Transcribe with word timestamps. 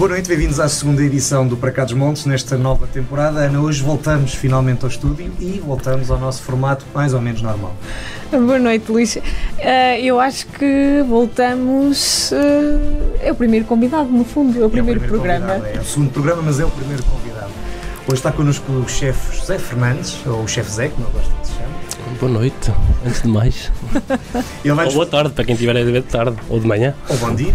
Boa 0.00 0.08
noite, 0.08 0.30
bem-vindos 0.30 0.58
à 0.58 0.66
segunda 0.66 1.02
edição 1.02 1.46
do 1.46 1.58
Para 1.58 1.70
Cá 1.70 1.84
dos 1.84 1.92
Montes, 1.92 2.24
nesta 2.24 2.56
nova 2.56 2.86
temporada. 2.86 3.40
Ana, 3.40 3.60
hoje 3.60 3.82
voltamos 3.82 4.32
finalmente 4.34 4.82
ao 4.82 4.88
estúdio 4.88 5.30
e 5.38 5.60
voltamos 5.62 6.10
ao 6.10 6.18
nosso 6.18 6.42
formato 6.42 6.86
mais 6.94 7.12
ou 7.12 7.20
menos 7.20 7.42
normal. 7.42 7.76
Boa 8.30 8.58
noite, 8.58 8.90
Luís. 8.90 9.16
Uh, 9.16 9.20
eu 10.02 10.18
acho 10.18 10.46
que 10.46 11.04
voltamos. 11.06 12.30
Uh, 12.32 13.12
é 13.20 13.30
o 13.30 13.34
primeiro 13.34 13.66
convidado, 13.66 14.08
no 14.08 14.24
fundo, 14.24 14.62
é 14.62 14.64
o 14.64 14.70
primeiro, 14.70 15.02
é 15.02 15.04
o 15.04 15.10
primeiro 15.10 15.38
programa. 15.38 15.68
É 15.68 15.78
o 15.78 15.84
segundo 15.84 16.10
programa, 16.10 16.40
mas 16.46 16.58
é 16.58 16.64
o 16.64 16.70
primeiro 16.70 17.02
convidado. 17.02 17.50
Hoje 18.06 18.14
está 18.14 18.32
connosco 18.32 18.72
o 18.72 18.88
chefe 18.88 19.36
José 19.36 19.58
Fernandes, 19.58 20.16
ou 20.26 20.44
o 20.44 20.48
chefe 20.48 20.70
Zé, 20.70 20.88
como 20.88 21.08
eu 21.08 21.10
gosto 21.10 21.30
de 21.42 21.46
se 21.46 21.52
chamar. 21.52 21.79
Boa 22.20 22.30
noite, 22.32 22.70
antes 23.06 23.22
de 23.22 23.28
mais. 23.28 23.72
ou 24.86 24.92
boa 24.92 25.06
tarde, 25.06 25.30
para 25.30 25.42
quem 25.42 25.54
estiver 25.54 25.74
a 25.74 25.82
ver 25.82 26.02
de 26.02 26.08
tarde, 26.08 26.36
ou 26.50 26.60
de 26.60 26.66
manhã. 26.66 26.94
Ou 27.08 27.16
bom 27.16 27.34
dia, 27.34 27.54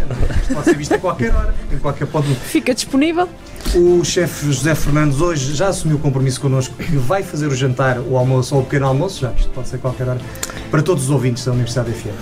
pode 0.52 0.66
ser 0.66 0.76
visto 0.76 0.94
a 0.96 0.98
qualquer 0.98 1.36
hora, 1.36 1.54
em 1.72 1.78
qualquer 1.78 2.08
pode... 2.08 2.34
Fica 2.34 2.74
disponível. 2.74 3.30
O 3.76 4.04
chefe 4.04 4.48
José 4.48 4.74
Fernandes 4.74 5.22
hoje 5.22 5.54
já 5.54 5.68
assumiu 5.68 5.98
o 5.98 6.00
compromisso 6.00 6.42
connosco 6.42 6.74
que 6.78 6.98
vai 6.98 7.22
fazer 7.22 7.46
o 7.46 7.56
jantar, 7.56 8.00
o 8.00 8.18
almoço 8.18 8.56
ou 8.56 8.62
o 8.62 8.64
pequeno 8.64 8.88
almoço, 8.88 9.22
já 9.22 9.32
isto 9.34 9.50
pode 9.50 9.68
ser 9.68 9.78
qualquer 9.78 10.10
hora, 10.10 10.20
para 10.72 10.82
todos 10.82 11.04
os 11.04 11.10
ouvintes 11.12 11.46
da 11.46 11.52
Universidade 11.52 11.92
FM. 11.92 12.16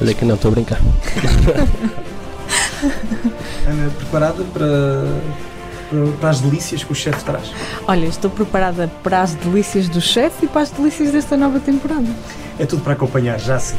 Olha 0.00 0.14
que 0.14 0.24
não, 0.24 0.36
estou 0.36 0.48
a 0.48 0.52
brincar. 0.52 0.80
Ana, 3.68 3.90
preparada 3.98 4.42
para 4.54 5.04
para 6.20 6.30
as 6.30 6.40
delícias 6.40 6.82
que 6.82 6.92
o 6.92 6.94
chefe 6.94 7.24
traz? 7.24 7.52
Olha, 7.86 8.06
estou 8.06 8.30
preparada 8.30 8.90
para 9.02 9.22
as 9.22 9.34
delícias 9.34 9.88
do 9.88 10.00
chefe 10.00 10.46
e 10.46 10.48
para 10.48 10.62
as 10.62 10.70
delícias 10.70 11.12
desta 11.12 11.36
nova 11.36 11.60
temporada. 11.60 12.06
É 12.58 12.66
tudo 12.66 12.82
para 12.82 12.92
acompanhar, 12.92 13.38
já 13.38 13.58
sim. 13.58 13.76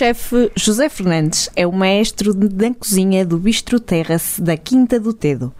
Chefe 0.00 0.50
José 0.56 0.88
Fernandes 0.88 1.50
é 1.54 1.66
o 1.66 1.72
maestro 1.72 2.32
da 2.32 2.72
cozinha 2.72 3.22
do 3.22 3.36
Bistro 3.36 3.78
Terrace 3.78 4.40
da 4.40 4.56
Quinta 4.56 4.98
do 4.98 5.12
Tedo 5.12 5.52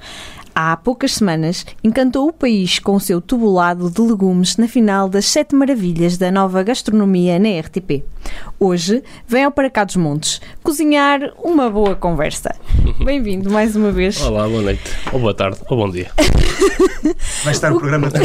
há 0.54 0.76
poucas 0.76 1.14
semanas, 1.14 1.64
encantou 1.82 2.28
o 2.28 2.32
país 2.32 2.78
com 2.78 2.94
o 2.94 3.00
seu 3.00 3.20
tubulado 3.20 3.90
de 3.90 4.00
legumes 4.00 4.56
na 4.56 4.68
final 4.68 5.08
das 5.08 5.26
Sete 5.26 5.54
Maravilhas 5.54 6.16
da 6.16 6.30
nova 6.30 6.62
gastronomia 6.62 7.38
na 7.38 7.60
RTP. 7.60 8.02
Hoje 8.58 9.02
vem 9.26 9.44
ao 9.44 9.50
Para 9.50 9.70
Cá 9.70 9.84
dos 9.84 9.96
Montes 9.96 10.40
cozinhar 10.62 11.32
uma 11.42 11.70
boa 11.70 11.94
conversa. 11.94 12.54
Bem-vindo 13.04 13.50
mais 13.50 13.74
uma 13.74 13.90
vez. 13.90 14.20
Olá, 14.20 14.48
boa 14.48 14.62
noite, 14.62 14.82
ou 15.12 15.20
boa 15.20 15.34
tarde, 15.34 15.58
ou 15.68 15.76
bom 15.76 15.90
dia. 15.90 16.10
Vai 17.44 17.52
estar 17.52 17.72
o 17.72 17.78
programa 17.78 18.10
todo. 18.12 18.22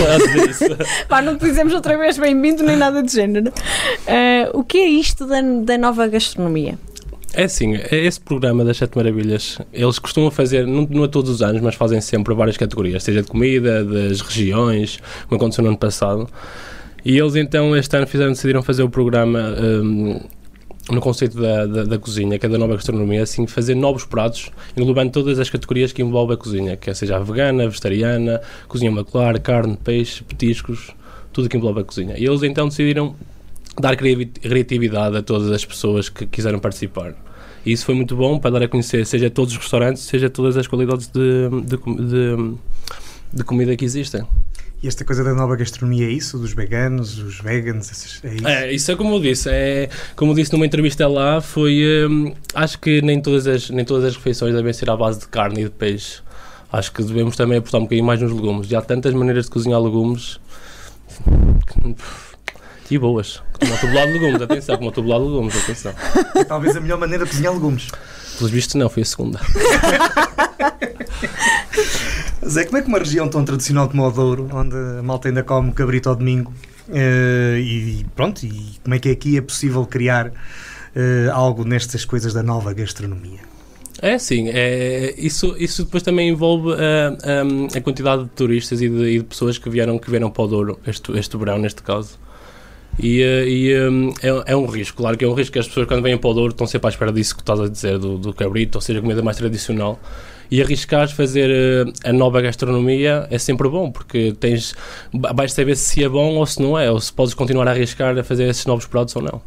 Pá, 1.08 1.22
não 1.22 1.38
te 1.38 1.46
dizemos 1.46 1.73
outra 1.73 1.98
vez 1.98 2.18
bem-vindo 2.18 2.64
nem 2.64 2.76
nada 2.76 3.02
de 3.02 3.12
género. 3.12 3.50
Uh, 3.50 4.59
o 4.59 4.64
que 4.64 4.78
é 4.78 4.88
isto 4.88 5.26
da, 5.26 5.42
da 5.42 5.78
nova 5.78 6.08
gastronomia? 6.08 6.78
É 7.38 7.44
assim, 7.44 7.75
é 7.75 7.97
esse 7.97 8.17
programa 8.17 8.64
das 8.64 8.78
Sete 8.78 8.95
Maravilhas, 8.95 9.59
eles 9.73 10.00
costumam 10.00 10.31
fazer, 10.31 10.66
não, 10.66 10.88
não 10.89 11.03
a 11.03 11.08
todos 11.09 11.30
os 11.30 11.41
anos, 11.41 11.62
mas 11.62 11.75
fazem 11.75 12.00
sempre 12.00 12.34
várias 12.34 12.56
categorias, 12.56 13.03
seja 13.03 13.22
de 13.22 13.28
comida, 13.28 13.84
das 13.84 14.22
regiões, 14.22 15.01
como 15.28 15.35
aconteceu 15.35 15.62
no 15.62 15.72
ano 15.72 15.78
passado. 15.78 16.29
E 17.03 17.18
eles 17.18 17.35
então 17.35 17.75
este 17.75 17.94
ano 17.97 18.07
fizeram, 18.07 18.31
decidiram 18.31 18.63
fazer 18.63 18.84
o 18.84 18.90
programa 18.90 19.53
um, 19.59 20.22
no 20.90 21.01
conceito 21.01 21.38
da, 21.38 21.66
da, 21.66 21.84
da, 21.84 22.00
cozinha, 22.00 22.40
que 22.40 22.46
é 22.46 22.50
da 22.50 22.57
nova 22.57 22.75
gastronomia, 22.75 23.23
assim, 23.23 23.46
fazer 23.46 23.75
novos 23.75 24.06
pratos, 24.06 24.50
englobando 24.78 25.12
todas 25.12 25.38
as 25.38 25.50
categorias 25.50 25.91
que 25.91 26.02
envolvem 26.02 26.35
a 26.35 26.38
cozinha, 26.38 26.78
que 26.78 26.90
é 26.90 26.94
seja 26.94 27.17
a 27.17 27.19
vegana, 27.19 27.67
vegetariana, 27.67 28.40
cozinha 28.69 28.90
macular, 28.90 29.38
carne, 29.41 29.75
peixe, 29.84 30.23
petiscos, 30.23 30.91
tudo 31.34 31.50
que 31.50 31.57
envolve 31.57 31.81
a 31.81 31.84
cozinha. 31.84 32.16
E 32.17 32.25
eles 32.25 32.44
então 32.44 32.69
decidiram 32.69 33.13
dar 33.78 33.97
criatividade 33.97 35.17
a 35.17 35.22
todas 35.22 35.52
as 35.52 35.66
pessoas 35.66 36.07
que 36.07 36.25
quiseram 36.25 36.59
participar. 36.59 37.25
E 37.66 37.72
isso 37.72 37.86
foi 37.86 37.96
muito 37.96 38.16
bom 38.16 38.38
para 38.38 38.52
dar 38.52 38.64
a 38.64 38.68
conhecer, 38.68 39.06
seja 39.06 39.30
todos 39.30 39.53
os 39.53 39.59
restaurantes, 39.59 40.03
seja 40.03 40.30
todas 40.30 40.56
as 40.56 40.68
qualidades 40.68 41.08
de, 41.08 41.50
de, 41.64 41.78
de, 41.78 42.56
de 43.34 43.44
comida 43.44 43.76
que 43.76 43.84
existem. 43.84 44.24
E 44.84 44.88
esta 44.88 45.03
coisa 45.03 45.24
da 45.24 45.34
nova 45.34 45.56
gastronomia 45.56 46.06
é 46.06 46.12
isso? 46.12 46.38
Dos 46.38 46.53
veganos, 46.53 47.18
os 47.18 47.40
veganos, 47.40 47.90
é 48.24 48.36
isso? 48.36 48.48
É, 48.48 48.72
isso 48.72 48.92
é 48.92 48.96
como 48.96 49.16
eu 49.16 49.20
disse. 49.20 49.50
É, 49.50 49.90
como 50.16 50.31
eu 50.31 50.36
disse 50.36 50.53
numa 50.53 50.66
entrevista 50.66 51.08
lá, 51.08 51.42
foi. 51.42 52.06
Hum, 52.08 52.34
acho 52.53 52.78
que 52.78 53.02
nem 53.02 53.20
todas, 53.20 53.48
as, 53.48 53.70
nem 53.72 53.84
todas 53.84 54.06
as 54.06 54.16
refeições 54.16 54.53
devem 54.53 54.72
ser 54.74 54.88
à 54.92 54.96
base 54.96 55.22
de 55.22 55.28
carne 55.28 55.62
e 55.62 55.64
de 55.64 55.72
peixe. 55.72 56.22
Acho 56.72 56.92
que 56.92 57.02
devemos 57.02 57.36
também 57.36 57.58
apostar 57.58 57.80
um 57.80 57.86
bocadinho 57.86 58.06
mais 58.06 58.22
nos 58.22 58.32
legumes. 58.32 58.68
Já 58.68 58.78
há 58.78 58.82
tantas 58.84 59.12
maneiras 59.14 59.46
de 59.46 59.52
cozinhar 59.52 59.82
legumes. 59.82 60.40
Que, 61.26 61.96
e 62.94 62.97
boas. 62.97 63.41
Como 63.59 63.73
o 63.73 63.78
tubulado 63.78 64.12
de 64.12 64.19
legumes, 64.19 64.41
atenção, 64.41 64.78
como 64.78 64.90
o 64.90 64.91
tubulado 64.91 65.25
de 65.25 65.31
legumes, 65.31 65.56
atenção. 65.56 65.94
É 66.35 66.44
talvez 66.44 66.75
a 66.75 66.79
melhor 66.79 67.00
maneira 67.00 67.23
de 67.25 67.31
cozinhar 67.31 67.53
legumes. 67.53 67.88
Pelos 68.38 68.51
vistos 68.51 68.75
não, 68.75 68.90
foi 68.90 69.03
a 69.03 69.06
segunda. 69.06 69.40
Zé, 72.47 72.66
como 72.66 72.78
é 72.78 72.81
que 72.81 72.88
uma 72.88 73.00
região 73.00 73.28
tão 73.28 73.44
tradicional 73.44 73.90
como 73.90 74.06
o 74.06 74.12
Douro, 74.12 74.47
onde 74.53 74.75
a 74.75 75.01
malta 75.01 75.28
ainda 75.28 75.41
come 75.41 75.72
cabrito 75.72 76.09
ao 76.09 76.16
domingo, 76.16 76.53
uh, 76.90 77.57
e 77.57 78.06
pronto, 78.16 78.46
e 78.46 78.75
como 78.84 78.94
é 78.94 79.00
que 79.00 79.09
aqui 79.09 79.38
é 79.38 79.41
possível 79.41 79.85
criar 79.85 80.28
uh, 80.28 80.34
algo 81.31 81.66
nestas 81.66 82.06
coisas 82.06 82.34
da 82.34 82.44
nova 82.44 82.72
gastronomia? 82.73 83.40
É 84.02 84.17
sim, 84.17 84.50
é, 84.50 85.16
isso, 85.17 85.56
isso 85.57 85.85
depois 85.85 86.03
também 86.03 86.29
envolve 86.29 86.69
uh, 86.69 87.17
eh, 87.23 87.44
um, 87.44 87.67
a 87.67 87.81
quantidade 87.81 88.23
de 88.23 88.29
turistas 88.29 88.81
e 88.81 88.90
de, 88.90 89.03
e 89.06 89.19
de, 89.19 89.23
pessoas 89.23 89.57
que 89.57 89.69
vieram, 89.69 89.97
que 89.97 90.12
vieram 90.12 90.29
para 90.29 90.44
o 90.44 90.47
Douro 90.47 90.79
este, 90.85 91.17
este 91.17 91.38
verão, 91.38 91.57
neste 91.57 91.81
caso. 91.81 92.19
E, 92.97 93.22
eh, 93.22 93.47
e 93.47 93.89
um, 93.89 94.09
é, 94.22 94.51
é, 94.53 94.56
um 94.56 94.66
risco, 94.66 94.97
claro 94.97 95.17
que 95.17 95.25
é 95.25 95.28
um 95.28 95.33
risco 95.33 95.53
que 95.53 95.59
as 95.59 95.67
pessoas 95.67 95.88
quando 95.88 96.01
vêm 96.01 96.17
para 96.17 96.29
o 96.29 96.33
Douro 96.33 96.51
estão 96.51 96.66
sempre 96.66 96.88
à 96.88 96.89
espera 96.89 97.11
disso 97.11 97.35
que 97.35 97.41
estás 97.41 97.59
a 97.59 97.67
dizer, 97.67 98.00
do, 98.00 98.17
do 98.17 98.33
cabrito, 98.33 98.78
ou 98.78 98.81
seja, 98.81 99.01
comida 99.01 99.22
mais 99.22 99.38
tradicional. 99.38 100.00
E 100.50 100.61
arriscar 100.61 101.09
fazer 101.09 101.50
uh, 101.50 101.91
a 102.03 102.13
nova 102.13 102.39
gastronomia 102.39 103.28
é 103.31 103.38
sempre 103.39 103.67
bom, 103.67 103.91
porque 103.91 104.34
tens, 104.39 104.75
vais 105.11 105.51
saber 105.51 105.75
se 105.75 106.03
é 106.03 106.07
bom 106.07 106.35
ou 106.35 106.45
se 106.45 106.61
não 106.61 106.78
é, 106.78 106.89
ou 106.89 107.00
se 107.00 107.11
podes 107.11 107.34
continuar 107.34 107.67
a 107.67 107.72
arriscar 107.72 108.17
a 108.17 108.23
fazer 108.23 108.47
esses 108.47 108.66
novos 108.66 108.85
pratos 108.85 109.16
ou 109.16 109.23
não. 109.23 109.41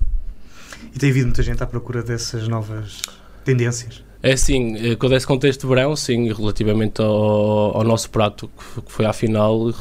E 0.94 0.98
tem 0.98 1.10
havido 1.10 1.26
muita 1.26 1.42
gente 1.42 1.62
à 1.62 1.66
procura 1.66 2.03
dessas 2.03 2.48
novas 2.48 3.00
tendências? 3.44 4.03
É 4.20 4.32
eh, 4.32 4.97
com 4.97 5.06
esse 5.14 5.26
contexto 5.26 5.60
de 5.60 5.69
verão, 5.69 5.94
sim, 5.94 6.32
relativamente 6.32 7.00
ao, 7.00 7.76
ao 7.76 7.84
nosso 7.84 8.10
prato, 8.10 8.50
que 8.84 8.92
foi 8.92 9.06
à 9.06 9.12
final, 9.12 9.72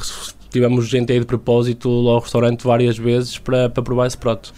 tivemos 0.50 0.88
gente 0.88 1.12
aí 1.12 1.19
de 1.19 1.25
propósito 1.25 1.90
ao 1.90 2.19
restaurante 2.19 2.63
várias 2.63 2.97
vezes 2.97 3.38
para, 3.38 3.69
para 3.69 3.84
provar 3.84 4.08
esse 4.08 4.18
prato. 4.18 4.53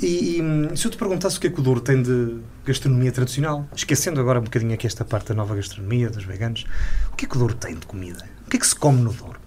E, 0.00 0.38
e, 0.40 0.76
se 0.76 0.86
eu 0.86 0.90
te 0.90 0.96
perguntasse 0.96 1.38
o 1.38 1.40
que 1.40 1.48
é 1.48 1.50
que 1.50 1.58
o 1.58 1.62
Douro 1.62 1.80
tem 1.80 2.00
de 2.00 2.36
gastronomia 2.64 3.10
tradicional, 3.10 3.66
esquecendo 3.74 4.20
agora 4.20 4.38
um 4.38 4.44
bocadinho 4.44 4.72
aqui 4.74 4.86
esta 4.86 5.04
parte 5.04 5.28
da 5.30 5.34
nova 5.34 5.56
gastronomia, 5.56 6.08
dos 6.08 6.24
veganos, 6.24 6.64
o 7.12 7.16
que 7.16 7.24
é 7.24 7.28
que 7.28 7.34
o 7.34 7.38
Douro 7.38 7.54
tem 7.54 7.74
de 7.74 7.84
comida? 7.84 8.24
O 8.46 8.50
que 8.50 8.56
é 8.56 8.60
que 8.60 8.66
se 8.66 8.76
come 8.76 9.00
no 9.00 9.12
Douro? 9.12 9.37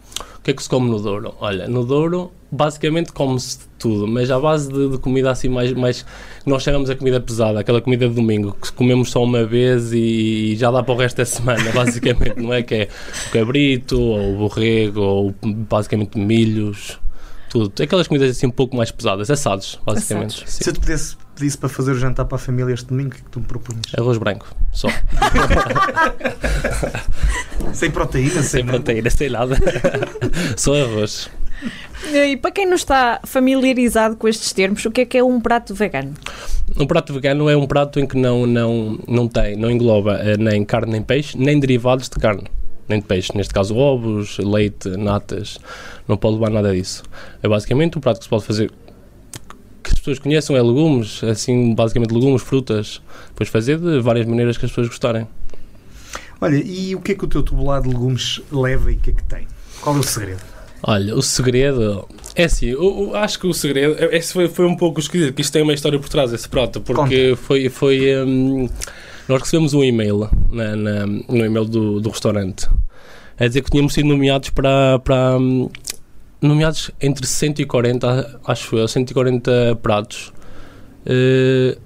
O 0.41 0.43
que 0.43 0.51
é 0.51 0.53
que 0.55 0.63
se 0.63 0.67
come 0.67 0.89
no 0.89 0.99
Douro? 0.99 1.35
Olha, 1.39 1.67
no 1.67 1.85
Douro 1.85 2.31
basicamente 2.51 3.13
come-se 3.13 3.59
tudo, 3.77 4.07
mas 4.07 4.31
à 4.31 4.39
base 4.39 4.73
de, 4.73 4.89
de, 4.89 4.97
comida 4.97 5.29
assim 5.29 5.47
mais, 5.47 5.71
mais. 5.71 6.03
Nós 6.47 6.63
chamamos 6.63 6.89
a 6.89 6.95
comida 6.95 7.21
pesada, 7.21 7.59
aquela 7.59 7.79
comida 7.79 8.09
de 8.09 8.15
domingo, 8.15 8.57
que 8.59 8.71
comemos 8.73 9.11
só 9.11 9.23
uma 9.23 9.45
vez 9.45 9.93
e, 9.93 10.55
já 10.57 10.71
dá 10.71 10.81
para 10.81 10.95
o 10.95 10.97
resto 10.97 11.17
da 11.17 11.25
semana, 11.25 11.69
basicamente, 11.71 12.39
não 12.39 12.51
é? 12.51 12.63
Que 12.63 12.73
é 12.73 12.87
o 13.27 13.31
cabrito, 13.31 14.01
ou 14.01 14.33
o 14.33 14.37
borrego, 14.39 15.01
ou 15.01 15.35
basicamente 15.43 16.17
milhos, 16.17 16.99
tudo. 17.47 17.71
Aquelas 17.79 18.07
comidas 18.07 18.31
assim 18.31 18.47
um 18.47 18.51
pouco 18.51 18.75
mais 18.75 18.89
pesadas, 18.89 19.29
assados, 19.29 19.79
basicamente. 19.85 20.43
Se 20.49 20.67
eu 20.67 20.73
te 20.73 20.79
pedisse, 20.79 21.17
pedisse 21.41 21.57
para 21.57 21.69
fazer 21.69 21.91
o 21.91 21.95
jantar 21.95 22.25
para 22.25 22.35
a 22.35 22.39
família 22.39 22.71
este 22.71 22.85
domingo, 22.85 23.09
o 23.09 23.13
que 23.13 23.21
é 23.21 23.23
que 23.23 23.29
tu 23.31 23.39
me 23.39 23.45
propunhas? 23.45 23.85
Arroz 23.97 24.19
branco, 24.19 24.55
só. 24.71 24.87
sem 27.73 27.89
proteína? 27.89 28.29
Sem, 28.29 28.43
sem 28.43 28.65
proteína, 28.65 29.09
sem 29.09 29.29
nada. 29.29 29.57
só 30.55 30.75
arroz. 30.75 31.31
E 32.13 32.37
para 32.37 32.51
quem 32.51 32.67
não 32.67 32.75
está 32.75 33.19
familiarizado 33.23 34.15
com 34.15 34.27
estes 34.27 34.53
termos, 34.53 34.85
o 34.85 34.91
que 34.91 35.01
é 35.01 35.05
que 35.05 35.17
é 35.17 35.23
um 35.23 35.41
prato 35.41 35.73
vegano? 35.73 36.13
Um 36.77 36.85
prato 36.85 37.11
vegano 37.11 37.49
é 37.49 37.57
um 37.57 37.65
prato 37.65 37.99
em 37.99 38.05
que 38.05 38.17
não, 38.17 38.45
não, 38.45 38.99
não 39.07 39.27
tem, 39.27 39.55
não 39.55 39.69
engloba 39.69 40.17
eh, 40.17 40.37
nem 40.37 40.63
carne 40.63 40.91
nem 40.91 41.01
peixe, 41.01 41.37
nem 41.37 41.59
derivados 41.59 42.07
de 42.07 42.19
carne 42.19 42.43
nem 42.87 42.99
de 42.99 43.05
peixe, 43.05 43.31
neste 43.35 43.53
caso 43.53 43.75
ovos, 43.77 44.37
leite, 44.37 44.89
natas, 44.89 45.57
não 46.05 46.17
pode 46.17 46.33
levar 46.33 46.49
nada 46.49 46.73
disso. 46.73 47.03
É 47.41 47.47
basicamente 47.47 47.97
um 47.97 48.01
prato 48.01 48.17
que 48.17 48.25
se 48.25 48.29
pode 48.29 48.43
fazer 48.43 48.69
pessoas 50.01 50.19
conheçam 50.19 50.55
é 50.55 50.61
legumes, 50.61 51.23
assim, 51.23 51.73
basicamente 51.73 52.13
legumes, 52.13 52.41
frutas, 52.41 53.01
depois 53.29 53.49
fazer 53.49 53.77
de 53.79 53.99
várias 54.01 54.25
maneiras 54.27 54.57
que 54.57 54.65
as 54.65 54.71
pessoas 54.71 54.87
gostarem. 54.87 55.27
Olha, 56.39 56.55
e 56.55 56.95
o 56.95 56.99
que 57.01 57.11
é 57.11 57.15
que 57.15 57.23
o 57.23 57.27
teu 57.27 57.43
tubulado 57.43 57.87
de 57.87 57.93
legumes 57.93 58.41
leva 58.51 58.91
e 58.91 58.95
o 58.95 58.99
que 58.99 59.11
é 59.11 59.13
que 59.13 59.23
tem? 59.23 59.47
Qual 59.79 59.95
é 59.95 59.99
o 59.99 60.03
segredo? 60.03 60.41
Olha, 60.83 61.15
o 61.15 61.21
segredo. 61.21 62.07
É 62.35 62.45
assim, 62.45 62.67
eu, 62.67 62.81
eu 62.81 63.15
acho 63.15 63.39
que 63.39 63.45
o 63.45 63.53
segredo. 63.53 63.95
Esse 64.11 64.33
foi, 64.33 64.47
foi 64.47 64.65
um 64.65 64.75
pouco 64.75 64.99
esquisito, 64.99 65.33
que 65.35 65.41
isto 65.41 65.53
tem 65.53 65.61
uma 65.61 65.73
história 65.73 65.99
por 65.99 66.09
trás 66.09 66.31
desse 66.31 66.49
prato, 66.49 66.81
porque 66.81 67.35
foi. 67.35 67.69
foi 67.69 68.23
hum, 68.25 68.67
nós 69.27 69.41
recebemos 69.41 69.73
um 69.75 69.83
e-mail 69.83 70.27
na, 70.51 70.75
na- 70.75 71.05
no 71.05 71.45
e-mail 71.45 71.65
do, 71.65 71.99
do 72.01 72.09
restaurante 72.09 72.67
a 73.39 73.47
dizer 73.47 73.61
que 73.61 73.69
tínhamos 73.69 73.93
sido 73.93 74.07
nomeados 74.07 74.49
para. 74.49 74.97
para 74.99 75.37
hum, 75.37 75.69
nomeados 76.41 76.91
entre 77.01 77.25
140, 77.25 78.39
acho 78.45 78.75
eu, 78.77 78.87
140 78.87 79.77
pratos. 79.81 80.33
eh, 81.05 81.77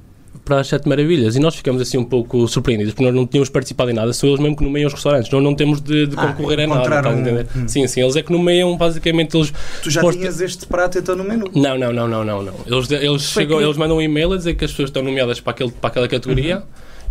para 0.44 0.60
as 0.60 0.68
Sete 0.68 0.88
Maravilhas 0.88 1.36
e 1.36 1.40
nós 1.40 1.56
ficamos 1.56 1.82
assim 1.82 1.98
um 1.98 2.04
pouco 2.04 2.48
surpreendidos 2.48 2.94
porque 2.94 3.06
nós 3.06 3.16
não 3.16 3.26
tínhamos 3.26 3.50
participado 3.50 3.90
em 3.90 3.94
nada, 3.96 4.14
são 4.14 4.30
eles 4.30 4.40
mesmo 4.40 4.56
que 4.56 4.64
nomeiam 4.64 4.86
os 4.88 4.94
restaurantes, 4.94 5.32
nós 5.32 5.42
não 5.42 5.56
temos 5.56 5.82
de, 5.82 6.06
de 6.06 6.16
Ah, 6.20 6.28
concorrer 6.34 6.60
a 6.60 6.68
nada, 6.68 6.84
estás 6.98 7.06
a 7.18 7.20
entender? 7.20 7.48
um- 7.56 7.62
hum. 7.64 7.68
Sim, 7.68 7.88
sim, 7.88 8.02
eles 8.04 8.16
é 8.16 8.22
que 8.22 8.32
nomeiam 8.32 8.78
basicamente 8.78 9.36
eles 9.36 9.52
Tu 9.82 9.90
já 9.90 10.02
tinhas 10.12 10.40
este 10.42 10.68
prato 10.68 11.00
então 11.00 11.16
no 11.16 11.24
menu? 11.24 11.50
não, 11.56 11.78
não, 11.80 11.92
não, 11.92 12.08
não, 12.08 12.24
não, 12.24 12.44
não. 12.44 12.54
Eles, 12.68 12.92
eles, 12.92 13.22
chegam, 13.24 13.58
que- 13.58 13.64
eles 13.64 13.76
mandam 13.78 13.98
um 13.98 14.02
e-mail 14.02 14.34
a 14.34 14.38
dizer 14.38 14.54
que 14.54 14.64
as 14.66 14.70
pessoas 14.72 14.90
estão 14.90 15.02
nomeadas 15.02 15.40
para, 15.40 15.52
aquele, 15.52 15.72
para 15.72 15.88
aquela 15.90 16.08
categoria 16.08 16.62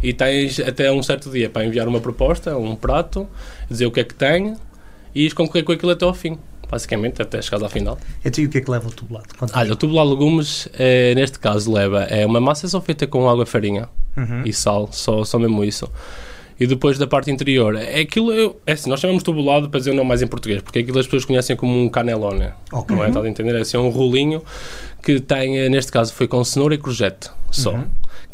e 0.00 0.12
tens 0.12 0.60
até 0.60 0.92
um 0.92 1.02
certo 1.02 1.28
dia 1.28 1.50
para 1.50 1.64
enviar 1.64 1.88
uma 1.88 2.00
proposta, 2.00 2.56
um 2.56 2.76
prato, 2.76 3.26
dizer 3.68 3.86
o 3.86 3.90
que 3.90 3.98
é 3.98 4.04
que 4.04 4.14
tem 4.14 4.54
e 5.12 5.28
concorrer 5.32 5.64
com 5.64 5.72
aquilo 5.72 5.90
até 5.90 6.04
ao 6.04 6.14
fim. 6.14 6.38
Basicamente, 6.74 7.22
até 7.22 7.40
chegares 7.40 7.62
ao 7.62 7.68
final. 7.70 7.96
Então 8.24 8.42
e 8.42 8.48
o 8.48 8.50
que 8.50 8.58
é 8.58 8.60
que 8.60 8.68
leva 8.68 8.88
o 8.88 8.90
tubulado? 8.90 9.28
Conta-me. 9.38 9.60
Olha, 9.62 9.72
o 9.74 9.76
tubular 9.76 10.04
legumes, 10.04 10.68
eh, 10.76 11.14
neste 11.14 11.38
caso, 11.38 11.72
leva 11.72 12.02
é 12.02 12.26
uma 12.26 12.40
massa 12.40 12.66
só 12.66 12.80
feita 12.80 13.06
com 13.06 13.28
água, 13.30 13.46
farinha 13.46 13.88
Uhum. 14.16 14.42
e 14.44 14.52
sal, 14.52 14.88
só, 14.90 15.22
só 15.24 15.38
mesmo 15.38 15.62
isso. 15.64 15.88
E 16.58 16.66
depois 16.66 16.98
da 16.98 17.06
parte 17.06 17.30
interior, 17.30 17.76
é 17.76 18.00
aquilo, 18.00 18.32
eu, 18.32 18.60
é 18.66 18.72
assim, 18.72 18.90
nós 18.90 18.98
chamamos 18.98 19.22
tubulado 19.22 19.68
para 19.70 19.78
dizer 19.78 19.92
o 19.92 19.94
nome 19.94 20.08
mais 20.08 20.20
em 20.22 20.26
português, 20.26 20.62
porque 20.62 20.80
aquilo 20.80 20.98
as 20.98 21.06
pessoas 21.06 21.24
conhecem 21.24 21.54
como 21.54 21.80
um 21.80 21.88
canelone. 21.88 22.48
Ok. 22.72 22.96
Não 22.96 23.04
é? 23.04 23.08
Estás 23.08 23.24
a 23.24 23.28
entender? 23.28 23.54
É 23.54 23.60
assim, 23.60 23.76
é 23.76 23.80
um 23.80 23.88
rolinho 23.90 24.42
que 25.02 25.20
tem, 25.20 25.58
eh, 25.58 25.68
neste 25.68 25.92
caso, 25.92 26.12
foi 26.12 26.26
com 26.26 26.42
cenoura 26.42 26.74
e 26.74 26.78
courgette 26.78 27.30
só. 27.52 27.72
Uhum. 27.72 27.84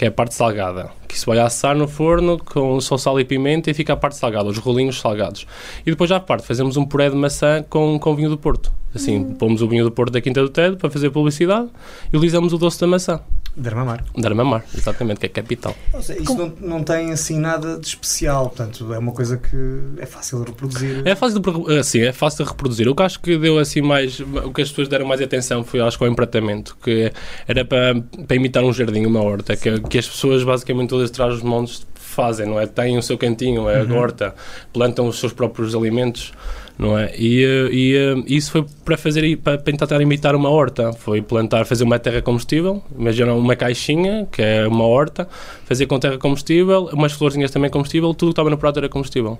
Que 0.00 0.06
é 0.06 0.08
a 0.08 0.10
parte 0.10 0.34
salgada. 0.34 0.88
Que 1.06 1.14
isso 1.14 1.26
vai 1.26 1.38
assar 1.38 1.76
no 1.76 1.86
forno 1.86 2.38
com 2.38 2.80
só 2.80 2.96
sal 2.96 3.20
e 3.20 3.24
pimenta 3.26 3.70
e 3.70 3.74
fica 3.74 3.92
a 3.92 3.96
parte 3.96 4.16
salgada, 4.16 4.48
os 4.48 4.56
rolinhos 4.56 4.98
salgados. 4.98 5.46
E 5.84 5.90
depois, 5.90 6.10
à 6.10 6.18
parte, 6.18 6.46
fazemos 6.46 6.78
um 6.78 6.86
puré 6.86 7.10
de 7.10 7.16
maçã 7.16 7.62
com, 7.68 7.98
com 7.98 8.16
vinho 8.16 8.30
do 8.30 8.38
Porto. 8.38 8.72
Assim, 8.94 9.22
pomos 9.34 9.60
o 9.60 9.68
vinho 9.68 9.84
do 9.84 9.90
Porto 9.90 10.14
da 10.14 10.20
Quinta 10.22 10.40
do 10.40 10.48
Tedo 10.48 10.78
para 10.78 10.88
fazer 10.88 11.10
publicidade 11.10 11.68
e 12.10 12.16
utilizamos 12.16 12.54
o 12.54 12.56
doce 12.56 12.80
da 12.80 12.86
maçã. 12.86 13.20
Dermamar. 13.60 14.02
Dar 14.16 14.34
mamar, 14.34 14.64
exatamente, 14.74 15.20
que 15.20 15.26
é 15.26 15.28
capital. 15.28 15.76
Seja, 16.00 16.20
Isto 16.20 16.34
não, 16.34 16.52
não 16.60 16.82
tem 16.82 17.12
assim 17.12 17.38
nada 17.38 17.78
de 17.78 17.86
especial, 17.86 18.48
portanto 18.48 18.92
é 18.94 18.98
uma 18.98 19.12
coisa 19.12 19.36
que 19.36 19.56
é 19.98 20.06
fácil 20.06 20.40
de 20.42 20.50
reproduzir. 20.50 21.02
É 21.04 21.14
fácil 21.14 21.38
de, 21.40 21.78
assim, 21.78 22.00
é 22.00 22.12
fácil 22.12 22.44
de 22.44 22.50
reproduzir. 22.50 22.88
O 22.88 22.94
que 22.94 23.02
acho 23.02 23.20
que 23.20 23.36
deu 23.36 23.58
assim 23.58 23.82
mais. 23.82 24.18
O 24.20 24.50
que 24.52 24.62
as 24.62 24.70
pessoas 24.70 24.88
deram 24.88 25.06
mais 25.06 25.20
atenção 25.20 25.62
foi, 25.62 25.80
acho 25.80 25.98
que, 25.98 26.04
ao 26.04 26.10
empratamento, 26.10 26.76
que 26.82 27.12
era 27.46 27.64
para, 27.64 28.00
para 28.26 28.36
imitar 28.36 28.64
um 28.64 28.72
jardim, 28.72 29.04
uma 29.04 29.22
horta, 29.22 29.54
que, 29.56 29.78
que 29.80 29.98
as 29.98 30.08
pessoas 30.08 30.42
basicamente 30.42 30.88
todas 30.88 31.10
atrás 31.10 31.34
dos 31.34 31.42
montes 31.42 31.86
fazem, 31.94 32.46
não 32.46 32.58
é? 32.58 32.66
Têm 32.66 32.96
o 32.98 33.02
seu 33.02 33.16
cantinho, 33.18 33.68
é 33.68 33.82
Uhum. 33.82 33.96
a 33.96 34.00
horta, 34.00 34.34
plantam 34.72 35.06
os 35.06 35.18
seus 35.20 35.32
próprios 35.32 35.74
alimentos. 35.74 36.32
Não 36.80 36.96
é? 36.98 37.12
E, 37.14 37.44
e, 37.70 38.36
isso 38.36 38.50
foi 38.52 38.64
para 38.84 38.96
fazer 38.96 39.22
i- 39.22 39.36
para 39.36 39.58
tentar 39.58 40.00
imitar 40.00 40.34
uma 40.34 40.48
horta. 40.48 40.94
Foi 40.94 41.20
plantar, 41.20 41.66
fazer 41.66 41.84
uma 41.84 41.98
terra 41.98 42.22
comestível. 42.22 42.82
Imagina 42.98 43.34
uma 43.34 43.54
caixinha, 43.54 44.26
que 44.32 44.40
é 44.40 44.66
uma 44.66 44.84
horta, 44.84 45.28
fazer 45.66 45.84
com 45.86 45.98
terra 46.00 46.16
comestível, 46.16 46.88
umas 46.92 47.12
florzinhas 47.12 47.50
também 47.50 47.68
comestível, 47.70 48.14
tudo 48.14 48.30
que 48.30 48.32
estava 48.32 48.48
no 48.48 48.56
prato 48.56 48.78
era 48.78 48.88
comestível. 48.88 49.38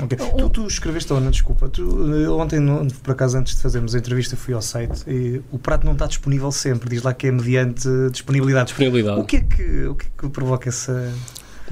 Ok. 0.00 0.16
Tu, 0.38 0.50
tu 0.50 0.66
escreveste, 0.68 1.12
Ana, 1.12 1.30
desculpa. 1.32 1.68
Tu, 1.68 1.82
eu 2.14 2.38
ontem, 2.38 2.60
por 3.02 3.10
acaso, 3.12 3.36
antes 3.38 3.56
de 3.56 3.62
fazermos 3.62 3.92
a 3.94 3.98
entrevista, 3.98 4.36
fui 4.36 4.54
ao 4.54 4.62
site 4.62 5.02
e 5.08 5.40
o 5.50 5.58
prato 5.58 5.84
não 5.84 5.94
está 5.94 6.06
disponível 6.06 6.52
sempre. 6.52 6.88
Diz 6.90 7.02
lá 7.02 7.12
que 7.12 7.26
é 7.26 7.32
mediante 7.32 7.88
disponibilidade. 8.12 8.66
Disponibilidade. 8.68 9.20
O 9.20 9.24
que 9.24 9.36
é 9.36 9.40
que, 9.40 9.86
o 9.86 9.94
que, 9.96 10.06
é 10.06 10.10
que 10.22 10.28
provoca 10.28 10.68
essa. 10.68 11.12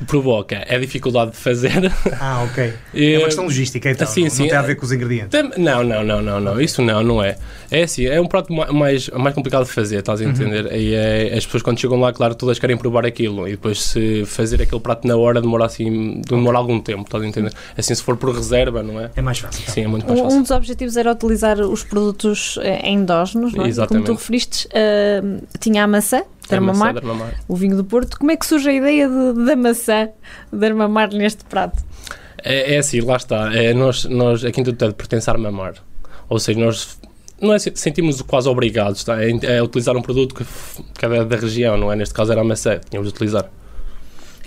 Provoca 0.07 0.57
é 0.69 0.77
a 0.77 0.79
dificuldade 0.79 1.33
de 1.33 1.37
fazer. 1.37 1.69
Ah, 2.21 2.43
ok. 2.51 2.73
É 2.95 3.17
uma 3.19 3.27
questão 3.27 3.45
logística, 3.45 3.91
então. 3.91 4.07
sim, 4.07 4.25
não, 4.25 4.31
sim, 4.31 4.43
não 4.43 4.49
tem 4.49 4.59
a 4.59 4.63
é- 4.63 4.67
ver 4.67 4.75
com 4.77 4.85
os 4.85 4.93
ingredientes. 4.93 5.29
Tam- 5.31 5.51
Não, 5.57 5.85
não, 5.85 6.03
não, 6.05 6.21
não, 6.23 6.41
não. 6.41 6.61
Isso 6.61 6.83
não, 6.83 7.03
não 7.03 7.23
é. 7.23 7.37
É 7.71 7.83
assim, 7.83 8.07
é 8.07 8.21
um 8.21 8.27
prato 8.27 8.53
ma- 8.53 8.73
mais, 8.73 9.09
mais 9.11 9.35
complicado 9.35 9.65
de 9.67 9.71
fazer, 9.73 9.99
estás 9.99 10.21
a 10.21 10.25
Uhum. 10.25 10.31
entender? 10.31 10.73
E 10.75 10.95
é, 10.95 11.35
as 11.37 11.45
pessoas 11.45 11.63
quando 11.63 11.79
chegam 11.79 12.01
lá, 12.01 12.13
claro, 12.13 12.35
todas 12.35 12.59
querem 12.59 12.77
provar 12.77 13.05
aquilo. 13.07 13.47
E 13.47 13.53
depois 13.53 13.83
se 13.83 14.25
fazer 14.27 14.61
aquele 14.63 14.81
prato 14.81 15.07
na 15.07 15.17
hora 15.17 15.41
demora 15.41 15.67
assim, 15.67 16.21
demora 16.27 16.59
algum 16.59 16.81
tempo, 16.81 17.03
estás 17.03 17.23
a 17.23 17.27
entender? 17.27 17.53
Assim, 17.77 17.95
se 17.95 18.03
for 18.03 18.17
por 18.17 18.35
reserva, 18.35 18.83
não 18.83 18.99
é? 19.01 19.11
É 19.15 19.23
mais 19.23 19.39
fácil. 19.39 19.65
tá? 19.65 19.73
Sim, 19.73 19.85
é 19.85 19.89
muito 19.89 20.07
mais 20.07 20.19
Um, 20.19 20.23
um 20.23 20.27
fácil. 20.27 20.43
dos 20.43 20.51
objetivos 20.51 20.97
era 20.97 21.13
utilizar 21.13 21.61
os 21.61 21.85
produtos 21.85 22.59
eh, 22.63 22.89
endógenos, 22.91 23.53
não 23.53 23.65
é? 23.65 23.69
E 23.69 23.69
Como 23.69 23.69
Exatamente. 23.69 24.07
tu 24.07 24.13
referiste, 24.15 24.69
eh, 24.73 25.23
tinha 25.61 25.85
a 25.85 25.87
maçã, 25.87 26.23
É 26.49 26.59
Dermamar, 26.59 26.95
maçã, 26.95 27.07
dermamar. 27.07 27.35
o 27.47 27.57
vinho 27.57 27.77
do 27.77 27.85
Porto. 27.85 28.19
Como 28.19 28.31
é 28.31 28.37
que 28.37 28.47
surge 28.47 28.69
a 28.69 28.73
ideia 28.73 29.09
de, 29.09 29.45
da 29.45 29.57
maçã 29.57 30.09
Dermamar 30.53 31.11
neste 31.13 31.45
prato? 31.45 31.85
É, 32.43 32.75
é 32.75 32.79
assim, 32.79 33.01
lá 33.01 33.17
está. 33.17 33.55
É, 33.55 33.75
nós, 33.75 34.05
nós, 34.05 34.45
a 34.45 34.51
Quinta 34.51 34.73
do 34.73 34.79
Tedo 34.79 34.95
pertence 34.95 35.29
à 35.29 35.33
Armamar. 35.33 35.75
Ou 36.29 36.39
seja, 36.39 36.59
nós 36.59 36.99
não 37.41 37.55
é, 37.55 37.59
sentimos 37.59 38.21
quase 38.23 38.49
obrigados 38.49 39.05
tá? 39.05 39.15
a, 39.15 39.59
a 39.59 39.63
utilizar 39.63 39.97
um 39.97 40.03
produto 40.03 40.35
que, 40.35 40.45
que 40.45 41.07
é 41.07 41.25
da, 41.25 41.37
região, 41.37 41.77
não 41.77 41.93
é? 41.93 41.97
Neste 41.97 42.15
caso 42.15 42.33
era 42.33 42.41
a 42.41 42.45
maçã, 42.45 42.81
tínhamos 42.89 43.11
de 43.11 43.15
utilizar. 43.15 43.51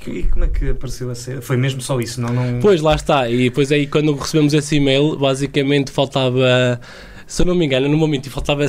E 0.07 0.23
como 0.23 0.45
é 0.45 0.47
que 0.47 0.69
apareceu 0.69 1.11
a 1.11 1.15
ser? 1.15 1.41
Foi 1.41 1.57
mesmo 1.57 1.79
só 1.79 1.99
isso? 1.99 2.19
Não, 2.19 2.33
não... 2.33 2.59
Pois, 2.59 2.81
lá 2.81 2.95
está. 2.95 3.29
E 3.29 3.49
depois 3.49 3.71
aí, 3.71 3.85
quando 3.85 4.13
recebemos 4.15 4.53
esse 4.53 4.77
e-mail, 4.77 5.15
basicamente 5.15 5.91
faltava, 5.91 6.81
se 7.27 7.41
eu 7.41 7.45
não 7.45 7.53
me 7.53 7.65
engano, 7.65 7.87
no 7.87 7.97
momento 7.97 8.29
faltava 8.29 8.65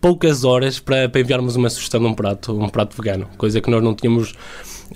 poucas 0.00 0.44
horas 0.44 0.78
para, 0.78 1.08
para 1.08 1.20
enviarmos 1.20 1.56
uma 1.56 1.68
sugestão 1.68 2.00
de 2.00 2.06
um 2.06 2.14
prato, 2.14 2.58
um 2.58 2.68
prato 2.68 2.96
vegano, 2.96 3.28
coisa 3.36 3.60
que 3.60 3.70
nós 3.70 3.82
não 3.82 3.94
tínhamos. 3.94 4.34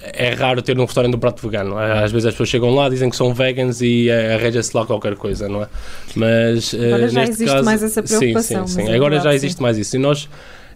É 0.02 0.34
raro 0.34 0.60
ter 0.60 0.74
num 0.74 0.86
restaurante 0.86 1.14
um 1.14 1.20
prato 1.20 1.40
vegano. 1.40 1.78
Às 1.78 2.10
vezes 2.10 2.26
as 2.26 2.34
pessoas 2.34 2.48
chegam 2.48 2.74
lá, 2.74 2.88
dizem 2.88 3.08
que 3.08 3.14
são 3.14 3.32
vegans 3.32 3.80
e 3.80 4.08
eh, 4.08 4.34
arranja-se 4.34 4.76
lá 4.76 4.84
qualquer 4.84 5.14
coisa, 5.14 5.48
não 5.48 5.62
é? 5.62 5.68
Mas 6.16 6.74
eh, 6.74 6.86
Agora 6.88 7.08
já 7.08 7.22
existe 7.22 7.44
caso, 7.44 7.64
mais 7.64 7.80
essa 7.80 8.02
preocupação, 8.02 8.66
Sim, 8.66 8.72
sim, 8.72 8.78
mas 8.78 8.86
sim. 8.86 8.92
é 8.92 8.96
Agora 8.96 9.20
já 9.20 9.32
existe 9.32 9.58
sim. 9.58 9.62
mais 9.62 9.78
isso. 9.78 9.94
E 9.94 9.98
nós, 10.00 10.28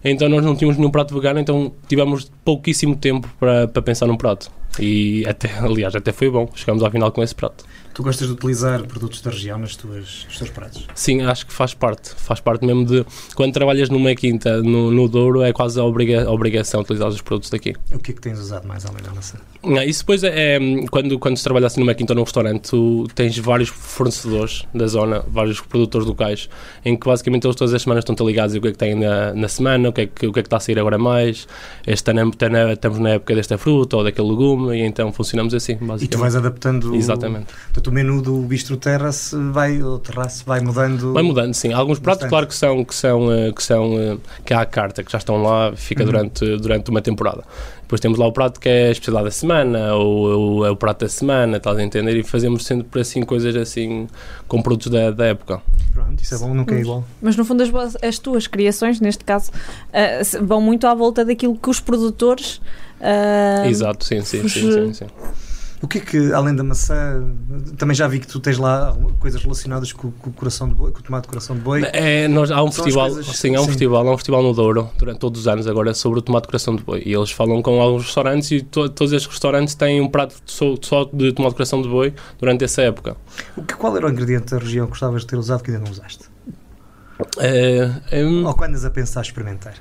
então, 0.05 0.29
nós 0.29 0.41
não 0.41 0.55
tínhamos 0.55 0.77
nenhum 0.77 0.89
prato 0.89 1.13
vegano, 1.13 1.37
então 1.37 1.73
tivemos 1.89 2.31
pouquíssimo 2.45 2.95
tempo 2.95 3.27
para, 3.37 3.67
para 3.67 3.81
pensar 3.81 4.07
num 4.07 4.15
prato. 4.15 4.49
E 4.79 5.25
até, 5.27 5.51
aliás, 5.59 5.93
até 5.95 6.13
foi 6.13 6.29
bom. 6.29 6.49
Chegamos 6.55 6.81
ao 6.81 6.89
final 6.89 7.11
com 7.11 7.21
esse 7.21 7.35
prato. 7.35 7.65
Tu 7.93 8.03
gostas 8.03 8.27
de 8.27 8.33
utilizar 8.33 8.85
produtos 8.85 9.21
da 9.21 9.31
região 9.31 9.57
nas 9.57 9.75
tuas, 9.75 10.25
nos 10.27 10.37
teus 10.37 10.49
pratos? 10.49 10.87
Sim, 10.95 11.21
acho 11.21 11.45
que 11.45 11.53
faz 11.53 11.73
parte. 11.73 12.11
Faz 12.15 12.39
parte 12.39 12.65
mesmo 12.65 12.85
de. 12.85 13.05
Quando 13.35 13.53
trabalhas 13.53 13.89
numa 13.89 14.13
quinta 14.15 14.61
no, 14.61 14.91
no 14.91 15.07
Douro, 15.07 15.41
é 15.41 15.51
quase 15.51 15.79
a, 15.79 15.83
obriga, 15.83 16.25
a 16.25 16.31
obrigação 16.31 16.81
utilizar 16.81 17.09
os 17.09 17.21
produtos 17.21 17.49
daqui. 17.49 17.75
O 17.91 17.99
que 17.99 18.11
é 18.11 18.13
que 18.13 18.21
tens 18.21 18.39
usado 18.39 18.67
mais 18.67 18.85
além 18.85 19.01
da 19.03 19.11
maçã? 19.11 19.37
Não, 19.63 19.83
isso 19.83 20.01
depois 20.01 20.23
é. 20.23 20.55
é, 20.55 20.59
Quando, 20.89 21.19
quando 21.19 21.37
se 21.37 21.43
trabalha 21.43 21.67
assim 21.67 21.81
numa 21.81 21.93
quinta 21.93 22.13
ou 22.13 22.17
num 22.17 22.23
restaurante, 22.23 22.69
tu 22.69 23.07
tens 23.13 23.37
vários 23.37 23.69
fornecedores 23.69 24.65
da 24.73 24.87
zona, 24.87 25.23
vários 25.27 25.59
produtores 25.59 26.07
locais, 26.07 26.49
em 26.85 26.95
que 26.95 27.05
basicamente 27.05 27.45
eles 27.45 27.55
todas 27.55 27.73
as 27.73 27.81
semanas 27.81 28.03
estão-te 28.03 28.23
ligados 28.23 28.55
e 28.55 28.59
o 28.59 28.61
que 28.61 28.69
é 28.69 28.71
que 28.71 28.77
tem 28.77 28.95
na, 28.95 29.33
na 29.33 29.47
semana, 29.47 29.89
o 29.89 29.93
que, 29.93 30.01
é 30.01 30.07
que, 30.07 30.27
o 30.27 30.33
que 30.33 30.39
é 30.39 30.43
que 30.43 30.47
está 30.47 30.57
a 30.57 30.59
sair 30.59 30.79
agora 30.79 30.97
mais. 30.97 31.47
Este 31.85 32.11
ano 32.11 32.31
estamos 32.31 32.99
na 32.99 33.09
época 33.09 33.35
desta 33.35 33.57
fruta 33.57 33.97
ou 33.97 34.03
daquele 34.03 34.29
legume, 34.29 34.77
e 34.77 34.81
então 34.81 35.11
funcionamos 35.11 35.53
assim, 35.53 35.73
basicamente. 35.73 36.03
E 36.03 36.07
tu 36.07 36.17
vais 36.17 36.35
adaptando. 36.35 36.95
Exatamente. 36.95 37.47
Portanto, 37.79 37.87
o 37.87 37.91
menu 37.93 38.21
do 38.21 38.41
bistro 38.41 38.75
terrace 38.75 39.33
vai, 39.53 39.81
o 39.81 39.97
terraço 39.99 40.43
vai 40.45 40.59
mudando. 40.59 41.13
Vai 41.13 41.23
mudando, 41.23 41.53
sim. 41.53 41.71
Alguns 41.71 41.97
pratos, 41.97 42.23
Bastante. 42.23 42.29
claro, 42.29 42.47
que 42.47 42.53
são, 42.55 42.83
que 42.83 42.93
são, 42.93 43.31
eh, 43.31 43.51
que 43.53 43.63
são 43.63 43.97
eh, 43.97 44.17
que 44.43 44.53
há 44.53 44.59
a 44.61 44.65
carta, 44.65 45.01
que 45.01 45.09
já 45.09 45.17
estão 45.17 45.41
lá, 45.41 45.71
fica 45.75 46.01
Uhum. 46.03 46.11
durante, 46.11 46.57
durante 46.57 46.89
uma 46.89 47.01
temporada. 47.01 47.43
Depois 47.81 48.01
temos 48.01 48.19
lá 48.19 48.27
o 48.27 48.33
prato 48.33 48.59
que 48.59 48.67
é 48.67 48.89
a 48.89 48.91
especialidade 48.91 49.25
da 49.27 49.31
semana, 49.31 49.95
ou, 49.95 50.27
ou 50.57 50.65
é 50.65 50.69
o 50.69 50.75
prato 50.75 51.05
da 51.05 51.09
semana, 51.09 51.55
estás 51.55 51.77
a 51.77 51.81
entender? 51.83 52.17
E 52.17 52.23
fazemos 52.23 52.65
sempre 52.65 52.99
assim 52.99 53.21
coisas 53.21 53.55
assim, 53.55 54.07
com 54.45 54.61
produtos 54.61 54.91
da, 54.91 55.11
da 55.11 55.25
época. 55.27 55.61
Pronto, 55.93 56.21
isso 56.21 56.35
é 56.35 56.37
bom, 56.37 56.53
nunca 56.53 56.75
é 56.75 56.81
igual. 56.81 57.05
Mas 57.21 57.37
no 57.37 57.45
fundo 57.45 57.63
as, 57.63 57.95
as 58.03 58.19
tuas 58.19 58.45
criações, 58.45 58.99
neste 58.99 59.23
caso, 59.23 59.51
se- 60.25 60.37
vão 60.39 60.59
muito 60.59 60.85
à 60.85 60.93
volta 60.93 61.23
daquilo 61.23 61.55
que 61.55 61.69
os 61.69 61.79
produtores 61.79 62.59
ah, 62.99 63.65
Exato, 63.65 64.03
sim, 64.03 64.19
sim, 64.21 64.41
sim, 64.47 64.49
fuge- 64.49 64.87
sim, 64.87 64.93
sim. 64.93 65.05
O 65.81 65.87
que 65.87 65.97
é 65.99 66.01
que, 66.01 66.33
além 66.33 66.53
da 66.53 66.63
maçã, 66.63 67.23
também 67.77 67.95
já 67.95 68.05
vi 68.05 68.19
que 68.19 68.27
tu 68.27 68.39
tens 68.39 68.57
lá 68.57 68.93
coisas 69.17 69.41
relacionadas 69.41 69.93
com, 69.93 70.11
com 70.11 70.29
o 70.29 70.33
coração 70.33 70.67
de 70.67 70.75
boi, 70.75 70.91
com 70.91 70.99
o 70.99 71.01
tomate 71.01 71.23
de 71.23 71.29
coração 71.29 71.55
de 71.55 71.61
boi. 71.61 71.83
É, 71.93 72.27
nós, 72.27 72.51
há 72.51 72.61
um 72.61 72.69
São 72.69 72.83
festival, 72.83 73.09
coisas- 73.11 73.37
sim, 73.37 73.55
há 73.55 73.59
um 73.61 73.63
sim. 73.63 73.69
festival, 73.69 74.05
há 74.07 74.11
um 74.13 74.17
festival 74.17 74.43
no 74.43 74.53
Douro, 74.53 74.89
durante 74.97 75.19
todos 75.19 75.39
os 75.39 75.47
anos 75.47 75.67
agora, 75.67 75.93
sobre 75.93 76.19
o 76.19 76.21
tomate 76.21 76.43
de 76.43 76.47
coração 76.47 76.75
de 76.75 76.83
boi. 76.83 77.01
E 77.05 77.13
eles 77.13 77.31
falam 77.31 77.61
com 77.61 77.81
alguns 77.81 78.03
restaurantes 78.03 78.51
e 78.51 78.61
to- 78.61 78.89
todos 78.89 79.13
esses 79.13 79.27
restaurantes 79.27 79.73
têm 79.73 80.01
um 80.01 80.09
prato 80.09 80.35
só, 80.45 80.75
só 80.81 81.05
de 81.05 81.31
tomate 81.31 81.51
de 81.51 81.55
coração 81.57 81.81
de 81.81 81.87
boi 81.87 82.13
durante 82.37 82.65
essa 82.65 82.81
época. 82.81 83.15
O 83.55 83.63
que, 83.63 83.73
qual 83.75 83.95
era 83.95 84.05
o 84.05 84.09
ingrediente 84.09 84.51
da 84.51 84.57
região 84.57 84.85
que 84.85 84.91
gostavas 84.91 85.21
de 85.21 85.27
ter 85.27 85.37
usado 85.37 85.63
que 85.63 85.71
ainda 85.71 85.85
não 85.85 85.91
usaste? 85.91 86.25
É, 87.37 87.89
é, 88.11 88.23
Ou 88.25 88.53
quando 88.53 88.69
andas 88.71 88.85
a 88.85 88.89
pensar 88.89 89.21
experimentar? 89.21 89.73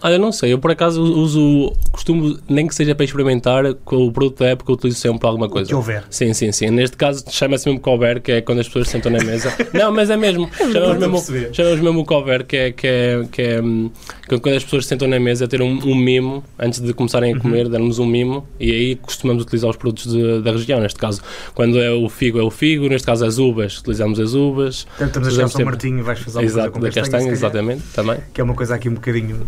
Olha, 0.00 0.18
não 0.18 0.30
sei, 0.30 0.52
eu 0.52 0.58
por 0.58 0.70
acaso 0.70 1.02
uso, 1.02 1.72
costumo, 1.90 2.38
nem 2.48 2.66
que 2.66 2.74
seja 2.74 2.94
para 2.94 3.04
experimentar, 3.04 3.74
com 3.84 4.06
o 4.06 4.12
produto 4.12 4.38
da 4.38 4.46
época, 4.50 4.70
eu 4.70 4.74
utilizo 4.74 4.98
sempre 4.98 5.26
alguma 5.26 5.48
coisa. 5.48 5.68
que 5.68 5.74
houver. 5.74 6.04
Sim, 6.08 6.32
sim, 6.32 6.52
sim. 6.52 6.70
Neste 6.70 6.96
caso, 6.96 7.24
chama-se 7.30 7.66
mesmo 7.68 7.80
cover, 7.80 8.20
que 8.22 8.32
é 8.32 8.40
quando 8.40 8.60
as 8.60 8.66
pessoas 8.66 8.86
se 8.86 8.92
sentam 8.92 9.10
na 9.10 9.18
mesa. 9.24 9.52
Não, 9.74 9.92
mas 9.92 10.08
é 10.10 10.16
mesmo. 10.16 10.48
Chamamos 10.56 10.90
a 10.96 10.98
mesmo, 11.00 11.12
perceber. 11.14 11.54
chamamos 11.54 11.80
mesmo 11.80 12.00
o 12.00 12.04
cover, 12.04 12.44
que 12.46 12.56
é, 12.56 12.72
que 12.72 12.86
é, 12.86 13.24
que 13.30 13.42
é 13.42 13.60
hum, 13.60 13.90
que 14.28 14.38
quando 14.38 14.54
as 14.56 14.64
pessoas 14.64 14.84
se 14.84 14.90
sentam 14.90 15.08
na 15.08 15.18
mesa, 15.18 15.48
ter 15.48 15.60
um, 15.62 15.78
um 15.84 15.94
mimo, 15.94 16.44
antes 16.58 16.80
de 16.80 16.92
começarem 16.94 17.32
Uhum. 17.32 17.38
a 17.38 17.42
comer, 17.42 17.68
darmos 17.68 17.98
um 17.98 18.06
mimo, 18.06 18.46
e 18.60 18.70
aí 18.70 18.96
costumamos 18.96 19.42
utilizar 19.42 19.70
os 19.70 19.76
produtos 19.76 20.12
de- 20.12 20.40
da 20.42 20.52
região. 20.52 20.80
Neste 20.80 20.98
caso, 20.98 21.20
quando 21.54 21.78
é 21.80 21.90
o 21.90 22.08
figo, 22.08 22.38
é 22.38 22.42
o 22.42 22.50
figo. 22.50 22.88
Neste 22.88 23.04
caso, 23.06 23.24
as 23.24 23.38
uvas, 23.38 23.78
utilizamos 23.78 24.20
as 24.20 24.34
uvas. 24.34 24.86
Estamos 25.00 25.38
a 25.38 25.48
São 25.48 25.64
Martinho 25.64 25.98
e 25.98 26.02
vais 26.02 26.18
fazer 26.20 26.38
alguma 26.38 26.46
Exato, 26.52 26.70
coisa 26.70 26.72
com 26.72 26.80
da 26.80 26.88
castanha, 27.02 27.10
castanha, 27.10 27.32
exatamente, 27.32 27.82
também. 27.94 28.18
Que 28.32 28.40
é 28.40 28.44
uma 28.44 28.54
coisa 28.54 28.74
aqui 28.76 28.88
um 28.88 28.94
bocadinho... 28.94 29.46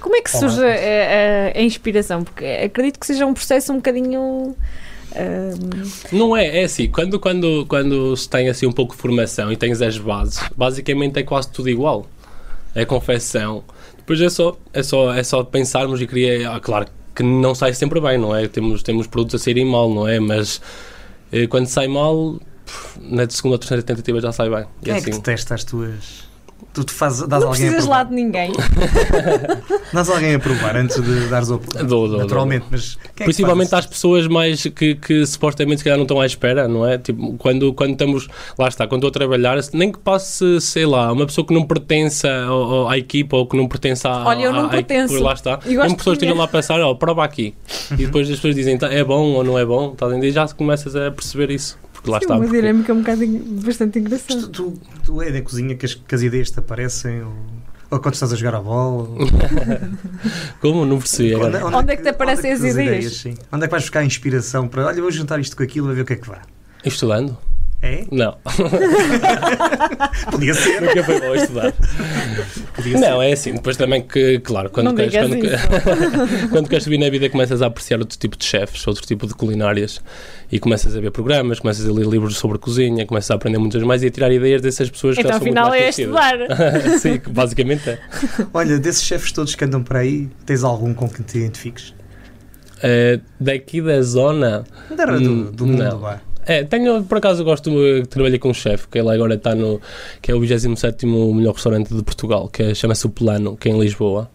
Como 0.00 0.14
é 0.16 0.22
que 0.22 0.30
Olá. 0.36 0.40
surge 0.48 0.64
a, 0.64 0.68
a- 1.54 1.58
a 1.58 1.62
inspiração? 1.62 2.24
Porque 2.24 2.44
acredito 2.44 2.98
que 2.98 3.06
seja 3.06 3.26
um 3.26 3.34
processo 3.34 3.72
um 3.72 3.76
bocadinho. 3.76 4.54
ahm, 5.14 5.88
Não 6.12 6.36
é, 6.36 6.60
é 6.60 6.64
assim, 6.64 6.88
quando, 6.90 7.18
quando, 7.18 7.66
quando 7.68 8.16
se 8.16 8.28
tem 8.28 8.48
assim 8.48 8.66
um 8.66 8.72
pouco 8.72 8.94
de 8.94 9.00
formação 9.02 9.50
e 9.52 9.56
tens 9.56 9.82
as 9.82 9.98
bases, 9.98 10.40
basicamente 10.56 11.18
é 11.18 11.22
quase 11.22 11.50
tudo 11.50 11.68
igual. 11.68 12.06
É 12.74 12.84
confecção. 12.84 13.64
Depois 13.96 14.20
é 14.20 14.28
só, 14.30 14.56
é 14.72 14.82
só, 14.82 15.12
é 15.12 15.22
só 15.22 15.42
pensarmos 15.42 16.00
e 16.00 16.06
queria, 16.06 16.50
ah, 16.50 16.60
claro 16.60 16.86
que 17.14 17.22
não 17.22 17.54
sai 17.54 17.74
sempre 17.74 18.00
bem, 18.00 18.16
não 18.16 18.34
é? 18.34 18.46
Temos, 18.46 18.82
temos 18.82 19.06
produtos 19.08 19.40
a 19.40 19.44
saírem 19.44 19.64
mal, 19.64 19.90
não 19.92 20.06
é? 20.06 20.20
Mas 20.20 20.60
eh, 21.32 21.46
quando 21.48 21.66
sai 21.66 21.88
mal, 21.88 22.38
pff, 22.64 23.00
na 23.00 23.28
segunda 23.28 23.54
ou 23.54 23.58
terceira 23.58 23.82
tentativa 23.82 24.20
já 24.20 24.30
sai 24.30 24.48
bem. 24.48 24.60
É 24.60 24.66
que 24.84 24.90
assim, 24.92 25.10
te 25.10 25.20
testa 25.22 25.54
as 25.56 25.64
tuas... 25.64 26.27
Tu 26.72 26.84
te 26.84 26.92
fazes, 26.92 27.26
dás 27.26 27.42
não 27.42 27.48
alguém 27.50 27.64
a 27.66 27.70
precisas 27.70 27.88
lá 27.88 28.04
de 28.04 28.14
ninguém. 28.14 28.52
Dás 29.92 30.08
alguém 30.10 30.34
a 30.34 30.38
provar 30.38 30.76
antes 30.76 31.02
de 31.02 31.26
dares 31.28 31.48
o 31.50 31.58
Dou, 31.58 32.08
dou, 32.08 32.18
Naturalmente, 32.18 32.66
mas 32.70 32.94
quem 32.94 33.02
é 33.04 33.12
que 33.16 33.24
Principalmente 33.24 33.70
faz 33.70 33.84
às 33.84 33.90
pessoas 33.90 34.26
mais 34.26 34.62
que, 34.62 34.94
que 34.94 35.26
supostamente 35.26 35.78
se 35.78 35.84
calhar 35.84 35.96
não 35.96 36.04
estão 36.04 36.20
à 36.20 36.26
espera, 36.26 36.68
não 36.68 36.86
é? 36.86 36.98
Tipo, 36.98 37.34
quando, 37.38 37.72
quando 37.72 37.92
estamos, 37.92 38.28
lá 38.58 38.68
está, 38.68 38.86
quando 38.86 39.06
estou 39.06 39.08
a 39.08 39.12
trabalhar, 39.12 39.58
nem 39.72 39.90
que 39.90 39.98
passe, 39.98 40.60
sei 40.60 40.86
lá, 40.86 41.10
uma 41.12 41.26
pessoa 41.26 41.46
que 41.46 41.54
não 41.54 41.64
pertença 41.64 42.28
ao- 42.44 42.62
ao- 42.72 42.88
à 42.88 42.98
equipa 42.98 43.36
ou 43.36 43.46
que 43.46 43.56
não 43.56 43.66
pertença 43.66 44.08
à, 44.08 44.24
Olha, 44.26 44.44
eu 44.44 44.52
não 44.52 44.64
à- 44.64 44.66
à 44.66 44.68
pertenço. 44.68 45.20
lá 45.22 45.32
está. 45.32 45.58
Mesmo 45.64 45.96
pessoas 45.96 46.16
estejam 46.16 46.36
lá 46.36 46.44
a 46.44 46.48
pensar, 46.48 46.80
ó, 46.80 46.94
prova 46.94 47.24
aqui. 47.24 47.54
Uhum. 47.90 47.96
E 47.98 48.06
depois 48.06 48.28
as 48.28 48.36
pessoas 48.36 48.54
dizem, 48.54 48.76
"Tá, 48.78 48.92
é 48.92 49.02
bom 49.02 49.32
ou 49.32 49.42
não 49.44 49.58
é 49.58 49.64
bom, 49.64 49.94
tá, 49.94 50.06
e 50.16 50.30
já 50.30 50.46
começas 50.48 50.94
a 50.94 51.10
perceber 51.10 51.50
isso. 51.50 51.78
Porque 51.98 52.10
lá 52.10 52.18
Sim, 52.18 52.24
está. 52.26 52.34
uma 52.36 52.44
porque- 52.44 52.60
dinâmica 52.60 52.92
um 52.94 52.98
bocado 53.00 53.26
bastante 53.64 53.98
engraçada. 53.98 54.40
tu, 54.42 54.48
tu, 54.48 54.80
tu 55.04 55.20
é 55.22 55.30
na 55.30 55.42
cozinha 55.42 55.74
que 55.74 55.84
as, 55.84 55.94
que 55.94 56.14
as 56.14 56.22
ideias 56.22 56.48
te 56.50 56.58
aparecem 56.60 57.22
ou, 57.22 57.32
ou 57.90 57.98
quando 57.98 58.14
estás 58.14 58.32
a 58.32 58.36
jogar 58.36 58.54
a 58.54 58.60
bola? 58.60 59.08
ou- 59.08 59.18
Como? 60.60 60.86
Não 60.86 60.98
percebi 60.98 61.34
agora. 61.34 61.64
Onde 61.66 61.92
é 61.92 61.96
que 61.96 62.02
te 62.02 62.08
aparecem 62.10 62.54
onde 62.54 62.64
é 62.66 62.68
as 62.68 62.74
ideias? 62.74 63.16
sim? 63.16 63.34
Onde 63.50 63.64
é 63.64 63.66
que 63.66 63.70
vais 63.72 63.82
buscar 63.82 64.00
a 64.00 64.04
inspiração 64.04 64.68
para, 64.68 64.86
olha, 64.86 65.02
vou 65.02 65.10
juntar 65.10 65.40
isto 65.40 65.56
com 65.56 65.62
aquilo 65.64 65.90
a 65.90 65.94
ver 65.94 66.02
o 66.02 66.04
que 66.04 66.12
é 66.12 66.16
que 66.16 66.28
dá? 66.30 66.42
Estudando? 66.84 67.36
É? 67.80 68.04
Não. 68.10 68.36
Podia 70.32 70.52
ser. 70.52 70.80
Nunca 70.82 71.04
foi 71.04 71.20
bom 71.20 71.34
estudar. 71.34 71.72
Podia 72.74 72.98
Não, 72.98 73.22
é 73.22 73.32
assim, 73.32 73.52
depois 73.54 73.76
também 73.76 74.02
que, 74.02 74.40
claro, 74.40 74.68
quando 74.70 74.86
Não 74.86 74.94
queres, 74.96 75.14
quando, 75.14 75.36
isso. 75.36 76.48
quando 76.50 76.68
queres 76.68 76.82
subir 76.84 76.98
na 76.98 77.08
vida 77.08 77.30
começas 77.30 77.62
a 77.62 77.66
apreciar 77.66 78.00
outro 78.00 78.18
tipo 78.18 78.36
de 78.36 78.44
chefes, 78.44 78.84
outro 78.86 79.06
tipo 79.06 79.26
de 79.28 79.34
culinárias 79.34 80.00
e 80.50 80.58
começas 80.58 80.96
a 80.96 81.00
ver 81.00 81.12
programas, 81.12 81.60
começas 81.60 81.88
a 81.88 81.92
ler 81.92 82.06
livros 82.06 82.36
sobre 82.36 82.58
cozinha, 82.58 83.06
começas 83.06 83.30
a 83.30 83.34
aprender 83.34 83.58
muitas 83.58 83.82
mais 83.84 84.02
e 84.02 84.06
a 84.06 84.10
tirar 84.10 84.32
ideias 84.32 84.60
dessas 84.60 84.90
pessoas 84.90 85.14
que 85.14 85.20
Então, 85.20 85.32
já 85.32 85.38
são 85.38 85.46
muito 85.46 85.56
afinal, 85.58 85.70
mais 85.70 85.82
é 85.82 86.04
conhecidas. 86.04 86.80
estudar. 86.80 86.98
Sim, 86.98 87.18
que 87.20 87.30
basicamente 87.30 87.90
é. 87.90 87.98
Olha, 88.52 88.78
desses 88.78 89.04
chefes 89.04 89.30
todos 89.30 89.54
que 89.54 89.64
andam 89.64 89.82
por 89.84 89.96
aí, 89.96 90.28
tens 90.44 90.64
algum 90.64 90.92
com 90.92 91.08
que 91.08 91.22
te 91.22 91.38
identifiques? 91.38 91.94
Eh, 92.82 93.18
daqui 93.40 93.82
da 93.82 94.00
zona, 94.02 94.64
Da, 94.94 95.06
do, 95.06 95.50
do 95.50 95.66
mundo, 95.66 95.82
não. 95.82 96.20
É, 96.48 96.64
tenho, 96.64 97.04
por 97.04 97.18
acaso 97.18 97.44
gosto, 97.44 97.70
eh, 97.84 98.02
trabalhei 98.06 98.38
com 98.38 98.48
um 98.48 98.54
chefe, 98.54 98.88
que 98.88 98.98
ele 98.98 99.10
agora 99.10 99.34
está 99.34 99.54
no, 99.54 99.80
que 100.22 100.30
é 100.32 100.34
o 100.34 100.40
27 100.40 101.04
melhor 101.06 101.52
restaurante 101.52 101.94
de 101.94 102.02
Portugal, 102.02 102.48
que 102.48 102.62
é- 102.62 102.74
chama-se 102.74 103.06
o 103.06 103.10
Plano, 103.10 103.54
que 103.56 103.68
é 103.68 103.72
em 103.72 103.78
Lisboa. 103.78 104.30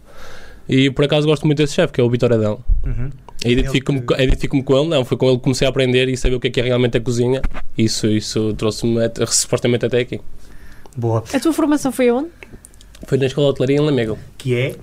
E 0.68 0.90
por 0.90 1.04
acaso 1.04 1.26
gosto 1.26 1.44
muito 1.44 1.58
desse 1.58 1.74
chefe, 1.74 1.92
que 1.92 2.00
é 2.00 2.04
o 2.04 2.08
Vitor 2.08 2.32
Adão. 2.32 2.60
Uhum. 2.86 3.10
Identifico-me 3.44 4.00
que- 4.00 4.14
identifico 4.22 4.62
com 4.62 4.78
ele, 4.78 4.88
não, 4.88 5.04
foi 5.04 5.16
com 5.18 5.26
ele 5.26 5.36
que 5.36 5.42
comecei 5.42 5.66
a 5.66 5.70
aprender 5.70 6.08
e 6.08 6.16
saber 6.16 6.36
o 6.36 6.40
que 6.40 6.46
é 6.46 6.50
que 6.50 6.60
é 6.60 6.64
realmente 6.64 6.96
a 6.96 7.00
cozinha. 7.00 7.42
Isso, 7.76 8.06
isso 8.06 8.54
trouxe-me 8.54 8.96
supostamente 9.28 9.84
até 9.84 9.98
aqui. 10.00 10.20
Boa. 10.96 11.22
A 11.34 11.40
tua 11.40 11.52
formação 11.52 11.90
foi 11.92 12.10
onde? 12.12 12.28
Foi 13.06 13.18
na 13.18 13.26
escola 13.26 13.48
de 13.48 13.50
hotelaria 13.50 13.76
em 13.76 13.80
Lamego, 13.80 14.16
Que 14.38 14.54
é? 14.54 14.76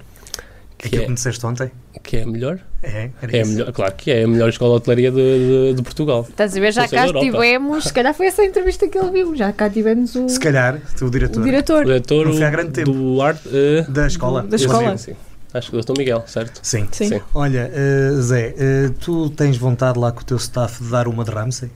que 0.77 0.87
Aquilo 0.87 1.01
é, 1.01 1.05
que 1.05 1.09
me 1.11 1.15
disseste 1.15 1.43
ontem? 1.45 1.71
Que 2.03 2.17
é 2.17 2.23
a 2.23 2.25
melhor. 2.27 2.59
É, 2.83 3.09
era 3.21 3.35
É 3.35 3.39
a 3.39 3.41
isso. 3.43 3.51
melhor, 3.51 3.71
claro 3.71 3.93
que 3.95 4.09
é 4.11 4.23
a 4.23 4.27
melhor 4.27 4.49
escola 4.49 4.71
de 4.71 4.77
hotelaria 4.77 5.11
de, 5.11 5.17
de, 5.17 5.73
de 5.75 5.81
Portugal. 5.81 6.25
Estás 6.29 6.55
a 6.55 6.59
ver? 6.59 6.71
Já 6.73 6.87
cá 6.87 7.07
tivemos, 7.13 7.83
se 7.85 7.93
calhar 7.93 8.13
foi 8.13 8.27
essa 8.27 8.41
a 8.41 8.45
entrevista 8.45 8.87
que 8.87 8.97
ele 8.97 9.11
viu, 9.11 9.35
já 9.35 9.51
cá 9.53 9.69
tivemos 9.69 10.15
o, 10.15 10.27
Se 10.29 10.39
calhar, 10.39 10.79
o 11.01 11.05
o 11.05 11.09
diretor 11.09 11.43
diretor. 11.43 11.81
O 11.83 11.85
diretor 11.85 12.25
Não 12.27 12.33
foi 12.33 12.43
há 12.43 12.49
grande 12.49 12.71
tempo. 12.71 12.91
do 12.91 13.21
arte. 13.21 13.41
eh, 13.51 13.85
da 13.89 14.07
escola. 14.07 14.43
Da 14.43 14.55
escola. 14.55 14.97
Sim, 14.97 15.11
sim. 15.13 15.17
Acho 15.53 15.69
que 15.69 15.77
o 15.77 15.81
Dr. 15.81 15.97
Miguel, 15.97 16.23
certo? 16.27 16.59
Sim. 16.63 16.87
Sim. 16.91 17.09
Sim. 17.09 17.21
Olha, 17.33 17.69
eh, 17.73 18.11
Zé, 18.21 18.55
eh, 18.57 18.89
tu 19.01 19.29
tens 19.29 19.57
vontade 19.57 19.99
lá 19.99 20.11
com 20.11 20.21
o 20.21 20.23
teu 20.23 20.37
staff 20.37 20.81
de 20.83 20.89
dar 20.89 21.07
uma 21.09 21.23
de 21.25 21.31
Ramsey? 21.31 21.69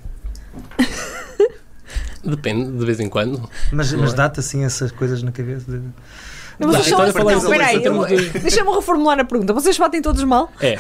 Depende, 2.24 2.72
de 2.79 2.86
vez 2.86 3.00
em 3.00 3.07
quando. 3.07 3.48
Mas, 3.72 3.93
mas 3.93 4.13
é? 4.13 4.15
dá-te 4.15 4.39
assim 4.39 4.63
essas 4.63 4.91
coisas 4.91 5.22
na 5.22 5.31
cabeça? 5.31 5.69
De... 5.72 5.81
Não, 6.59 6.69
então 6.69 6.81
assim, 6.81 7.12
falar 7.12 7.31
não, 7.33 7.38
isso 7.39 7.50
peraí, 7.50 7.75
em 7.77 7.81
termos 7.81 8.09
eu- 8.12 8.17
de- 8.17 8.39
deixa-me 8.39 8.71
reformular 8.74 9.19
a 9.19 9.25
pergunta. 9.25 9.53
Vocês 9.53 9.77
batem 9.77 10.01
todos 10.01 10.24
mal? 10.24 10.51
É, 10.62 10.77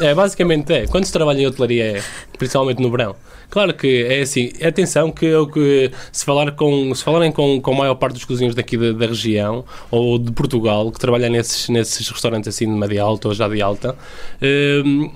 é, 0.00 0.14
basicamente 0.14 0.72
é. 0.72 0.86
Quando 0.86 1.04
se 1.04 1.12
trabalha 1.12 1.40
em 1.40 1.46
hotelaria 1.46 1.98
é, 1.98 2.02
principalmente 2.38 2.80
no 2.82 2.90
verão. 2.90 3.14
Claro 3.50 3.74
que 3.74 4.04
é 4.08 4.22
assim, 4.22 4.50
atenção 4.64 5.10
que, 5.12 5.26
eu 5.26 5.46
que 5.46 5.90
se, 6.10 6.24
falar 6.24 6.52
com, 6.52 6.94
se 6.94 7.04
falarem 7.04 7.30
com, 7.30 7.60
com 7.60 7.72
a 7.72 7.76
maior 7.76 7.94
parte 7.96 8.14
dos 8.14 8.24
cozinheiros 8.24 8.54
daqui 8.56 8.78
da, 8.78 8.92
da 8.92 9.06
região 9.06 9.62
ou 9.90 10.18
de 10.18 10.32
Portugal, 10.32 10.90
que 10.90 10.98
trabalham 10.98 11.28
nesses, 11.30 11.68
nesses 11.68 12.08
restaurantes 12.08 12.48
assim 12.48 12.64
de 12.64 12.72
média 12.72 13.02
alta 13.02 13.28
ou 13.28 13.34
já 13.34 13.46
de 13.48 13.60
alta, 13.60 13.94
hum, 14.86 15.10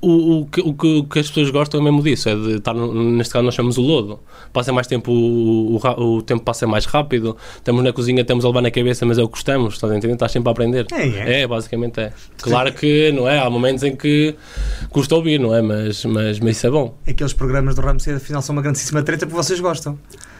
o, 0.00 0.40
o, 0.40 0.46
que, 0.46 0.60
o, 0.60 0.74
que, 0.74 0.98
o 0.98 1.04
que 1.04 1.18
as 1.18 1.28
pessoas 1.28 1.50
gostam 1.50 1.80
é 1.80 1.84
mesmo 1.84 2.02
disso, 2.02 2.28
é 2.28 2.34
de 2.34 2.56
estar, 2.56 2.72
no, 2.72 2.92
neste 3.12 3.32
caso 3.32 3.44
nós 3.44 3.54
chamamos 3.54 3.76
o 3.76 3.82
lodo. 3.82 4.20
Passa 4.52 4.72
mais 4.72 4.86
tempo, 4.86 5.12
o, 5.12 5.76
o 5.76 6.22
tempo 6.22 6.42
passa 6.42 6.66
mais 6.66 6.86
rápido, 6.86 7.36
estamos 7.56 7.84
na 7.84 7.92
cozinha, 7.92 8.22
estamos 8.22 8.44
a 8.44 8.48
levar 8.48 8.62
na 8.62 8.70
cabeça, 8.70 9.04
mas 9.04 9.18
é 9.18 9.22
o 9.22 9.26
que 9.26 9.32
gostamos, 9.32 9.74
estás 9.74 9.92
a 9.92 9.96
entender? 9.96 10.14
Estás 10.14 10.32
sempre 10.32 10.48
a 10.48 10.52
aprender. 10.52 10.86
É, 10.92 11.06
é. 11.06 11.42
É, 11.42 11.46
basicamente 11.46 12.00
é. 12.00 12.12
Claro 12.38 12.72
que, 12.72 13.12
não 13.12 13.28
é? 13.28 13.38
Há 13.38 13.50
momentos 13.50 13.82
em 13.82 13.94
que 13.94 14.34
custa 14.88 15.14
ouvir, 15.14 15.38
não 15.38 15.54
é? 15.54 15.60
Mas, 15.60 16.04
mas, 16.04 16.40
mas 16.40 16.56
isso 16.56 16.66
é 16.66 16.70
bom. 16.70 16.96
Aqueles 17.06 17.32
programas 17.32 17.74
do 17.74 17.82
Ramsey, 17.82 18.14
afinal, 18.14 18.40
são 18.42 18.54
uma 18.54 18.62
grandíssima 18.62 19.02
treta 19.02 19.26
porque 19.26 19.42
vocês 19.42 19.60
gostam. 19.60 19.98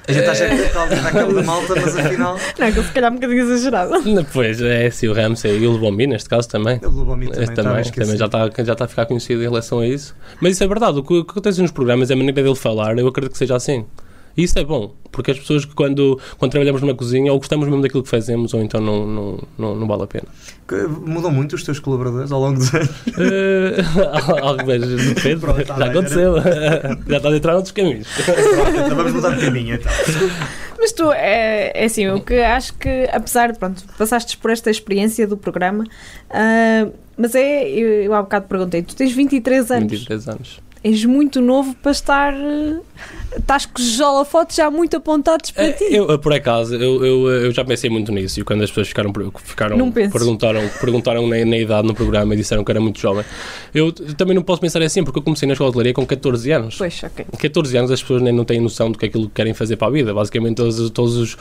A 0.08 0.12
gente 0.12 0.28
acha 0.28 0.48
que 0.48 0.54
é 0.54 0.68
tal- 0.68 0.88
daquela 0.88 1.32
da 1.34 1.42
malta, 1.42 1.74
mas 1.76 1.96
afinal, 1.96 2.36
Não, 2.58 2.66
aquilo 2.66 2.84
se 2.84 2.92
calhar 2.92 3.10
é 3.10 3.12
um 3.12 3.16
bocadinho 3.16 3.40
exagerado. 3.42 3.92
Pois, 4.32 4.60
é 4.60 4.86
assim, 4.86 5.06
o 5.08 5.12
Ramsey 5.12 5.58
e 5.58 5.66
o 5.66 5.70
Lubombi, 5.72 6.06
neste 6.06 6.28
caso 6.28 6.48
também. 6.48 6.80
o 6.82 6.88
Lubomir 6.88 7.30
também, 7.30 7.44
a 7.50 7.54
também, 7.54 7.84
também 7.84 8.16
já, 8.16 8.26
está, 8.26 8.50
já 8.64 8.72
está 8.72 8.84
a 8.84 8.88
ficar 8.88 9.06
conhecido 9.06 9.40
em 9.40 9.44
relação 9.44 9.80
a 9.80 9.86
isso. 9.86 10.14
Mas 10.40 10.52
isso 10.54 10.64
é 10.64 10.68
verdade, 10.68 10.98
o 10.98 11.02
que, 11.04 11.14
o 11.14 11.24
que 11.24 11.30
acontece 11.30 11.60
nos 11.62 11.70
programas 11.70 12.10
é 12.10 12.14
a 12.14 12.16
maneira 12.16 12.42
dele 12.42 12.54
falar, 12.56 12.98
eu 12.98 13.06
acredito 13.06 13.32
que 13.32 13.38
seja 13.38 13.56
assim. 13.56 13.84
E 14.36 14.44
isso 14.44 14.58
é 14.58 14.64
bom, 14.64 14.94
porque 15.10 15.32
as 15.32 15.38
pessoas 15.38 15.64
que 15.64 15.74
quando, 15.74 16.18
quando 16.38 16.50
trabalhamos 16.50 16.80
numa 16.80 16.94
cozinha 16.94 17.32
ou 17.32 17.38
gostamos 17.38 17.66
mesmo 17.66 17.82
daquilo 17.82 18.02
que 18.02 18.08
fazemos 18.08 18.54
ou 18.54 18.62
então 18.62 18.80
não, 18.80 19.06
não, 19.06 19.38
não, 19.58 19.76
não 19.76 19.86
vale 19.86 20.04
a 20.04 20.06
pena. 20.06 20.26
Que 20.68 20.86
Mudam 20.86 21.30
muito 21.30 21.56
os 21.56 21.64
teus 21.64 21.78
colaboradores 21.78 22.30
ao 22.30 22.40
longo 22.40 22.58
dos 22.58 22.72
anos. 22.72 22.90
Algo 24.42 24.66
mais 24.66 24.80
depende, 24.86 25.40
Pronto, 25.40 25.64
tá 25.64 25.76
já 25.76 25.86
aconteceu. 25.86 26.34
já 27.08 27.16
está 27.16 27.28
a 27.28 27.36
entrar 27.36 27.52
noutros 27.52 27.72
caminhos. 27.72 28.06
Então 28.86 28.96
vamos 28.96 29.12
mudar 29.12 29.36
de 29.36 29.44
caminho, 29.44 29.74
então. 29.74 29.92
Mas 30.78 30.92
tu, 30.92 31.12
é, 31.12 31.72
é 31.74 31.84
assim, 31.84 32.08
o 32.08 32.20
que 32.22 32.40
acho 32.40 32.72
que, 32.74 33.06
apesar 33.12 33.52
de, 33.52 33.58
pronto, 33.58 33.84
passaste 33.98 34.38
por 34.38 34.50
esta 34.50 34.70
experiência 34.70 35.26
do 35.26 35.36
programa, 35.36 35.84
ah, 36.30 36.88
mas 37.18 37.34
é, 37.34 37.68
eu, 37.68 38.04
eu 38.04 38.14
há 38.14 38.22
bocado 38.22 38.46
perguntei, 38.48 38.82
tu 38.82 38.96
tens 38.96 39.12
23 39.12 39.70
anos, 39.70 39.92
23 39.92 40.28
anos. 40.28 40.60
És 40.82 41.04
muito 41.04 41.40
novo 41.42 41.74
para 41.82 41.92
estar, 41.92 42.32
eh, 42.32 42.78
estás 43.36 43.66
com 43.66 43.80
os 43.80 44.00
holofotes 44.00 44.56
já 44.56 44.70
muito 44.70 44.96
apontados 44.96 45.50
para 45.50 45.64
É, 45.64 45.72
ti. 45.72 45.84
Eu, 45.90 46.18
por 46.18 46.32
acaso, 46.32 46.74
eu, 46.74 47.04
eu, 47.04 47.28
eu 47.28 47.52
já 47.52 47.62
pensei 47.64 47.90
muito 47.90 48.10
nisso 48.10 48.40
e 48.40 48.44
quando 48.44 48.62
as 48.64 48.70
pessoas 48.70 48.88
ficaram, 48.88 49.12
ficaram 49.44 49.76
perguntaram, 49.92 50.68
perguntaram 50.80 51.26
na, 51.26 51.44
na 51.44 51.58
idade 51.58 51.86
no 51.86 51.94
programa 51.94 52.32
e 52.34 52.36
disseram 52.38 52.64
que 52.64 52.70
era 52.70 52.80
muito 52.80 52.98
jovem, 52.98 53.24
eu 53.74 53.92
também 53.92 54.34
não 54.34 54.42
posso 54.42 54.60
pensar 54.60 54.80
assim, 54.82 55.04
porque 55.04 55.18
eu 55.18 55.22
comecei 55.22 55.46
na 55.46 55.52
escola 55.52 55.70
de 55.70 55.76
hotelaria 55.76 55.92
com 55.94 56.06
14 56.06 56.50
anos. 56.50 56.76
Pois, 56.78 57.02
ok. 57.04 57.26
14 57.38 57.76
anos 57.76 57.90
as 57.90 58.00
pessoas 58.00 58.22
nem 58.22 58.32
não 58.32 58.44
têm 58.46 58.58
noção 58.60 58.90
do 58.90 58.96
que 58.98 59.04
é 59.04 59.08
aquilo 59.08 59.24
que 59.28 59.34
querem 59.34 59.52
fazer 59.52 59.76
para 59.76 59.88
a 59.88 59.90
vida. 59.90 60.14
Basicamente, 60.14 60.56
todos, 60.56 60.90
todos 60.90 61.16
os, 61.16 61.36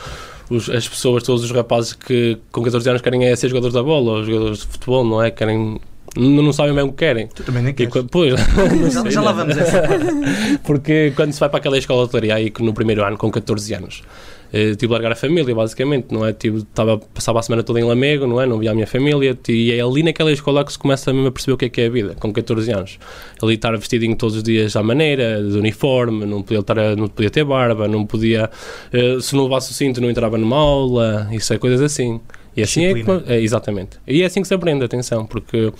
os- 0.49 0.69
as 0.69 0.87
pessoas, 0.87 1.23
todos 1.23 1.43
os 1.45 1.51
rapazes 1.51 1.93
que 1.93 2.37
com 2.51 2.61
14 2.61 2.89
anos 2.89 3.01
querem 3.01 3.25
é 3.25 3.35
ser 3.37 3.47
jogadores 3.47 3.73
da 3.73 3.81
bola 3.83 4.17
ou 4.17 4.23
jogadores 4.25 4.59
de 4.59 4.67
futebol, 4.67 5.05
não 5.05 5.23
é? 5.23 5.31
Querem. 5.31 5.79
Não, 6.19 6.43
não 6.43 6.53
sabem 6.53 6.73
bem 6.75 6.83
o 6.83 6.89
que 6.89 6.97
querem. 6.97 7.27
Tu 7.27 7.43
também 7.43 7.63
nem 7.63 7.71
E 7.71 7.75
queres. 7.75 7.93
co- 7.93 8.03
pois, 8.03 8.33
não 8.57 8.91
Já, 8.91 9.01
sei, 9.03 9.11
já 9.11 9.21
lá 9.21 9.31
vamos 9.31 9.57
essa. 9.57 9.83
Porque 10.63 11.13
quando 11.15 11.31
se 11.33 11.39
vai 11.39 11.49
para 11.49 11.59
aquela 11.59 11.77
escola 11.77 12.01
de 12.03 12.05
hotelaria 12.09 12.35
aí 12.35 12.49
que 12.49 12.61
no 12.63 12.73
primeiro 12.73 13.03
ano, 13.03 13.17
com 13.17 13.29
14 13.31 13.73
anos, 13.73 14.03
eh, 14.51 14.71
tive 14.71 14.87
de 14.87 14.87
largar 14.87 15.11
a 15.11 15.15
família, 15.15 15.53
basicamente, 15.53 16.07
não 16.11 16.25
é? 16.25 16.33
Tive, 16.33 16.57
estava, 16.59 16.97
passava 16.97 17.39
a 17.39 17.41
semana 17.41 17.63
toda 17.63 17.79
em 17.79 17.83
Lamego, 17.83 18.25
não 18.27 18.41
é? 18.41 18.45
Não 18.45 18.57
via 18.59 18.71
a 18.71 18.73
minha 18.73 18.87
família, 18.87 19.37
e 19.47 19.71
é 19.71 19.81
ali 19.81 20.03
naquela 20.03 20.31
escola 20.31 20.63
que 20.65 20.71
se 20.71 20.79
começa 20.79 21.13
mesmo 21.13 21.27
a 21.27 21.31
perceber 21.31 21.53
o 21.53 21.57
que 21.57 21.65
é 21.65 21.69
que 21.69 21.81
é 21.81 21.85
a 21.85 21.89
vida, 21.89 22.15
com 22.19 22.31
14 22.33 22.71
anos. 22.71 22.99
Ali 23.41 23.53
estar 23.55 23.75
vestidinho 23.77 24.15
todos 24.15 24.35
os 24.35 24.43
dias 24.43 24.75
à 24.75 24.83
maneira, 24.83 25.41
de 25.43 25.57
uniforme, 25.57 26.25
não 26.25 26.41
podia, 26.41 26.59
estar 26.59 26.79
a- 26.79 26.95
não 26.95 27.07
podia 27.07 27.29
ter 27.29 27.43
barba, 27.43 27.87
não 27.87 28.05
podia, 28.05 28.49
eh, 28.91 29.17
se 29.21 29.35
não 29.35 29.43
levasse 29.43 29.71
o 29.71 29.73
cinto 29.73 30.01
não 30.01 30.09
entrava 30.09 30.37
numa 30.37 30.57
aula, 30.57 31.27
isso 31.31 31.53
é 31.53 31.57
coisas 31.57 31.81
assim. 31.81 32.19
E 32.59 32.63
assim 32.63 32.83
é, 32.85 32.93
é, 33.35 33.41
exatamente. 33.41 33.97
E 34.07 34.21
é 34.21 34.25
assim 34.25 34.41
que 34.41 34.47
se 34.47 34.53
aprende, 34.53 34.83
atenção, 34.83 35.25
porque 35.25 35.71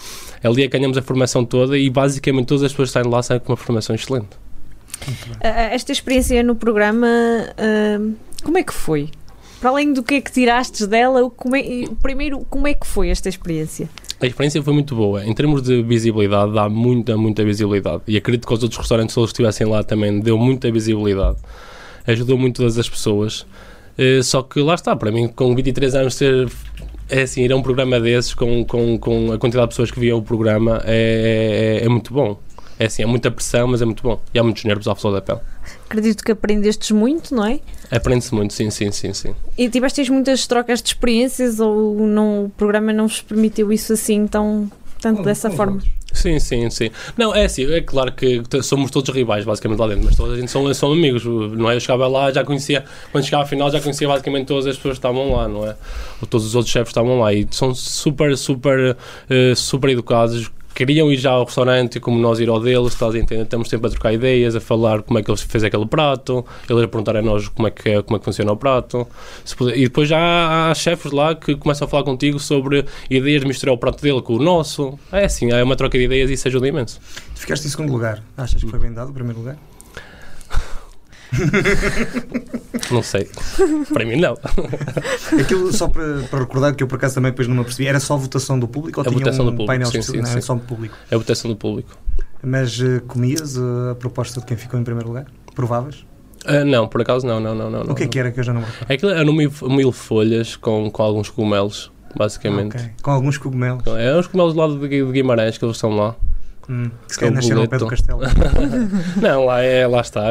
ali 0.43 0.63
é 0.63 0.67
que 0.67 0.77
ganhamos 0.77 0.97
a 0.97 1.01
formação 1.01 1.43
toda 1.45 1.77
e 1.77 1.89
basicamente 1.89 2.47
todas 2.47 2.63
as 2.63 2.71
pessoas 2.71 2.89
que 2.89 2.93
saem 2.93 3.05
de 3.05 3.11
lá 3.11 3.21
saem 3.23 3.39
com 3.39 3.51
uma 3.51 3.57
formação 3.57 3.95
excelente. 3.95 4.29
Esta 5.41 5.91
experiência 5.91 6.43
no 6.43 6.55
programa, 6.55 7.07
ah, 7.57 7.99
como 8.43 8.57
é 8.57 8.63
que 8.63 8.73
foi? 8.73 9.09
Para 9.61 9.71
além 9.71 9.91
do 9.93 10.01
que 10.03 10.15
é 10.15 10.21
que 10.21 10.31
tiraste 10.31 10.85
dela, 10.87 11.23
o- 11.23 11.29
como 11.29 11.55
é- 11.55 11.85
primeiro, 12.01 12.39
como 12.49 12.67
é 12.67 12.73
que 12.73 12.87
foi 12.87 13.09
esta 13.09 13.27
experiência? 13.29 13.89
A 14.21 14.25
experiência 14.27 14.61
foi 14.61 14.73
muito 14.73 14.95
boa. 14.95 15.25
Em 15.25 15.33
termos 15.33 15.61
de 15.61 15.81
visibilidade, 15.81 16.53
dá 16.53 16.67
muita, 16.69 17.15
muita 17.17 17.43
visibilidade. 17.43 18.01
E 18.07 18.17
acredito 18.17 18.45
que 18.47 18.53
os 18.53 18.61
outros 18.63 18.77
restaurantes, 18.79 19.13
se 19.13 19.19
eles 19.19 19.29
estivessem 19.29 19.67
lá 19.67 19.81
também, 19.83 20.19
deu 20.19 20.37
muita 20.37 20.69
visibilidade. 20.71 21.37
Ajudou 22.05 22.37
muito 22.37 22.57
todas 22.57 22.77
as 22.77 22.89
pessoas. 22.89 23.45
Eh, 23.99 24.23
só 24.23 24.41
que 24.41 24.61
lá 24.61 24.75
está, 24.75 24.95
para 24.95 25.11
mim, 25.11 25.27
com 25.27 25.53
23 25.53 25.93
anos, 25.93 26.15
ser. 26.15 26.49
É 27.09 27.23
assim, 27.23 27.41
ir 27.41 27.51
a 27.51 27.55
um 27.55 27.61
programa 27.61 27.99
desses 27.99 28.33
com, 28.33 28.63
com, 28.63 28.97
com 28.97 29.31
a 29.33 29.37
quantidade 29.37 29.67
de 29.67 29.69
pessoas 29.71 29.91
que 29.91 29.99
viam 29.99 30.19
o 30.19 30.21
programa 30.21 30.81
é, 30.85 31.79
é, 31.81 31.85
é 31.85 31.89
muito 31.89 32.13
bom. 32.13 32.39
É 32.77 32.85
assim, 32.85 33.03
é 33.03 33.05
muita 33.05 33.29
pressão, 33.29 33.67
mas 33.67 33.81
é 33.81 33.85
muito 33.85 34.01
bom. 34.01 34.21
E 34.33 34.39
há 34.39 34.43
muitos 34.43 34.63
nervos 34.63 34.87
à 34.87 34.95
flor 34.95 35.11
da 35.11 35.21
pele. 35.21 35.39
Acredito 35.85 36.23
que 36.23 36.31
aprendestes 36.31 36.91
muito, 36.91 37.35
não 37.35 37.45
é? 37.45 37.59
Aprende-se 37.91 38.33
muito, 38.33 38.53
sim, 38.53 38.69
sim, 38.69 38.91
sim, 38.91 39.11
sim. 39.11 39.35
E 39.57 39.67
tivestes 39.67 40.07
muitas 40.07 40.47
trocas 40.47 40.81
de 40.81 40.89
experiências 40.89 41.59
ou 41.59 41.99
não, 42.07 42.45
o 42.45 42.49
programa 42.49 42.93
não 42.93 43.07
vos 43.07 43.21
permitiu 43.21 43.73
isso 43.73 43.91
assim 43.91 44.27
tão 44.27 44.71
tanto 44.99 45.23
dessa 45.23 45.49
forma? 45.49 45.81
Sim, 46.11 46.39
sim, 46.39 46.69
sim. 46.69 46.89
Não, 47.17 47.35
é 47.35 47.45
assim, 47.45 47.71
é 47.71 47.81
claro 47.81 48.11
que 48.11 48.41
somos 48.63 48.89
todos 48.91 49.13
rivais, 49.13 49.45
basicamente, 49.45 49.79
lá 49.79 49.87
dentro, 49.87 50.05
mas 50.05 50.15
toda 50.15 50.33
a 50.33 50.37
gente 50.37 50.49
são, 50.49 50.73
são 50.73 50.91
amigos, 50.91 51.23
não 51.25 51.69
é? 51.69 51.75
Eu 51.75 51.79
chegava 51.79 52.07
lá, 52.07 52.31
já 52.31 52.43
conhecia, 52.43 52.83
quando 53.11 53.23
chegava 53.23 53.43
à 53.43 53.47
final, 53.47 53.69
já 53.71 53.79
conhecia 53.79 54.07
basicamente 54.07 54.47
todas 54.47 54.65
as 54.65 54.75
pessoas 54.75 54.93
que 54.93 54.99
estavam 54.99 55.31
lá, 55.33 55.47
não 55.47 55.67
é? 55.67 55.75
Ou 56.21 56.27
todos 56.27 56.45
os 56.47 56.55
outros 56.55 56.71
chefes 56.71 56.89
estavam 56.89 57.19
lá 57.19 57.33
e 57.33 57.47
são 57.51 57.73
super, 57.75 58.35
super, 58.37 58.97
eh, 59.29 59.53
super 59.55 59.89
educados. 59.89 60.51
Queriam 60.79 61.11
ir 61.11 61.17
já 61.17 61.31
ao 61.31 61.43
restaurante 61.43 61.99
como 61.99 62.17
nós 62.17 62.39
ir 62.39 62.47
ao 62.47 62.57
deles, 62.57 62.93
estás 62.93 63.13
a 63.13 63.19
entender? 63.19 63.41
Estamos 63.43 63.67
sempre 63.67 63.87
a 63.87 63.89
trocar 63.89 64.13
ideias, 64.13 64.55
a 64.55 64.61
falar 64.61 65.01
como 65.03 65.19
é 65.19 65.21
que 65.21 65.29
eles 65.29 65.41
fez 65.41 65.61
aquele 65.61 65.85
prato, 65.85 66.45
eles 66.69 66.81
a 66.81 66.87
perguntar 66.87 67.17
a 67.17 67.21
nós 67.21 67.49
como 67.49 67.67
é 67.67 67.71
que, 67.71 67.89
é- 67.89 68.01
como 68.01 68.15
é 68.15 68.19
que 68.19 68.23
funciona 68.23 68.49
o 68.53 68.55
prato. 68.55 69.05
Puder- 69.57 69.77
e 69.77 69.83
depois 69.83 70.07
já 70.07 70.17
há, 70.17 70.71
há 70.71 70.73
chefes 70.75 71.11
lá 71.11 71.35
que 71.35 71.53
começam 71.57 71.85
a 71.85 71.89
falar 71.89 72.03
contigo 72.05 72.39
sobre 72.39 72.85
ideias 73.09 73.41
de 73.41 73.47
misturar 73.49 73.75
o 73.75 73.77
prato 73.77 74.01
dele 74.01 74.21
com 74.21 74.35
o 74.35 74.39
nosso. 74.41 74.97
É 75.11 75.25
assim, 75.25 75.51
é 75.51 75.61
uma 75.61 75.75
troca 75.75 75.97
de 75.97 76.05
ideias 76.05 76.29
e 76.29 76.33
isso 76.35 76.47
ajuda 76.47 76.65
imenso. 76.69 76.97
Tu 77.35 77.41
ficaste 77.41 77.65
em 77.67 77.69
segundo 77.69 77.91
lugar. 77.91 78.23
Achas 78.37 78.63
que 78.63 78.69
foi 78.69 78.79
bem 78.79 78.93
dado 78.93 79.09
o 79.09 79.13
primeiro 79.13 79.37
lugar? 79.39 79.57
Não 82.91 83.03
sei. 83.03 83.29
Para 83.93 84.05
mim, 84.05 84.15
não. 84.15 84.35
Aquilo, 85.39 85.71
só 85.71 85.87
para, 85.87 86.23
para 86.23 86.39
recordar, 86.39 86.75
que 86.75 86.83
eu 86.83 86.87
por 86.87 86.95
acaso 86.95 87.15
também 87.15 87.31
depois 87.31 87.47
não 87.47 87.55
me 87.55 87.61
apercebi, 87.61 87.87
era 87.87 87.99
só 87.99 88.17
votação 88.17 88.59
do 88.59 88.67
público 88.67 88.99
ou 88.99 89.05
A 89.05 89.09
tinha 89.09 89.19
votação 89.19 89.45
um 89.45 89.49
do 89.49 89.51
público, 89.51 89.67
painel 89.67 89.91
sim, 89.91 89.99
especial? 89.99 90.25
sim, 90.25 90.31
Não, 90.33 90.41
sim. 90.41 90.45
só 90.45 90.55
do 90.55 90.61
público. 90.61 90.95
É 91.11 91.15
a 91.15 91.17
votação 91.17 91.51
do 91.51 91.57
público. 91.57 91.97
Mas 92.41 92.79
eh, 92.81 93.01
comias 93.07 93.57
eh, 93.57 93.91
a 93.91 93.95
proposta 93.95 94.39
de 94.39 94.45
quem 94.45 94.57
ficou 94.57 94.79
em 94.79 94.83
primeiro 94.83 95.09
lugar? 95.09 95.25
Provavas? 95.53 96.05
Ah, 96.45 96.63
não, 96.63 96.87
por 96.87 97.01
acaso, 97.01 97.27
não, 97.27 97.39
não, 97.39 97.53
não. 97.53 97.69
não 97.69 97.81
o 97.81 97.95
que 97.95 98.03
é 98.03 98.07
que 98.07 98.17
era 98.17 98.31
que 98.31 98.39
eu 98.39 98.43
já 98.43 98.53
não 98.53 98.61
me 98.61 98.67
recordo? 98.67 98.91
É 98.91 98.93
aquilo 98.95 99.11
eram 99.11 99.33
mil, 99.33 99.51
mil 99.63 99.91
folhas 99.91 100.55
com, 100.55 100.89
com 100.89 101.03
alguns 101.03 101.29
cogumelos, 101.29 101.91
basicamente. 102.15 102.77
Ok. 102.77 102.89
Com 103.03 103.11
alguns 103.11 103.37
cogumelos. 103.37 103.83
É 103.87 104.17
os 104.17 104.25
cogumelos 104.27 104.55
lá 104.55 104.67
de 104.67 105.11
Guimarães 105.11 105.57
que 105.57 105.65
eles 105.65 105.75
estão 105.75 105.95
lá. 105.95 106.15
Hum, 106.69 106.91
que 107.07 107.13
se 107.13 107.19
Com 107.19 107.25
calhar 107.25 107.33
nasceram 107.35 107.61
ao 107.61 107.67
pé 107.67 107.77
do 107.79 107.87
castelo. 107.87 108.19
Não, 109.21 109.45
lá, 109.45 109.61
é, 109.61 109.87
lá 109.87 110.01
está. 110.01 110.25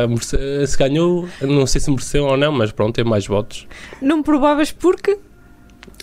Se 0.66 0.76
ganhou, 0.78 1.28
não 1.42 1.66
sei 1.66 1.80
se 1.80 1.90
mereceu 1.90 2.24
ou 2.24 2.36
não, 2.36 2.52
mas 2.52 2.70
pronto, 2.70 2.94
teve 2.94 3.08
mais 3.08 3.26
votos. 3.26 3.66
Não 4.00 4.22
provavas 4.22 4.70
porque? 4.70 5.18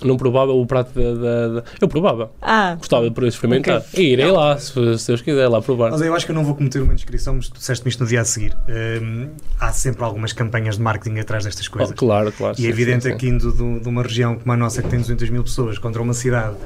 Não 0.03 0.17
provava 0.17 0.51
o 0.51 0.65
prato 0.65 0.91
da. 0.93 1.13
da- 1.13 1.47
da- 1.61 1.63
Eu 1.79 1.87
provava. 1.87 2.29
Ah, 2.41 2.75
Gostava 2.75 3.09
de 3.09 3.27
experimentar. 3.27 3.81
E 3.93 4.01
irei 4.01 4.29
lá, 4.29 4.57
se, 4.57 4.73
se 4.97 5.07
Deus 5.07 5.21
quiser, 5.21 5.47
lá 5.47 5.61
provar. 5.61 5.91
Mas 5.91 6.01
eu 6.01 6.13
acho 6.13 6.25
que 6.25 6.31
eu 6.33 6.35
não 6.35 6.43
vou 6.43 6.53
cometer 6.53 6.81
uma 6.81 6.93
inscrição, 6.93 7.35
mas 7.35 7.47
tu 7.47 7.57
disseste-me 7.57 7.89
isto 7.91 8.03
no 8.03 8.09
dia 8.09 8.19
a 8.19 8.25
seguir. 8.25 8.53
Hum, 9.01 9.29
há 9.57 9.71
sempre 9.71 10.03
algumas 10.03 10.33
campanhas 10.33 10.75
de 10.75 10.81
marketing 10.81 11.19
atrás 11.19 11.45
destas 11.45 11.67
Oh, 11.67 11.71
coisas. 11.71 11.95
claro, 11.95 12.29
claro. 12.33 12.55
E 12.57 12.61
sim, 12.63 12.67
é 12.67 12.69
evidente 12.69 13.03
sim, 13.03 13.09
sim. 13.09 13.15
aqui 13.15 13.27
indo 13.29 13.53
do- 13.53 13.79
de 13.79 13.87
uma 13.87 14.03
região 14.03 14.35
como 14.35 14.51
a 14.51 14.57
nossa, 14.57 14.81
que 14.83 14.89
tem 14.89 14.99
200 14.99 15.29
mil 15.29 15.43
pessoas, 15.43 15.77
contra 15.77 16.01
uma 16.01 16.13
cidade. 16.13 16.57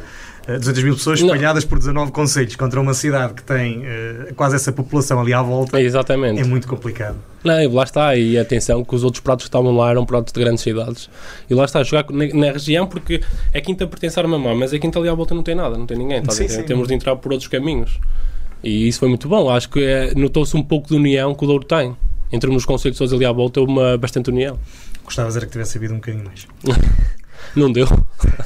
Eh, 0.54 0.58
200 0.58 0.84
mil 0.84 0.96
pessoas 0.96 1.22
Não. 1.22 1.28
espalhadas 1.28 1.64
por 1.66 1.78
19 1.78 2.12
conselhos, 2.12 2.56
contra 2.56 2.80
uma 2.82 2.94
cidade 2.94 3.34
que 3.34 3.44
tem 3.44 3.84
eh, 3.86 4.34
quase 4.36 4.56
essa 4.56 4.72
população 4.72 5.20
ali 5.20 5.34
à 5.34 5.42
volta, 5.42 5.80
É, 5.80 5.84
exatamente. 5.84 6.42
é 6.42 6.44
muito 6.44 6.68
complicado. 6.68 7.18
Não, 7.44 7.74
lá 7.74 7.84
está, 7.84 8.16
e 8.16 8.38
atenção 8.38 8.84
que 8.84 8.96
os 8.96 9.04
outros 9.04 9.22
pratos 9.22 9.46
que 9.46 9.50
estavam 9.50 9.76
lá 9.76 9.92
eram 9.92 10.06
pratos 10.06 10.34
de 10.34 10.40
grandes 10.40 10.62
cidades. 10.64 11.10
E 11.50 11.54
lá 11.54 11.66
está, 11.66 11.82
jogar 11.84 12.06
na, 12.12 12.28
na 12.34 12.52
região, 12.52 12.86
porque 12.88 13.22
a 13.54 13.62
Quinta 13.62 13.86
pertence 13.88 14.20
à 14.20 14.24
Armamã, 14.24 14.54
mas 14.56 14.74
a 14.74 14.80
Quinta 14.80 15.00
ali 15.00 15.08
à 15.08 15.14
volta 15.14 15.34
não 15.36 15.44
tem 15.44 15.56
nada, 15.56 15.78
não 15.78 15.86
tem 15.86 15.98
ninguém. 15.98 16.22
Tá 16.22 16.32
Sim, 16.32 16.48
sim. 16.48 16.64
Temos 16.64 16.88
de 16.88 16.94
entrar 16.96 17.16
por 17.16 17.32
outros 17.32 17.48
caminhos. 17.48 18.00
E 18.64 18.88
isso 18.90 19.00
foi 19.00 19.08
muito 19.08 19.30
bom. 19.30 19.50
Acho 19.50 19.70
que 19.70 19.80
eh, 19.82 20.14
notou-se 20.16 20.58
um 20.58 20.64
pouco 20.64 20.90
de 20.90 20.96
união 20.96 21.34
que 21.34 21.44
o 21.46 21.48
Douro 21.48 21.64
tem. 21.64 21.96
Em 22.32 22.38
termos 22.40 22.58
dos 22.58 22.66
conselhos 22.66 23.14
ali 23.14 23.26
à 23.26 23.32
volta, 23.32 23.62
uma 23.62 23.98
bastante 23.98 24.30
união. 24.30 24.60
Gostavas 25.06 25.36
era 25.38 25.46
que 25.46 25.52
tivesse 25.54 25.72
sabido 25.74 25.94
um 25.94 25.98
bocadinho 25.98 26.26
mais. 26.26 26.46
Não 27.56 27.72
deu. 27.72 27.88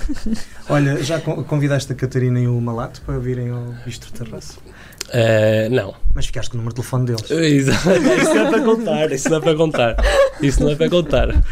Olha, 0.70 1.04
já 1.04 1.20
con- 1.20 1.44
convidaste 1.44 1.92
a 1.92 1.96
Catarina 1.96 2.40
e 2.40 2.48
o 2.48 2.60
Malato 2.60 3.02
para 3.06 3.18
virem 3.20 3.50
ao 3.50 3.62
Bistro 3.86 4.12
Terraço? 4.12 4.60
Eh, 5.12 5.68
não. 5.70 5.94
Mas 6.16 6.26
ficaste 6.26 6.50
com 6.50 6.56
o 6.56 6.58
número 6.60 6.74
de 6.74 6.82
telefone 6.82 7.06
deles. 7.06 7.30
Exato. 7.30 7.90
Isso 7.92 8.34
não 8.34 8.48
é 8.48 8.50
para 8.50 8.62
contar, 8.64 9.12
isso 9.12 9.30
não 9.30 9.38
é 9.38 9.42
para 9.42 9.56
contar. 9.56 9.96
Isso 10.42 10.64
não 10.64 10.70
é 10.72 10.76
para 10.76 10.90
contar. 10.90 11.44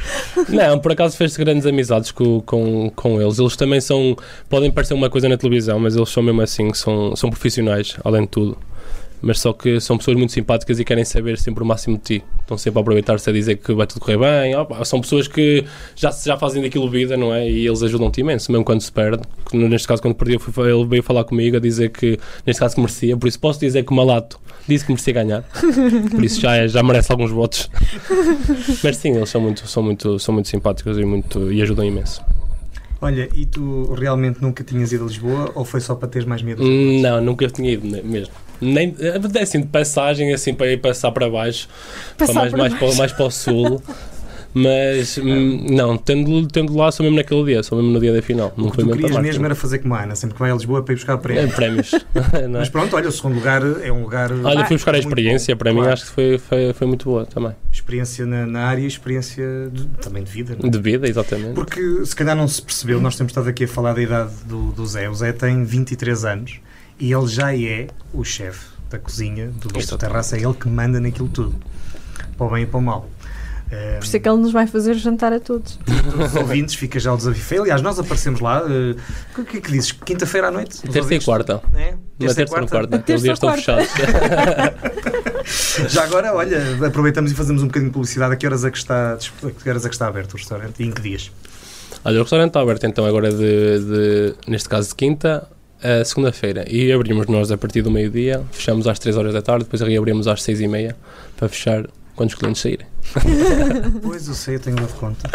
Não, 0.50 0.80
por 0.80 0.92
acaso 0.94 1.18
fez 1.18 1.36
grandes 1.38 1.66
amizades 1.66 2.12
com, 2.12 2.42
com, 2.42 2.90
com 2.96 3.22
eles. 3.22 3.38
Eles 3.40 3.56
também 3.56 3.82
são. 3.82 4.16
Podem 4.50 4.72
parecer 4.72 4.94
uma 4.94 5.10
coisa 5.10 5.28
na 5.28 5.38
televisão, 5.38 5.78
mas 5.80 5.96
eles 5.96 6.10
são 6.10 6.24
mesmo 6.24 6.42
assim, 6.42 6.74
são, 6.74 7.16
são 7.16 7.30
profissionais, 7.30 7.96
além 8.04 8.22
de 8.24 8.30
tudo. 8.30 8.58
Mas 9.22 9.40
só 9.40 9.54
que 9.54 9.80
são 9.80 9.98
pessoas 9.98 10.18
muito 10.18 10.34
simpáticas 10.34 10.80
e 10.80 10.84
querem 10.86 11.06
saber 11.06 11.38
sempre 11.38 11.64
o 11.64 11.66
máximo 11.66 11.96
de 11.98 12.04
ti. 12.20 12.24
Estão 12.42 12.58
sempre 12.58 12.80
a 12.80 12.82
aproveitar-se 12.82 13.30
a 13.30 13.34
dizer 13.34 13.58
que 13.58 13.72
vai 13.74 13.86
tudo 13.86 14.02
correr 14.02 14.18
bem. 14.18 14.56
Opa, 14.56 14.84
são 14.84 15.00
pessoas 15.00 15.28
que 15.28 15.64
já, 15.96 16.10
já 16.12 16.36
fazem 16.38 16.62
daquilo 16.62 16.90
vida, 16.90 17.16
não 17.16 17.34
é? 17.34 17.48
E 17.50 17.66
eles 17.68 17.84
ajudam-te 17.84 18.22
imenso, 18.22 18.52
mesmo 18.52 18.66
quando 18.66 18.82
se 18.82 18.92
perde. 18.92 19.22
Neste 19.54 19.88
caso, 19.88 20.02
quando 20.02 20.16
perdi, 20.16 20.34
ele 20.58 20.86
veio 20.86 21.04
falar 21.04 21.24
comigo 21.24 21.58
a 21.58 21.60
dizer 21.60 21.90
que, 21.90 22.18
neste 22.48 22.60
caso, 22.60 22.76
que 22.76 22.82
merecia. 22.82 23.16
Por 23.16 23.28
isso, 23.28 23.40
posso 23.40 23.60
dizer 23.60 23.84
que 23.86 23.92
o 23.92 23.96
Malato 23.96 24.40
disse 24.68 24.86
que 24.86 24.92
merecia 24.92 25.14
ganhar. 25.14 25.44
Por 26.12 26.24
isso, 26.24 26.42
já, 26.42 26.56
é- 26.58 26.68
já 26.68 26.82
merece 26.82 27.12
alguns 27.12 27.30
votos. 27.32 27.70
Mas 28.84 28.98
sim, 28.98 29.16
eles 29.16 29.30
são 29.30 29.40
muito, 29.42 29.68
são 29.68 29.84
muito, 29.84 30.20
são 30.20 30.34
muito 30.34 30.48
simpáticos 30.50 30.98
e, 30.98 31.06
muito, 31.06 31.52
e 31.54 31.62
ajudam 31.62 31.86
imenso. 31.86 32.22
Olha, 33.00 33.30
e 33.36 33.46
tu 33.46 33.94
realmente 33.94 34.42
nunca 34.42 34.64
tinhas 34.64 34.92
ido 34.92 35.04
a 35.04 35.08
Lisboa 35.08 35.52
ou 35.56 35.66
foi 35.66 35.80
só 35.80 35.96
para 35.96 36.08
teres 36.08 36.28
mais 36.28 36.42
medo? 36.42 36.64
Hum, 36.64 37.02
Não, 37.02 37.20
nunca 37.22 37.48
tinha 37.48 37.72
ido 37.72 37.86
mesmo. 37.88 38.34
Nem, 38.62 38.96
é 39.00 39.42
assim, 39.42 39.62
de 39.62 39.68
passagem, 39.68 40.34
assim, 40.34 40.54
para 40.54 40.72
ir 40.72 40.78
passar 40.78 41.12
para 41.12 41.30
baixo, 41.30 41.68
Passar 42.18 42.34
para 42.34 42.42
mais, 42.42 42.52
para 42.52 42.60
mais, 42.60 42.74
para, 42.76 42.96
mais 42.96 43.12
para 43.12 43.26
o 43.26 43.32
sul. 43.32 43.82
Mas, 44.54 45.18
hum, 45.24 45.66
não, 45.70 45.98
tendo, 45.98 46.48
tendo 46.48 46.76
lá, 46.76 46.92
só 46.92 47.04
mesmo 47.04 47.16
naquele 47.18 47.44
dia, 47.46 47.64
só 47.64 47.76
mesmo 47.76 47.92
no 47.92 48.00
dia 48.00 48.14
da 48.14 48.22
final. 48.22 48.54
Não 48.58 48.68
O 48.68 48.70
que 48.70 48.76
foi 48.76 48.84
tu 48.84 48.88
mesmo 48.88 49.02
querias 49.02 49.22
mesmo 49.22 49.46
era 49.46 49.56
fazer 49.56 49.80
como 49.80 49.96
a 49.96 50.04
Ana, 50.04 50.16
sempre 50.16 50.36
que 50.36 50.40
vai 50.40 50.52
a 50.52 50.54
Lisboa 50.54 50.84
para 50.84 50.94
ir 50.94 50.98
buscar 50.98 51.14
É, 51.14 51.18
prémios. 51.18 51.56
prémios. 51.56 51.92
é? 52.34 52.48
Mas 52.48 52.70
pronto, 52.70 52.96
olha, 52.96 53.08
o 53.08 53.12
segundo 53.12 53.36
lugar 53.36 53.62
é 53.82 53.92
um 53.92 54.02
lugar. 54.02 54.32
Olha, 54.32 54.66
fui 54.66 54.76
buscar 54.76 54.96
a 54.96 55.00
experiência, 55.00 55.56
bom, 55.56 55.60
para 55.60 55.72
mim 55.72 55.80
claro. 55.80 55.94
acho 55.94 56.06
que 56.06 56.12
foi, 56.12 56.38
foi, 56.38 56.74
foi 56.74 56.88
muito 56.88 57.06
boa 57.06 57.26
também. 57.26 57.54
Experiência 57.72 58.26
na, 58.26 58.46
na 58.46 58.66
área 58.66 58.82
e 58.82 58.88
experiência 58.88 59.44
de- 59.72 59.88
também 60.02 60.24
de 60.24 60.32
vida. 60.32 60.56
não 60.60 60.68
é? 60.68 60.70
De 60.72 60.80
vida, 60.80 61.08
exatamente. 61.08 61.54
Porque 61.54 62.06
se 62.06 62.16
calhar 62.16 62.36
não 62.36 62.48
se 62.48 62.62
percebeu, 62.62 63.00
nós 63.00 63.16
temos 63.16 63.32
estado 63.32 63.48
aqui 63.50 63.64
a 63.64 63.68
falar 63.68 63.94
da 63.94 64.02
idade 64.02 64.32
do, 64.46 64.72
do 64.72 64.86
Zé. 64.86 65.10
O 65.10 65.16
Zé 65.16 65.32
tem 65.32 65.64
23 65.64 66.26
anos 66.26 66.60
e 67.02 67.12
ele 67.12 67.28
já 67.28 67.54
é 67.56 67.88
o 68.14 68.24
chefe 68.24 68.66
da 68.90 68.98
cozinha 69.00 69.48
do 69.48 69.68
Bistro 69.70 69.80
Exatamente. 69.96 70.00
Terraça. 70.12 70.38
É 70.38 70.42
ele 70.44 70.54
que 70.54 70.68
manda 70.70 71.00
naquilo 71.00 71.28
tudo, 71.30 71.56
para 72.38 72.46
o 72.48 72.50
bem 72.52 72.64
e 72.64 72.66
para 72.68 72.78
o 72.78 72.82
mal. 72.82 73.10
Eh, 73.72 73.98
por 74.00 74.04
isso 74.06 74.18
é 74.18 74.20
que 74.20 74.28
ele 74.28 74.38
nos 74.38 74.52
vai 74.52 74.68
fazer 74.68 74.96
jantar 74.96 75.32
a 75.32 75.40
todos. 75.40 75.80
Os 76.26 76.36
ouvintes, 76.36 76.76
fica 76.76 77.00
já 77.00 77.14
o 77.14 77.18
desafio. 77.18 77.62
Aliás, 77.62 77.82
nós 77.82 77.98
aparecemos 77.98 78.42
lá. 78.42 78.64
eh, 78.68 78.96
O 79.40 79.46
que 79.46 79.58
é 79.58 79.62
que 79.62 79.72
dizes? 79.72 79.94
Quinta-feira 79.94 80.50
à 80.50 80.52
noite? 80.52 80.82
Terça 80.82 80.98
e 80.98 81.02
ouvintes- 81.02 81.26
quarta. 81.26 81.62
É? 81.74 81.92
Na 82.20 82.34
terça 82.34 82.58
e 82.58 82.62
na 82.62 82.68
quarta, 82.68 82.96
aqueles 82.98 83.22
Terça 83.22 83.24
dias 83.24 83.38
estão 83.38 83.50
quarta. 83.50 83.86
fechados. 83.86 84.92
Já 85.94 86.04
agora, 86.04 86.34
olha, 86.36 86.86
aproveitamos 86.86 87.32
e 87.32 87.36
fazemos 87.36 87.64
um 87.64 87.68
bocadinho 87.68 87.90
de 87.90 87.94
publicidade. 87.94 88.34
A 88.34 88.36
que 88.36 88.46
horas 88.46 88.64
é 88.66 88.72
que 88.72 88.78
está, 88.78 89.14
a 89.14 89.18
que 89.52 89.70
horas 89.70 89.86
é 89.86 89.90
que 89.90 89.96
está 89.96 90.08
aberto 90.08 90.34
o 90.34 90.38
restaurante 90.38 90.84
e 90.84 90.86
em 90.88 90.92
que 90.92 91.02
dias? 91.02 91.32
Olha, 92.04 92.18
o 92.20 92.22
restaurante 92.24 92.50
está 92.50 92.62
aberto 92.62 92.86
então 92.86 93.06
agora 93.06 93.32
de, 93.32 93.80
de- 93.80 94.36
neste 94.48 94.68
caso 94.68 94.90
de 94.90 94.96
quinta, 94.96 95.48
a 95.84 96.06
segunda-feira 96.06 96.66
e 96.70 96.92
abrimos 96.92 97.28
nós 97.28 97.52
a 97.52 97.58
partir 97.58 97.82
do 97.82 97.92
meio-dia, 97.92 98.44
fechamos 98.52 98.88
às 98.88 99.00
3 99.00 99.18
horas 99.18 99.34
da 99.34 99.42
tarde, 99.42 99.66
depois 99.66 99.82
reabrimos 99.82 100.28
às 100.28 100.44
6 100.44 100.62
e 100.62 100.68
meia 100.68 100.96
para 101.36 101.50
fechar 101.50 101.88
quando 102.16 102.30
os 102.30 102.36
clientes 102.36 102.62
saírem. 102.62 102.86
Pois 104.02 104.28
eu 104.28 104.34
sei, 104.34 104.56
eu 104.56 104.60
tenho 104.60 104.76
dado 104.76 104.94
conta. 104.94 105.30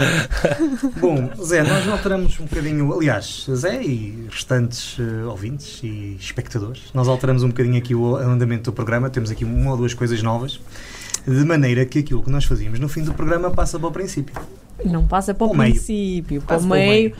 Bom, 1.00 1.30
Zé, 1.42 1.62
nós 1.62 1.88
alteramos 1.88 2.38
um 2.38 2.44
bocadinho, 2.44 2.92
aliás, 2.94 3.46
Zé 3.52 3.82
e 3.82 4.26
restantes 4.30 4.98
uh, 4.98 5.28
ouvintes 5.28 5.80
e 5.82 6.16
espectadores, 6.18 6.84
nós 6.94 7.08
alteramos 7.08 7.42
um 7.42 7.48
bocadinho 7.48 7.76
aqui 7.76 7.94
o 7.94 8.16
andamento 8.16 8.70
do 8.70 8.72
programa, 8.74 9.10
temos 9.10 9.30
aqui 9.30 9.44
uma 9.44 9.72
ou 9.72 9.76
duas 9.76 9.94
coisas 9.94 10.22
novas, 10.22 10.60
de 11.26 11.44
maneira 11.44 11.84
que 11.84 11.98
aquilo 11.98 12.22
que 12.22 12.30
nós 12.30 12.44
fazíamos 12.44 12.78
no 12.78 12.88
fim 12.88 13.02
do 13.02 13.12
programa 13.12 13.50
passa 13.50 13.78
para 13.78 13.88
o 13.88 13.92
princípio. 13.92 14.34
Não 14.84 15.06
passa 15.06 15.34
para 15.34 15.46
o, 15.46 15.50
o 15.50 15.56
meio. 15.56 15.72
princípio, 15.72 16.42
para 16.42 16.58
o 16.58 16.66
meio, 16.66 17.12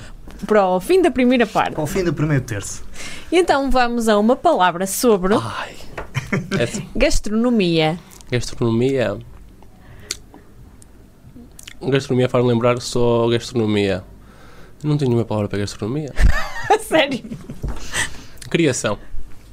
para 0.47 0.67
o 0.67 0.81
fim 0.81 1.01
da 1.01 1.11
primeira 1.11 1.47
parte. 1.47 1.75
Para 1.75 1.85
o 1.85 1.87
fim 1.87 2.05
do 2.05 2.13
primeiro 2.13 2.45
terço. 2.45 2.85
E 3.31 3.39
então 3.39 3.71
vamos 3.71 4.09
a 4.09 4.19
uma 4.19 4.37
palavra 4.37 4.87
sobre 4.87 5.35
Ai! 5.35 5.75
É 6.59 6.65
assim, 6.65 6.89
gastronomia. 6.95 7.99
gastronomia. 8.31 9.17
Gastronomia 11.81 12.29
faz-me 12.29 12.51
lembrar 12.51 12.81
só 12.81 13.29
gastronomia. 13.29 14.03
Não 14.83 14.97
tenho 14.97 15.11
nenhuma 15.11 15.25
palavra 15.27 15.49
para 15.49 15.59
gastronomia. 15.61 16.13
Sério? 16.87 17.23
Criação. 18.51 18.99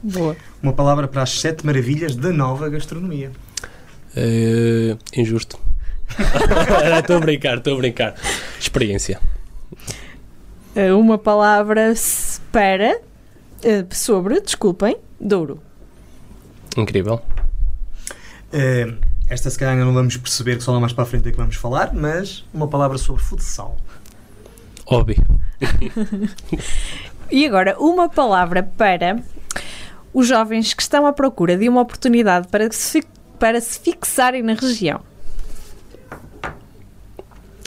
Boa. 0.01 0.35
Uma 0.61 0.73
palavra 0.73 1.07
para 1.07 1.21
as 1.21 1.29
sete 1.39 1.65
maravilhas 1.65 2.15
da 2.15 2.31
nova 2.31 2.69
gastronomia. 2.69 3.31
Eh, 4.15 4.95
injusto. 5.15 5.59
Estou 6.99 7.17
a 7.17 7.19
brincar, 7.19 7.57
estou 7.57 7.73
a 7.73 7.77
brincar. 7.77 8.15
Experiência. 8.59 9.19
Uh, 10.75 10.97
Uma 10.99 11.17
palavra 11.17 11.93
para, 12.51 12.97
uh, 12.99 13.95
sobre, 13.95 14.41
desculpem, 14.41 14.97
Douro. 15.19 15.59
Incrível. 16.75 17.21
Eh, 18.51 18.93
esta 19.29 19.49
se 19.49 19.57
calhar 19.57 19.73
ainda 19.73 19.85
não 19.85 19.93
vamos 19.93 20.17
perceber 20.17 20.57
que 20.57 20.63
só 20.63 20.71
lá 20.71 20.79
mais 20.79 20.91
para 20.93 21.03
a 21.03 21.07
frente 21.07 21.27
é 21.27 21.31
que 21.31 21.37
vamos 21.37 21.55
falar, 21.55 21.93
mas 21.93 22.43
uma 22.53 22.67
palavra 22.67 22.97
sobre 22.97 23.21
futsal. 23.21 23.77
Hobby. 24.85 25.17
E 27.31 27.47
agora, 27.47 27.75
uma 27.79 28.07
palavra 28.09 28.61
para 28.61 29.23
os 30.13 30.27
jovens 30.27 30.73
que 30.75 30.83
estão 30.83 31.07
à 31.07 31.13
procura 31.13 31.57
de 31.57 31.67
uma 31.67 31.81
oportunidade 31.81 32.47
para 32.47 32.71
se, 32.71 33.01
fi- 33.01 33.07
para 33.39 33.59
se 33.59 33.79
fixarem 33.79 34.43
na 34.43 34.53
região. 34.53 34.99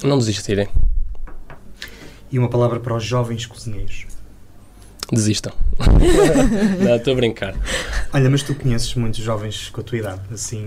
Não 0.04 0.18
desistirem. 0.18 0.68
E 2.36 2.38
uma 2.38 2.50
palavra 2.50 2.78
para 2.78 2.94
os 2.94 3.02
jovens 3.02 3.46
cozinheiros. 3.46 4.04
Desistam. 5.10 5.52
Não, 6.84 6.96
estou 6.96 7.14
a 7.14 7.16
brincar. 7.16 7.54
Olha, 8.12 8.28
mas 8.28 8.42
tu 8.42 8.54
conheces 8.54 8.94
muitos 8.94 9.20
jovens 9.20 9.70
com 9.70 9.80
a 9.80 9.84
tua 9.84 9.96
idade, 9.96 10.20
assim, 10.30 10.66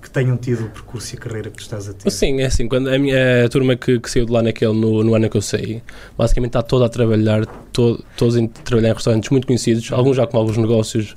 que 0.00 0.08
tenham 0.08 0.38
tido 0.38 0.64
o 0.64 0.70
percurso 0.70 1.14
e 1.14 1.18
a 1.18 1.20
carreira 1.20 1.50
que 1.50 1.58
tu 1.58 1.64
estás 1.64 1.86
a 1.86 1.92
ter. 1.92 2.10
Sim, 2.10 2.40
é 2.40 2.46
assim, 2.46 2.66
quando 2.66 2.88
a, 2.88 2.98
minha, 2.98 3.44
a 3.44 3.48
turma 3.50 3.76
que, 3.76 4.00
que 4.00 4.10
saiu 4.10 4.24
de 4.24 4.32
lá 4.32 4.42
naquele, 4.42 4.72
no, 4.72 5.04
no 5.04 5.14
ano 5.14 5.28
que 5.28 5.36
eu 5.36 5.42
saí, 5.42 5.82
basicamente 6.16 6.48
está 6.48 6.62
toda 6.62 6.86
a 6.86 6.88
trabalhar, 6.88 7.44
to, 7.74 8.02
todos 8.16 8.34
em 8.38 8.46
trabalhar 8.46 8.88
em 8.88 8.94
restaurantes 8.94 9.28
muito 9.28 9.46
conhecidos, 9.46 9.92
alguns 9.92 10.16
já 10.16 10.26
com 10.26 10.38
alguns 10.38 10.56
negócios, 10.56 11.14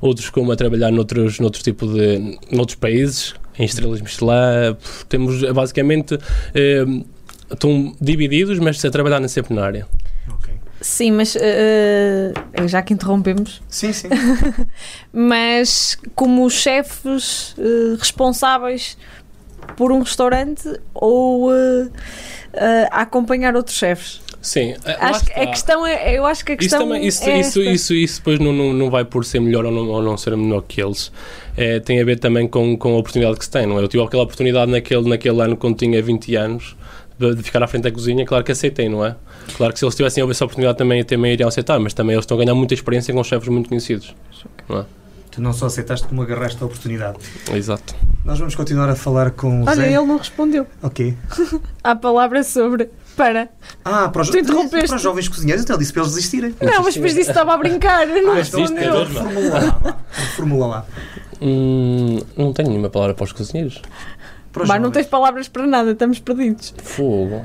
outros 0.00 0.30
como 0.30 0.50
a 0.50 0.56
trabalhar 0.56 0.90
noutros, 0.90 1.40
noutros 1.40 1.62
tipo 1.62 1.86
de, 1.86 2.38
noutros 2.50 2.76
países, 2.76 3.34
em 3.58 3.66
estrelas 3.66 4.00
Michelin, 4.00 4.76
temos 5.10 5.42
basicamente, 5.52 6.18
eh, 6.54 6.86
estão 7.50 7.94
divididos, 8.00 8.58
mas 8.58 8.84
a 8.84 8.90
trabalhar 8.90 9.26
sempre 9.28 9.54
na 9.54 9.64
área. 9.64 9.86
Ok. 10.30 10.54
Sim, 10.80 11.12
mas 11.12 11.34
uh, 11.34 12.68
já 12.68 12.82
que 12.82 12.92
interrompemos, 12.92 13.62
Sim, 13.68 13.92
sim. 13.92 14.08
mas 15.12 15.96
como 16.14 16.48
chefes 16.50 17.54
uh, 17.58 17.96
responsáveis 17.98 18.96
por 19.76 19.90
um 19.90 20.00
restaurante 20.00 20.68
ou 20.94 21.50
uh, 21.50 21.86
uh, 21.86 21.90
a 22.90 23.02
acompanhar 23.02 23.56
outros 23.56 23.76
chefes. 23.76 24.20
Sim, 24.40 24.76
Acho 25.00 25.24
que 25.24 25.32
a 25.32 25.46
questão 25.48 25.84
é, 25.84 26.16
eu 26.16 26.24
acho 26.24 26.44
que 26.44 26.52
a 26.52 26.54
Isso, 26.54 26.60
questão 26.60 26.86
também, 26.86 27.04
isso, 27.04 27.24
é 27.24 27.40
isso, 27.40 27.58
esta. 27.58 27.70
isso, 27.72 27.94
isso 27.94 28.18
depois 28.18 28.38
não, 28.38 28.52
não, 28.52 28.72
não 28.72 28.88
vai 28.88 29.04
por 29.04 29.24
ser 29.24 29.40
melhor 29.40 29.64
ou 29.64 29.72
não, 29.72 29.88
ou 29.88 30.00
não 30.00 30.16
ser 30.16 30.36
melhor 30.36 30.62
que 30.62 30.80
eles. 30.80 31.10
É, 31.56 31.80
tem 31.80 32.00
a 32.00 32.04
ver 32.04 32.20
também 32.20 32.46
com, 32.46 32.76
com 32.76 32.94
a 32.94 32.98
oportunidade 32.98 33.36
que 33.38 33.44
se 33.44 33.50
tem, 33.50 33.66
não 33.66 33.76
é? 33.76 33.82
Eu 33.82 33.88
tive 33.88 34.04
aquela 34.04 34.22
oportunidade 34.22 34.70
naquele, 34.70 35.08
naquele 35.08 35.40
ano 35.42 35.56
quando 35.56 35.76
tinha 35.76 36.00
20 36.00 36.36
anos 36.36 36.76
de, 37.18 37.34
de 37.34 37.42
ficar 37.42 37.62
à 37.62 37.66
frente 37.66 37.82
da 37.84 37.90
cozinha, 37.90 38.24
claro 38.26 38.44
que 38.44 38.52
aceitei, 38.52 38.88
não 38.88 39.04
é? 39.04 39.16
Claro 39.56 39.72
que 39.72 39.78
se 39.78 39.84
eles 39.84 39.94
tivessem 39.94 40.28
essa 40.28 40.44
oportunidade 40.44 40.78
também, 40.78 41.02
também 41.04 41.32
iriam 41.32 41.48
aceitar, 41.48 41.78
mas 41.80 41.94
também 41.94 42.14
eles 42.14 42.24
estão 42.24 42.36
a 42.36 42.40
ganhar 42.40 42.54
muita 42.54 42.74
experiência 42.74 43.12
com 43.14 43.22
chefes 43.24 43.48
muito 43.48 43.68
conhecidos. 43.68 44.14
Não 44.68 44.80
é? 44.80 44.84
tu 45.30 45.42
não 45.42 45.52
só 45.52 45.66
aceitaste 45.66 46.06
como 46.08 46.22
agarraste 46.22 46.62
a 46.62 46.66
oportunidade. 46.66 47.18
Exato. 47.52 47.94
Nós 48.24 48.38
vamos 48.38 48.54
continuar 48.54 48.88
a 48.88 48.96
falar 48.96 49.32
com 49.32 49.60
o 49.60 49.66
Olha, 49.66 49.74
Zé. 49.76 49.88
ele 49.88 50.06
não 50.06 50.16
respondeu. 50.16 50.66
Ok. 50.82 51.14
Há 51.84 51.94
palavra 51.94 52.42
sobre 52.42 52.88
para. 53.14 53.50
Ah, 53.84 54.08
para 54.08 54.22
os, 54.22 54.30
Tu 54.30 54.38
interrompeste. 54.38 54.86
para 54.88 54.96
os 54.96 55.02
jovens 55.02 55.28
cozinheiros, 55.28 55.62
então 55.62 55.76
ele 55.76 55.80
disse 55.80 55.92
para 55.92 56.02
eles 56.02 56.14
desistirem. 56.14 56.54
Não, 56.62 56.82
mas 56.82 56.94
depois 56.94 57.14
disso 57.14 57.28
estava 57.30 57.52
a 57.52 57.58
brincar. 57.58 58.06
Não 58.06 58.14
Ah, 58.14 58.18
então, 58.20 58.38
existe, 58.38 58.60
respondeu. 58.60 59.04
reformula 59.04 59.48
lá. 59.50 59.60
vá. 59.82 59.96
Reformula 60.10 60.66
lá. 60.66 60.86
Hum, 61.40 62.18
não 62.36 62.52
tenho 62.54 62.70
nenhuma 62.70 62.88
palavra 62.88 63.14
para 63.14 63.24
os 63.24 63.32
cozinheiros. 63.32 63.82
Mas 64.64 64.68
não 64.68 64.88
jovens. 64.88 64.92
tens 64.92 65.06
palavras 65.06 65.48
para 65.48 65.66
nada, 65.66 65.90
estamos 65.90 66.18
perdidos. 66.18 66.74
Fogo. 66.82 67.44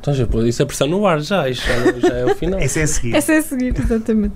Então 0.00 0.12
já 0.12 0.26
pôs 0.26 0.44
isso 0.46 0.62
a 0.62 0.66
pressão 0.66 0.88
no 0.88 1.06
ar, 1.06 1.20
já, 1.20 1.48
isto 1.48 1.64
já, 1.64 2.08
já 2.08 2.14
é 2.16 2.24
o 2.24 2.34
final. 2.34 2.58
Esse 2.60 2.80
é 2.80 2.82
a 2.82 2.86
seguir. 2.86 3.14
Essa 3.14 3.32
é 3.34 3.38
a 3.38 3.42
seguir, 3.42 3.74
exatamente. 3.78 4.34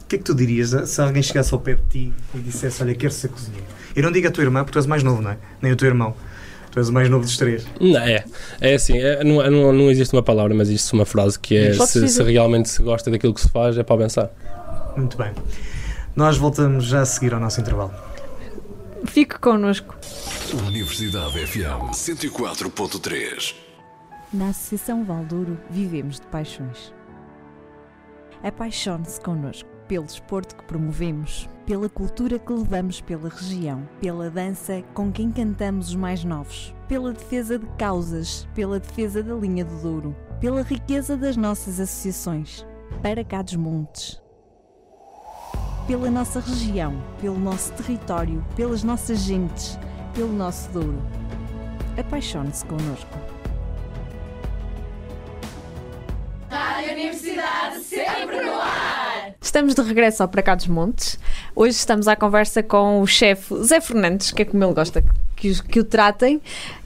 O 0.00 0.06
que 0.08 0.16
é 0.16 0.18
que 0.18 0.24
tu 0.24 0.34
dirias 0.34 0.70
se 0.88 1.00
alguém 1.00 1.22
chegasse 1.22 1.52
ao 1.52 1.60
pé 1.60 1.74
de 1.74 1.82
ti 1.90 2.12
e 2.34 2.38
dissesse: 2.38 2.82
Olha, 2.82 2.94
quero 2.94 3.12
ser 3.12 3.28
cozinheiro? 3.28 3.66
Eu 3.94 4.02
não 4.02 4.10
digo 4.10 4.28
a 4.28 4.30
tua 4.30 4.44
irmã, 4.44 4.60
porque 4.60 4.72
tu 4.72 4.78
és 4.78 4.86
mais 4.86 5.02
novo, 5.02 5.20
não 5.20 5.30
é? 5.30 5.36
Nem 5.60 5.72
o 5.72 5.76
teu 5.76 5.88
irmão. 5.88 6.14
Tu 6.70 6.78
és 6.78 6.88
o 6.88 6.92
mais 6.92 7.10
novo 7.10 7.24
dos 7.24 7.36
três. 7.36 7.66
Não, 7.78 8.00
é. 8.00 8.24
É 8.60 8.74
assim, 8.74 8.96
é, 8.96 9.22
não, 9.22 9.50
não, 9.50 9.72
não 9.72 9.90
existe 9.90 10.14
uma 10.14 10.22
palavra, 10.22 10.54
mas 10.54 10.68
existe 10.68 10.90
uma 10.94 11.04
frase 11.04 11.38
que 11.38 11.54
é 11.54 11.74
se, 11.74 12.08
se 12.08 12.22
realmente 12.22 12.70
se 12.70 12.82
gosta 12.82 13.10
daquilo 13.10 13.34
que 13.34 13.42
se 13.42 13.48
faz, 13.50 13.76
é 13.76 13.82
para 13.82 13.98
pensar. 13.98 14.30
Muito 14.96 15.18
bem. 15.18 15.32
Nós 16.16 16.38
voltamos 16.38 16.84
já 16.84 17.02
a 17.02 17.04
seguir 17.04 17.34
ao 17.34 17.40
nosso 17.40 17.60
intervalo. 17.60 17.92
Fique 19.12 19.38
connosco. 19.38 19.94
Universidade 20.66 21.46
FM 21.46 21.92
104.3. 21.92 23.54
Na 24.32 24.48
Associação 24.48 25.04
Valdouro 25.04 25.60
vivemos 25.68 26.18
de 26.18 26.26
paixões. 26.28 26.94
Apaixone-se 28.42 29.20
connosco 29.20 29.68
pelo 29.86 30.06
desporto 30.06 30.56
que 30.56 30.64
promovemos, 30.64 31.46
pela 31.66 31.90
cultura 31.90 32.38
que 32.38 32.54
levamos 32.54 33.02
pela 33.02 33.28
região, 33.28 33.86
pela 34.00 34.30
dança 34.30 34.82
com 34.94 35.12
quem 35.12 35.30
cantamos 35.30 35.90
os 35.90 35.94
mais 35.94 36.24
novos, 36.24 36.74
pela 36.88 37.12
defesa 37.12 37.58
de 37.58 37.66
causas, 37.76 38.48
pela 38.54 38.80
defesa 38.80 39.22
da 39.22 39.34
linha 39.34 39.66
do 39.66 39.76
Douro, 39.82 40.16
pela 40.40 40.62
riqueza 40.62 41.18
das 41.18 41.36
nossas 41.36 41.78
associações, 41.78 42.64
para 43.02 43.22
cá 43.22 43.42
dos 43.42 43.56
montes. 43.56 44.21
Pela 45.86 46.10
nossa 46.10 46.40
região, 46.40 47.02
pelo 47.20 47.38
nosso 47.38 47.72
território, 47.72 48.44
pelas 48.56 48.82
nossas 48.82 49.20
gentes, 49.20 49.78
pelo 50.14 50.32
nosso 50.32 50.70
Douro. 50.70 51.02
Apaixone-se 51.98 52.64
connosco. 52.64 53.18
Estamos 59.40 59.74
de 59.74 59.82
regresso 59.82 60.22
ao 60.22 60.28
Para 60.28 60.42
Cá 60.42 60.54
dos 60.54 60.66
Montes. 60.66 61.18
Hoje 61.54 61.76
estamos 61.76 62.08
à 62.08 62.16
conversa 62.16 62.62
com 62.62 63.00
o 63.00 63.06
chefe 63.06 63.54
Zé 63.64 63.80
Fernandes, 63.80 64.30
que 64.32 64.42
é 64.42 64.44
como 64.44 64.62
ele 64.64 64.72
gosta 64.74 65.02
que, 65.36 65.50
os- 65.50 65.60
que 65.60 65.80
o 65.80 65.84
tratem, 65.84 66.40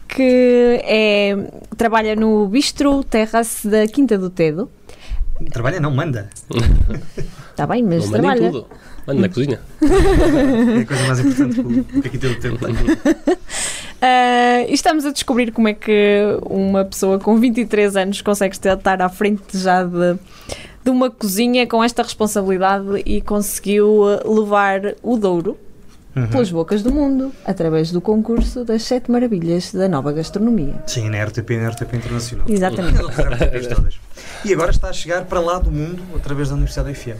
que 0.08 0.80
é, 0.84 1.36
trabalha 1.76 2.16
no 2.16 2.46
Bistro 2.48 3.02
Terrace 3.04 3.68
da 3.68 3.86
Quinta 3.86 4.18
do 4.18 4.30
Tedo. 4.30 4.70
Trabalha, 5.52 5.80
não, 5.80 5.90
manda. 5.90 6.28
Está 7.50 7.66
bem, 7.68 7.82
mas 7.82 8.04
não 8.04 8.12
trabalha. 8.12 8.50
tudo. 8.50 8.66
Manda 9.06 9.20
na 9.20 9.28
cozinha. 9.28 9.60
É 9.82 10.80
a 10.82 10.86
coisa 10.86 11.06
mais 11.06 11.20
importante 11.20 11.54
que 11.54 11.60
o- 11.98 12.02
que 12.02 12.08
aqui 12.08 12.18
tem 12.18 12.30
o 12.32 12.40
tempo. 12.40 12.58
Ah, 14.02 14.62
e 14.68 14.72
estamos 14.74 15.04
a 15.04 15.12
descobrir 15.12 15.52
como 15.52 15.68
é 15.68 15.74
que 15.74 16.22
uma 16.48 16.84
pessoa 16.84 17.18
com 17.18 17.36
23 17.38 17.96
anos 17.96 18.20
consegue 18.22 18.54
estar 18.56 19.00
à 19.02 19.08
frente 19.08 19.56
já 19.58 19.84
de, 19.84 20.14
de 20.84 20.90
uma 20.90 21.10
cozinha 21.10 21.66
com 21.66 21.82
esta 21.84 22.02
responsabilidade 22.02 23.02
e 23.06 23.20
conseguiu 23.20 24.02
ah, 24.08 24.22
levar 24.28 24.94
o 25.02 25.16
Douro 25.16 25.56
Uhum. 26.16 26.26
pelas 26.28 26.50
bocas 26.50 26.82
do 26.82 26.90
mundo 26.90 27.30
através 27.44 27.92
do 27.92 28.00
concurso 28.00 28.64
das 28.64 28.84
Sete 28.84 29.10
Maravilhas 29.10 29.70
da 29.72 29.86
Nova 29.86 30.12
Gastronomia. 30.12 30.74
Sim, 30.86 31.10
na 31.10 31.22
RTP 31.22 31.50
e 31.50 31.56
na 31.58 31.68
RTP 31.68 31.92
Internacional. 31.94 32.46
Exatamente. 32.48 32.96
E 34.44 34.52
agora 34.52 34.70
está 34.70 34.88
a 34.88 34.92
chegar 34.92 35.24
para 35.24 35.40
lá 35.40 35.58
do 35.58 35.70
mundo 35.70 36.02
através 36.14 36.48
da 36.48 36.54
Universidade 36.54 36.88
da 36.88 36.94
FM. 36.94 37.18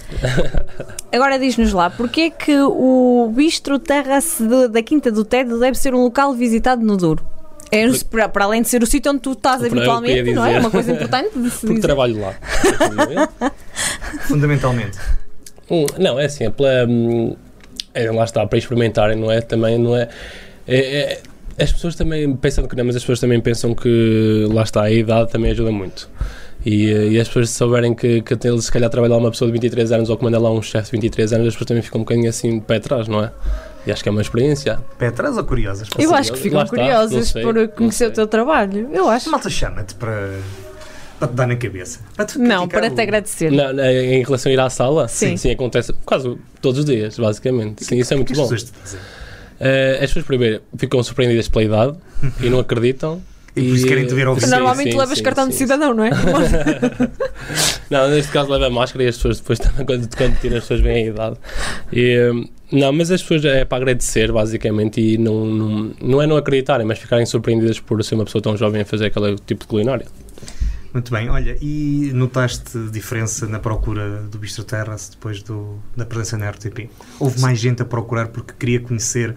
Agora 1.13 1.39
diz-nos 1.39 1.73
lá, 1.73 1.91
porquê 1.91 2.21
é 2.23 2.31
que 2.31 2.57
o 2.59 3.33
Bistro 3.35 3.79
Terrace 3.79 4.43
de- 4.47 4.69
da 4.69 4.83
Quinta 4.83 5.11
do 5.11 5.25
Tedo 5.25 5.59
deve 5.59 5.77
ser 5.77 5.93
um 5.95 6.03
local 6.03 6.35
visitado 6.35 6.85
no 6.85 6.97
Douro? 6.97 7.25
É, 7.73 7.85
para, 8.11 8.29
para 8.29 8.45
além 8.45 8.63
de 8.63 8.69
ser 8.69 8.83
o 8.83 8.87
sítio 8.87 9.11
onde 9.11 9.21
tu 9.21 9.33
estás 9.33 9.59
Para- 9.59 9.67
habitualmente, 9.69 10.33
não 10.33 10.45
é? 10.47 10.55
É 10.55 10.61
uma 10.61 10.71
coisa 10.71 10.93
importante 10.93 11.37
de 11.39 11.51
se 11.51 11.61
Porque 11.67 11.75
dizer. 11.75 11.87
trabalho 11.89 12.21
lá. 12.21 12.35
fundamentalmente? 14.29 14.99
Hum, 15.71 15.87
Não, 15.99 16.19
é 16.19 16.27
assim, 16.27 16.45
é 16.45 16.51
pela. 16.51 16.87
hum, 16.89 17.37
é, 17.97 18.11
lá 18.11 18.25
está, 18.25 18.47
para 18.47 18.59
experimentarem, 18.59 19.17
não 19.17 19.31
é? 19.31 19.41
Também 19.41 19.79
não 19.79 19.97
é, 19.97 20.09
é- 20.69 20.79
é- 21.15 21.23
As 21.59 21.73
pessoas 21.73 21.95
também, 21.97 22.37
pensando 22.37 22.69
que 22.69 22.77
não, 22.77 22.85
mas 22.85 22.97
as 22.97 23.03
pessoas 23.03 23.19
também 23.19 23.41
pensam 23.41 23.75
que, 23.75 24.47
lá 24.53 24.63
está, 24.63 24.83
a 24.83 24.91
idade 24.91 25.31
também 25.31 25.51
ajuda 25.53 25.71
muito. 25.73 26.07
E, 26.67 26.91
eh, 26.91 27.09
e 27.13 27.21
as 27.21 27.29
pessoas 27.29 27.49
se 27.49 27.57
souberem 27.57 27.95
que, 27.95 28.21
que 28.21 28.37
tem, 28.37 28.61
se 28.61 28.71
calhar 28.71 28.91
trabalhar 28.91 29.17
uma 29.17 29.31
pessoa 29.31 29.49
de 29.49 29.53
23 29.53 29.91
anos 29.93 30.11
ou 30.11 30.19
comandar 30.19 30.39
lá 30.43 30.51
um 30.51 30.61
chefe 30.61 30.91
de 30.91 30.97
23 30.99 31.33
anos, 31.33 31.47
as 31.47 31.55
pessoas 31.55 31.69
também 31.69 31.83
ficam 31.83 32.01
um 32.01 32.05
bocadinho 32.05 32.29
assim 32.29 32.59
de 32.59 32.65
pé 32.67 32.77
atrás, 32.77 33.09
não 33.09 33.25
é? 33.25 33.31
E 33.87 33.93
acho 33.93 34.03
que 34.03 34.09
é 34.09 34.13
uma 34.13 34.21
experiência. 34.21 34.79
Pé 34.99 35.07
atrás 35.07 35.39
ou 35.39 35.45
curiosas? 35.45 35.89
Eu 35.99 36.13
acho 36.15 36.33
que 36.33 36.41
ficam 36.41 36.67
curiosas 36.67 37.33
por 37.33 37.69
conhecer 37.69 38.09
o 38.09 38.11
teu 38.11 38.27
trabalho. 38.27 38.91
Eu 38.93 39.09
acho. 39.09 39.31
malta 39.31 39.49
chama-te 39.49 39.95
para, 39.95 40.33
para 41.19 41.29
te 41.29 41.35
dar 41.35 41.47
na 41.47 41.57
cabeça. 41.57 42.01
Para 42.17 42.27
Não, 42.39 42.69
para 42.69 42.91
te 42.91 43.01
agradecer. 43.01 43.51
Na- 43.51 43.93
em 43.93 44.23
relação 44.23 44.51
a 44.51 44.53
ir 44.53 44.61
à 44.61 44.69
sala, 44.71 45.09
Sim. 45.09 45.37
sim, 45.37 45.51
acontece 45.51 45.93
quase 46.05 46.37
todos 46.61 46.81
os 46.81 46.85
dias, 46.85 47.19
basicamente. 47.19 47.85
Sim, 47.85 47.97
isso 47.99 48.13
é 48.13 48.17
muito 48.17 48.29
que 48.29 48.33
as 48.33 48.39
bom. 48.39 48.45
pessoas 48.45 48.71
te 48.71 48.73
dizem? 48.85 49.01
Eh, 49.59 49.95
as 50.03 50.11
pessoas, 50.11 50.27
primeiro, 50.27 50.63
ficam 50.77 51.03
surpreendidas 51.03 51.49
pela 51.49 51.65
idade 51.65 51.97
e 52.43 52.51
não 52.51 52.59
acreditam. 52.59 53.23
E 53.55 53.63
por 53.71 53.77
isso 53.77 53.87
querem 53.87 54.07
te 54.07 54.13
ver 54.15 54.27
ao 54.27 54.35
vivo. 54.35 54.45
Sim, 54.47 54.53
Normalmente 54.53 54.93
sim, 54.93 54.99
levas 54.99 55.17
sim, 55.17 55.25
cartão 55.25 55.49
de 55.49 55.55
sim. 55.55 55.61
cidadão, 55.61 55.95
não 55.95 56.05
é? 56.05 56.11
Não, 57.89 58.09
neste 58.11 58.31
caso 58.33 58.51
leva 58.51 58.69
máscara 58.69 59.05
e 59.05 59.09
as 59.09 59.17
pessoas 59.17 59.39
depois 59.39 59.59
também, 59.59 59.87
quando, 59.87 60.15
quando 60.17 60.39
tiram, 60.41 60.57
as 60.59 60.65
pessoas 60.65 60.81
veem 60.81 61.07
a 61.07 61.11
idade. 61.11 61.37
E, 61.93 62.31
hum, 62.33 62.45
não, 62.73 62.93
mas 62.93 63.11
as 63.11 63.23
pessoas 63.23 63.45
é 63.45 63.65
para 63.65 63.79
agradecer, 63.79 64.33
basicamente, 64.33 65.01
e 65.01 65.17
não, 65.17 65.45
não, 65.47 65.91
não 66.03 66.23
é 66.23 66.27
não 66.27 66.37
acreditarem, 66.37 66.85
mas 66.87 66.99
ficarem 66.99 67.25
surpreendidas 67.25 67.79
por 67.79 68.03
ser 68.05 68.17
uma 68.17 68.25
pessoa 68.25 68.43
tão 68.43 68.57
jovem 68.57 68.83
a 68.83 68.85
fazer 68.85 69.07
aquele 69.07 69.37
tipo 69.47 69.63
de 69.63 69.69
culinária. 69.69 70.07
Muito 70.97 71.13
bem, 71.13 71.29
olha, 71.29 71.59
e 71.61 72.11
notaste 72.15 72.79
diferença 72.91 73.47
na 73.47 73.59
procura 73.59 74.23
do 74.23 74.39
Bistro 74.39 74.65
Terrace 74.65 75.11
depois 75.11 75.43
do, 75.43 75.79
da 75.95 76.07
presença 76.07 76.39
na 76.39 76.49
RTP? 76.49 76.89
Houve 77.21 77.39
mais 77.39 77.59
gente 77.59 77.83
a 77.83 77.85
procurar 77.85 78.29
porque 78.29 78.55
queria 78.59 78.81
conhecer 78.81 79.37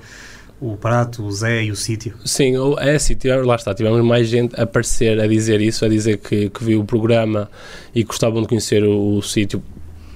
o 0.61 0.77
prato, 0.77 1.21
o 1.21 1.29
Zé 1.29 1.65
e 1.65 1.69
o 1.69 1.75
sítio? 1.75 2.13
Sim, 2.23 2.53
é 2.77 2.95
assim, 2.95 3.13
tivemos, 3.13 3.45
lá 3.45 3.57
está, 3.57 3.73
tivemos 3.75 4.01
mais 4.05 4.29
gente 4.29 4.57
a 4.57 4.63
aparecer 4.63 5.19
a 5.19 5.27
dizer 5.27 5.59
isso, 5.59 5.83
a 5.83 5.89
dizer 5.89 6.19
que, 6.19 6.49
que 6.49 6.63
viu 6.63 6.79
o 6.79 6.85
programa 6.85 7.51
e 7.93 8.05
gostavam 8.05 8.41
de 8.41 8.47
conhecer 8.47 8.81
o, 8.85 9.17
o 9.17 9.21
sítio 9.21 9.61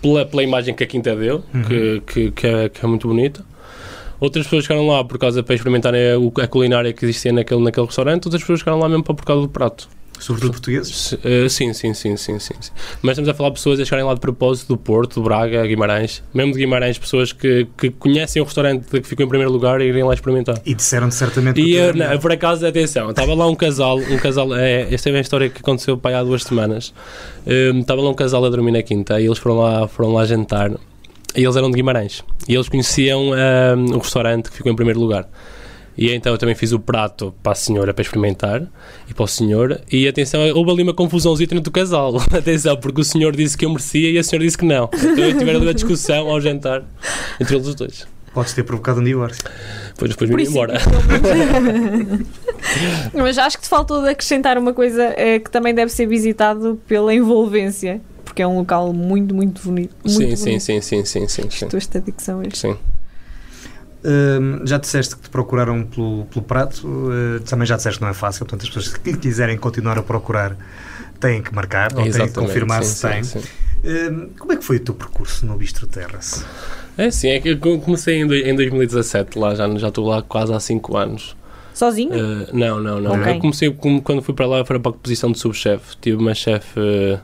pela, 0.01 0.25
pela 0.25 0.43
imagem 0.43 0.73
que 0.73 0.85
a 0.85 0.87
Quinta 0.87 1.13
deu, 1.13 1.43
Uhum. 1.53 1.63
que, 1.63 2.01
que, 2.07 2.31
que, 2.31 2.47
é, 2.47 2.69
que 2.69 2.85
é 2.85 2.87
muito 2.87 3.05
bonita. 3.05 3.43
Outras 4.17 4.45
pessoas 4.45 4.63
ficaram 4.63 4.87
lá 4.87 5.03
por 5.03 5.17
causa 5.17 5.43
para 5.43 5.55
experimentarem 5.55 6.01
a, 6.13 6.43
a 6.43 6.47
culinária 6.47 6.93
que 6.93 7.03
existia 7.03 7.33
naquele, 7.33 7.61
naquele 7.61 7.85
restaurante, 7.85 8.27
outras 8.27 8.41
pessoas 8.41 8.59
ficaram 8.59 8.79
lá 8.79 8.87
mesmo 8.87 9.03
para 9.03 9.13
por 9.13 9.25
causa 9.25 9.41
do 9.41 9.49
prato. 9.49 9.89
Sobretudo 10.19 10.51
portugueses? 10.51 10.95
Se- 10.95 11.19
eh, 11.23 11.49
sim, 11.49 11.73
sim, 11.73 11.93
sim, 11.93 12.15
sim, 12.15 12.39
sim, 12.39 12.55
sim. 12.59 12.71
Mas 13.01 13.11
estamos 13.13 13.27
a 13.29 13.33
falar 13.33 13.49
de 13.49 13.55
pessoas 13.55 13.79
a 13.79 13.83
chegarem 13.85 14.05
lá 14.05 14.13
de 14.13 14.19
propósito 14.21 14.69
do 14.69 14.77
Porto, 14.77 15.15
do 15.15 15.23
Braga, 15.23 15.65
Guimarães, 15.67 16.23
mesmo 16.33 16.53
de 16.53 16.59
Guimarães, 16.59 16.97
pessoas 16.97 17.33
que, 17.33 17.67
que 17.77 17.89
conhecem 17.89 18.41
o 18.41 18.45
restaurante 18.45 18.85
que 19.01 19.03
ficou 19.07 19.25
em 19.25 19.29
primeiro 19.29 19.51
lugar 19.51 19.81
e 19.81 19.85
irem 19.85 20.03
lá 20.03 20.13
experimentar. 20.13 20.61
E 20.65 20.73
disseram-te 20.73 21.15
certamente 21.15 21.59
E 21.59 21.73
que 21.73 21.97
não, 21.97 22.17
por 22.19 22.31
acaso, 22.31 22.65
atenção, 22.65 23.09
estava 23.09 23.33
lá 23.33 23.47
um 23.47 23.55
casal, 23.55 23.97
um 23.99 24.17
casal, 24.17 24.55
é, 24.55 24.93
esta 24.93 25.09
é 25.09 25.11
uma 25.13 25.19
história 25.19 25.49
que 25.49 25.59
aconteceu 25.59 25.97
pai, 25.97 26.13
há 26.13 26.23
duas 26.23 26.43
semanas. 26.43 26.93
Hum, 27.45 27.79
estava 27.81 28.01
lá 28.01 28.09
um 28.09 28.13
casal 28.13 28.45
a 28.45 28.49
dormir 28.49 28.71
na 28.71 28.81
quinta 28.81 29.19
e 29.19 29.25
eles 29.25 29.37
foram 29.39 29.57
lá, 29.59 29.87
foram 29.87 30.13
lá 30.13 30.25
jantar. 30.25 30.71
E 31.35 31.43
eles 31.43 31.55
eram 31.55 31.69
de 31.69 31.75
Guimarães. 31.75 32.23
E 32.47 32.53
eles 32.53 32.69
conheciam 32.69 33.31
hum, 33.31 33.95
o 33.95 33.97
restaurante 33.97 34.49
que 34.51 34.57
ficou 34.57 34.71
em 34.71 34.75
primeiro 34.75 34.99
lugar. 34.99 35.27
E 35.97 36.11
então 36.11 36.31
eu 36.33 36.37
também 36.37 36.55
fiz 36.55 36.71
o 36.71 36.79
prato 36.79 37.33
para 37.43 37.51
a 37.51 37.55
senhora 37.55 37.93
para 37.93 38.01
experimentar 38.01 38.63
e 39.07 39.13
para 39.13 39.23
o 39.23 39.27
senhor. 39.27 39.79
E 39.91 40.07
atenção, 40.07 40.41
houve 40.55 40.71
ali 40.71 40.83
uma 40.83 40.93
confusãozinha 40.93 41.47
dentro 41.47 41.63
do 41.63 41.71
casal. 41.71 42.15
atenção, 42.35 42.75
porque 42.77 43.01
o 43.01 43.03
senhor 43.03 43.35
disse 43.35 43.57
que 43.57 43.65
eu 43.65 43.69
merecia 43.69 44.11
e 44.11 44.17
a 44.17 44.23
senhora 44.23 44.45
disse 44.45 44.57
que 44.57 44.65
não. 44.65 44.89
Então 44.93 45.37
tiveram 45.37 45.59
ali 45.59 45.67
uma 45.67 45.73
discussão 45.73 46.29
ao 46.29 46.41
jantar 46.41 46.83
entre 47.39 47.55
eles 47.55 47.67
os 47.67 47.75
dois. 47.75 48.07
Podes 48.33 48.53
ter 48.53 48.63
provocado 48.63 48.99
um 48.99 49.03
divórcio. 49.03 49.43
Depois, 49.89 50.09
depois 50.09 50.29
vim 50.29 50.41
isso, 50.41 50.51
embora. 50.51 50.79
Mas 53.13 53.37
acho 53.37 53.57
que 53.57 53.63
te 53.63 53.69
faltou 53.69 54.01
de 54.01 54.09
acrescentar 54.09 54.57
uma 54.57 54.73
coisa 54.73 55.13
eh, 55.15 55.37
que 55.37 55.51
também 55.51 55.73
deve 55.73 55.91
ser 55.91 56.07
visitado 56.07 56.81
pela 56.87 57.13
envolvência. 57.13 58.01
Porque 58.25 58.41
é 58.41 58.47
um 58.47 58.57
local 58.57 58.91
muito, 58.91 59.35
muito 59.35 59.61
bonito. 59.61 59.95
Muito 60.03 60.17
Sim, 60.17 60.23
bonito. 60.23 60.37
sim, 60.39 60.59
sim, 60.59 60.81
sim, 60.81 61.05
sim, 61.05 61.27
sim, 61.27 61.49
sim. 61.51 61.65
Estou 61.65 61.77
esta 61.77 62.01
dicção 62.01 62.39
hoje. 62.39 62.55
Sim. 62.55 62.75
Hum, 64.05 64.61
já 64.65 64.77
disseste 64.77 65.15
que 65.15 65.21
te 65.23 65.29
procuraram 65.29 65.83
pelo, 65.85 66.25
pelo 66.25 66.43
prato, 66.43 66.85
uh, 66.85 67.39
também 67.41 67.65
já 67.65 67.77
disseste 67.77 67.99
que 67.99 68.03
não 68.03 68.11
é 68.11 68.13
fácil, 68.13 68.45
portanto 68.45 68.63
as 68.63 68.67
pessoas 68.73 68.97
que 68.97 69.15
quiserem 69.17 69.57
continuar 69.57 69.97
a 69.97 70.03
procurar 70.03 70.57
têm 71.21 71.41
que 71.41 71.53
marcar 71.55 71.93
ou 71.95 72.03
têm 72.03 72.27
que 72.27 72.33
confirmar 72.33 72.83
sim, 72.83 72.95
se 72.95 73.07
têm. 73.07 73.23
sim. 73.23 73.41
Hum, 73.85 74.29
como 74.37 74.51
é 74.51 74.55
que 74.57 74.63
foi 74.63 74.77
o 74.77 74.79
teu 74.81 74.93
percurso 74.93 75.45
no 75.45 75.57
Bistro 75.57 75.87
Terrace? 75.87 76.43
É 76.97 77.09
sim, 77.11 77.29
é 77.29 77.39
que 77.39 77.49
eu 77.49 77.79
comecei 77.79 78.15
em, 78.21 78.27
doi- 78.27 78.49
em 78.49 78.55
2017, 78.55 79.39
lá 79.39 79.55
já, 79.55 79.69
já 79.77 79.87
estou 79.87 80.05
lá 80.07 80.21
quase 80.21 80.53
há 80.53 80.59
5 80.59 80.97
anos. 80.97 81.35
Sozinho? 81.73 82.11
Uh, 82.13 82.47
não, 82.53 82.79
não, 82.79 82.99
não. 83.01 83.11
Ok. 83.19 83.33
Eu 83.33 83.39
comecei 83.39 83.71
com- 83.71 83.99
quando 84.01 84.21
fui 84.21 84.33
para 84.33 84.45
lá, 84.45 84.63
foi 84.65 84.77
para 84.79 84.91
a 84.91 84.93
posição 84.93 85.31
de 85.31 85.39
subchefe. 85.39 85.95
Tive 86.01 86.17
uma 86.17 86.33
chefe 86.35 86.79
uh, 86.79 87.19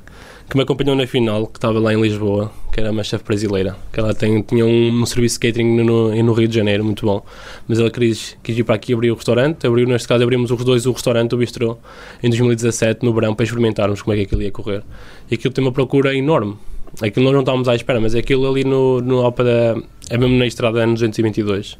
que 0.49 0.57
me 0.57 0.63
acompanhou 0.63 0.95
na 0.95 1.05
final, 1.05 1.45
que 1.45 1.57
estava 1.57 1.79
lá 1.79 1.93
em 1.93 2.01
Lisboa, 2.01 2.51
que 2.73 2.79
era 2.79 2.91
uma 2.91 3.03
chefe 3.03 3.23
brasileira. 3.23 3.77
Que 3.93 3.99
ela 3.99 4.15
tem, 4.15 4.41
tinha 4.41 4.65
um, 4.65 5.01
um 5.01 5.05
serviço 5.05 5.39
de 5.39 5.47
catering 5.47 5.83
no, 5.83 6.23
no 6.23 6.33
Rio 6.33 6.47
de 6.47 6.55
Janeiro, 6.55 6.83
muito 6.83 7.05
bom. 7.05 7.23
Mas 7.67 7.77
ela 7.77 7.91
quis, 7.91 8.35
quis 8.41 8.57
ir 8.57 8.63
para 8.63 8.73
aqui 8.73 8.93
abrir 8.93 9.11
o 9.11 9.15
restaurante. 9.15 9.67
Abriu, 9.67 9.87
neste 9.87 10.07
caso, 10.07 10.23
abrimos 10.23 10.49
os 10.49 10.63
dois 10.65 10.87
o 10.87 10.91
restaurante, 10.91 11.35
o 11.35 11.37
bistrô, 11.37 11.77
em 12.23 12.29
2017, 12.29 13.05
no 13.05 13.13
verão, 13.13 13.35
para 13.35 13.43
experimentarmos 13.43 14.01
como 14.01 14.13
é 14.15 14.17
que 14.17 14.23
aquilo 14.23 14.41
ia 14.41 14.51
correr. 14.51 14.83
E 15.29 15.35
aquilo 15.35 15.53
tem 15.53 15.63
uma 15.63 15.71
procura 15.71 16.15
enorme. 16.15 16.57
Aquilo 16.99 17.25
nós 17.25 17.33
não 17.33 17.41
estávamos 17.41 17.69
à 17.69 17.75
espera, 17.75 17.99
mas 18.01 18.15
aquilo 18.15 18.49
ali 18.49 18.63
no, 18.63 18.99
no 19.01 19.19
ao 19.19 19.31
pé 19.31 19.43
da. 19.43 19.81
É 20.09 20.17
mesmo 20.17 20.35
na 20.35 20.47
estrada 20.47 20.79
ano 20.79 20.93
222. 20.93 21.77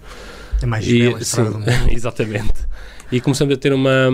É 0.61 0.65
mais 0.67 0.87
E, 0.87 0.99
bela 0.99 1.23
sim, 1.23 1.41
exatamente. 1.89 2.67
E 3.11 3.19
começamos 3.19 3.55
a 3.55 3.57
ter 3.57 3.73
uma, 3.73 4.09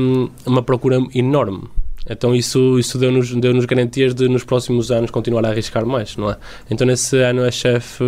uma 0.45 0.63
procura 0.63 0.97
enorme. 1.13 1.63
Então 2.07 2.35
isso, 2.35 2.77
isso 2.77 2.97
deu-nos 2.97 3.33
deu 3.33 3.53
garantias 3.65 4.13
de 4.13 4.27
nos 4.27 4.43
próximos 4.43 4.91
anos 4.91 5.09
continuar 5.09 5.45
a 5.45 5.49
arriscar 5.49 5.85
mais, 5.85 6.15
não 6.17 6.29
é? 6.29 6.37
Então 6.69 6.85
nesse 6.85 7.17
ano 7.17 7.43
a 7.43 7.51
chefe, 7.51 8.03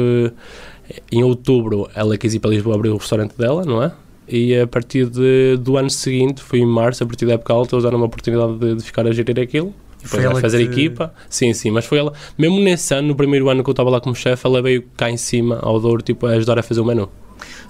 em 1.11 1.23
outubro, 1.23 1.89
ela 1.95 2.17
quis 2.17 2.33
ir 2.33 2.39
para 2.39 2.51
Lisboa 2.51 2.75
abrir 2.75 2.89
o 2.89 2.97
restaurante 2.97 3.35
dela, 3.37 3.63
não 3.65 3.81
é? 3.81 3.91
E 4.27 4.55
a 4.59 4.67
partir 4.67 5.07
de, 5.07 5.57
do 5.57 5.77
ano 5.77 5.89
seguinte, 5.89 6.41
foi 6.41 6.59
em 6.59 6.65
março, 6.65 7.03
a 7.03 7.07
partir 7.07 7.25
da 7.25 7.33
época 7.33 7.53
alta, 7.53 7.75
eles 7.75 7.83
deram 7.85 7.97
uma 7.97 8.07
oportunidade 8.07 8.57
de, 8.57 8.75
de 8.75 8.83
ficar 8.83 9.07
a 9.07 9.11
gerir 9.11 9.39
aquilo. 9.39 9.73
Foi 10.03 10.25
a 10.25 10.35
fazer 10.35 10.65
que 10.67 10.81
equipa. 10.81 11.13
Sim, 11.29 11.53
sim, 11.53 11.71
mas 11.71 11.85
foi 11.85 11.97
ela, 11.97 12.13
mesmo 12.37 12.59
nesse 12.59 12.93
ano, 12.93 13.09
no 13.09 13.15
primeiro 13.15 13.49
ano 13.49 13.63
que 13.63 13.69
eu 13.69 13.71
estava 13.71 13.89
lá 13.89 13.99
como 13.99 14.15
chefe, 14.15 14.45
ela 14.45 14.61
veio 14.61 14.83
cá 14.95 15.09
em 15.09 15.17
cima, 15.17 15.59
ao 15.61 15.79
Douro, 15.79 16.01
tipo, 16.01 16.25
a 16.27 16.31
ajudar 16.31 16.59
a 16.59 16.63
fazer 16.63 16.81
o 16.81 16.85
menu. 16.85 17.09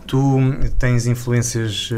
Tu 0.06 0.18
tens 0.80 1.08
influências. 1.08 1.92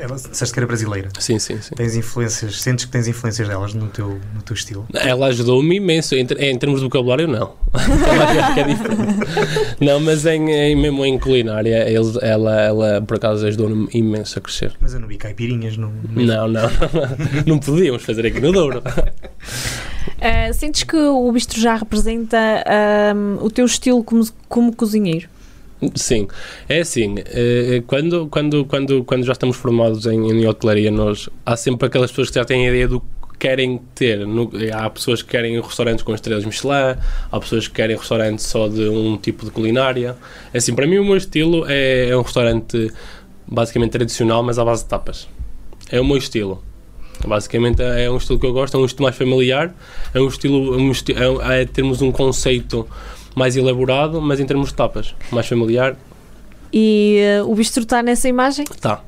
Uh, 0.00 0.04
ela, 0.04 0.16
disseste 0.16 0.52
que 0.52 0.58
era 0.60 0.66
brasileira. 0.66 1.08
Sim, 1.18 1.38
sim, 1.38 1.60
sim. 1.60 1.74
Tens 1.74 1.94
influências, 1.96 2.60
sentes 2.60 2.84
que 2.84 2.90
tens 2.90 3.06
influências 3.08 3.46
delas 3.48 3.74
no 3.74 3.88
teu, 3.88 4.18
no 4.34 4.42
teu 4.42 4.54
estilo? 4.54 4.86
Ela 4.94 5.26
ajudou-me 5.28 5.76
imenso. 5.76 6.14
Em, 6.14 6.26
em 6.38 6.58
termos 6.58 6.80
de 6.80 6.86
vocabulário, 6.86 7.28
não. 7.28 7.54
É 8.56 8.62
diferente. 8.64 9.76
Não, 9.80 10.00
mas 10.00 10.26
em, 10.26 10.50
em- 10.50 10.76
mesmo 10.76 11.04
em 11.06 11.18
culinária, 11.18 11.88
eles- 11.88 12.16
ela, 12.20 12.60
ela 12.60 13.00
por 13.02 13.16
acaso 13.16 13.46
ajudou-me 13.46 13.88
imenso 13.94 14.38
a 14.38 14.42
crescer. 14.42 14.72
Mas 14.80 14.92
eu 14.94 15.00
não 15.00 15.06
vi 15.08 15.16
caipirinhas 15.16 15.76
no. 15.76 15.88
no- 15.90 16.22
Não, 16.24 16.48
não, 16.48 16.62
não. 16.62 16.70
Não 17.46 17.58
podíamos 17.58 18.02
fazer 18.02 18.26
aqui 18.26 18.40
no 18.40 18.52
Douro. 18.52 18.82
Ah, 20.20 20.52
sentes 20.52 20.82
que 20.82 20.96
o 20.96 21.32
bistro 21.32 21.60
já 21.60 21.76
representa 21.76 22.36
ahm, 22.66 23.38
o 23.40 23.50
teu 23.50 23.64
estilo 23.64 24.02
como, 24.04 24.26
como 24.48 24.74
cozinheiro? 24.74 25.28
Sim, 25.94 26.28
é 26.68 26.80
assim, 26.80 27.14
eh, 27.26 27.82
quando, 27.86 28.26
quando, 28.26 28.64
quando, 28.66 29.02
quando 29.04 29.24
já 29.24 29.32
estamos 29.32 29.56
formados 29.56 30.04
em, 30.06 30.30
em 30.30 30.46
hotelaria, 30.46 30.90
nós, 30.90 31.28
há 31.44 31.56
sempre 31.56 31.86
aquelas 31.86 32.10
pessoas 32.10 32.28
que 32.28 32.34
já 32.34 32.44
têm 32.44 32.66
a 32.66 32.68
ideia 32.68 32.86
do 32.86 33.00
que 33.00 33.06
querem 33.38 33.80
ter. 33.94 34.26
No- 34.26 34.50
há 34.74 34.90
pessoas 34.90 35.22
que 35.22 35.30
querem 35.30 35.58
restaurantes 35.58 36.04
com 36.04 36.14
estrelas 36.14 36.44
Michelin, 36.44 36.96
há 37.32 37.40
pessoas 37.40 37.66
que 37.66 37.74
querem 37.74 37.96
restaurantes 37.96 38.44
só 38.44 38.68
de 38.68 38.82
um 38.90 39.16
tipo 39.16 39.46
de 39.46 39.50
culinária. 39.50 40.16
É 40.52 40.58
Assim, 40.58 40.74
para 40.74 40.86
mim 40.86 40.98
o 40.98 41.04
meu 41.04 41.16
estilo 41.16 41.64
é, 41.66 42.10
é 42.10 42.16
um 42.16 42.20
restaurante 42.22 42.92
basicamente 43.46 43.92
tradicional, 43.92 44.42
mas 44.42 44.58
à 44.58 44.64
base 44.64 44.82
de 44.82 44.88
tapas. 44.90 45.26
É 45.90 45.98
o 45.98 46.04
meu 46.04 46.18
estilo. 46.18 46.62
Basicamente 47.26 47.82
é 47.82 48.10
um 48.10 48.16
estilo 48.18 48.38
que 48.38 48.44
eu 48.46 48.52
gosto, 48.52 48.76
é 48.76 48.80
um 48.80 48.84
estilo 48.84 49.04
mais 49.04 49.16
familiar, 49.16 49.74
é 50.14 50.20
um 50.20 50.28
estilo, 50.28 50.90
esti- 50.90 51.14
é, 51.14 51.28
um- 51.28 51.40
é 51.42 51.64
termos 51.64 52.00
um 52.02 52.12
conceito 52.12 52.86
mais 53.34 53.56
elaborado, 53.56 54.20
mas 54.20 54.40
em 54.40 54.46
termos 54.46 54.68
de 54.68 54.74
tapas, 54.74 55.14
mais 55.30 55.46
familiar, 55.46 55.96
E 56.72 57.20
ah, 57.40 57.44
o 57.44 57.54
bistro 57.54 57.82
está 57.82 58.02
nessa 58.02 58.28
imagem? 58.28 58.64
tá. 58.80 59.02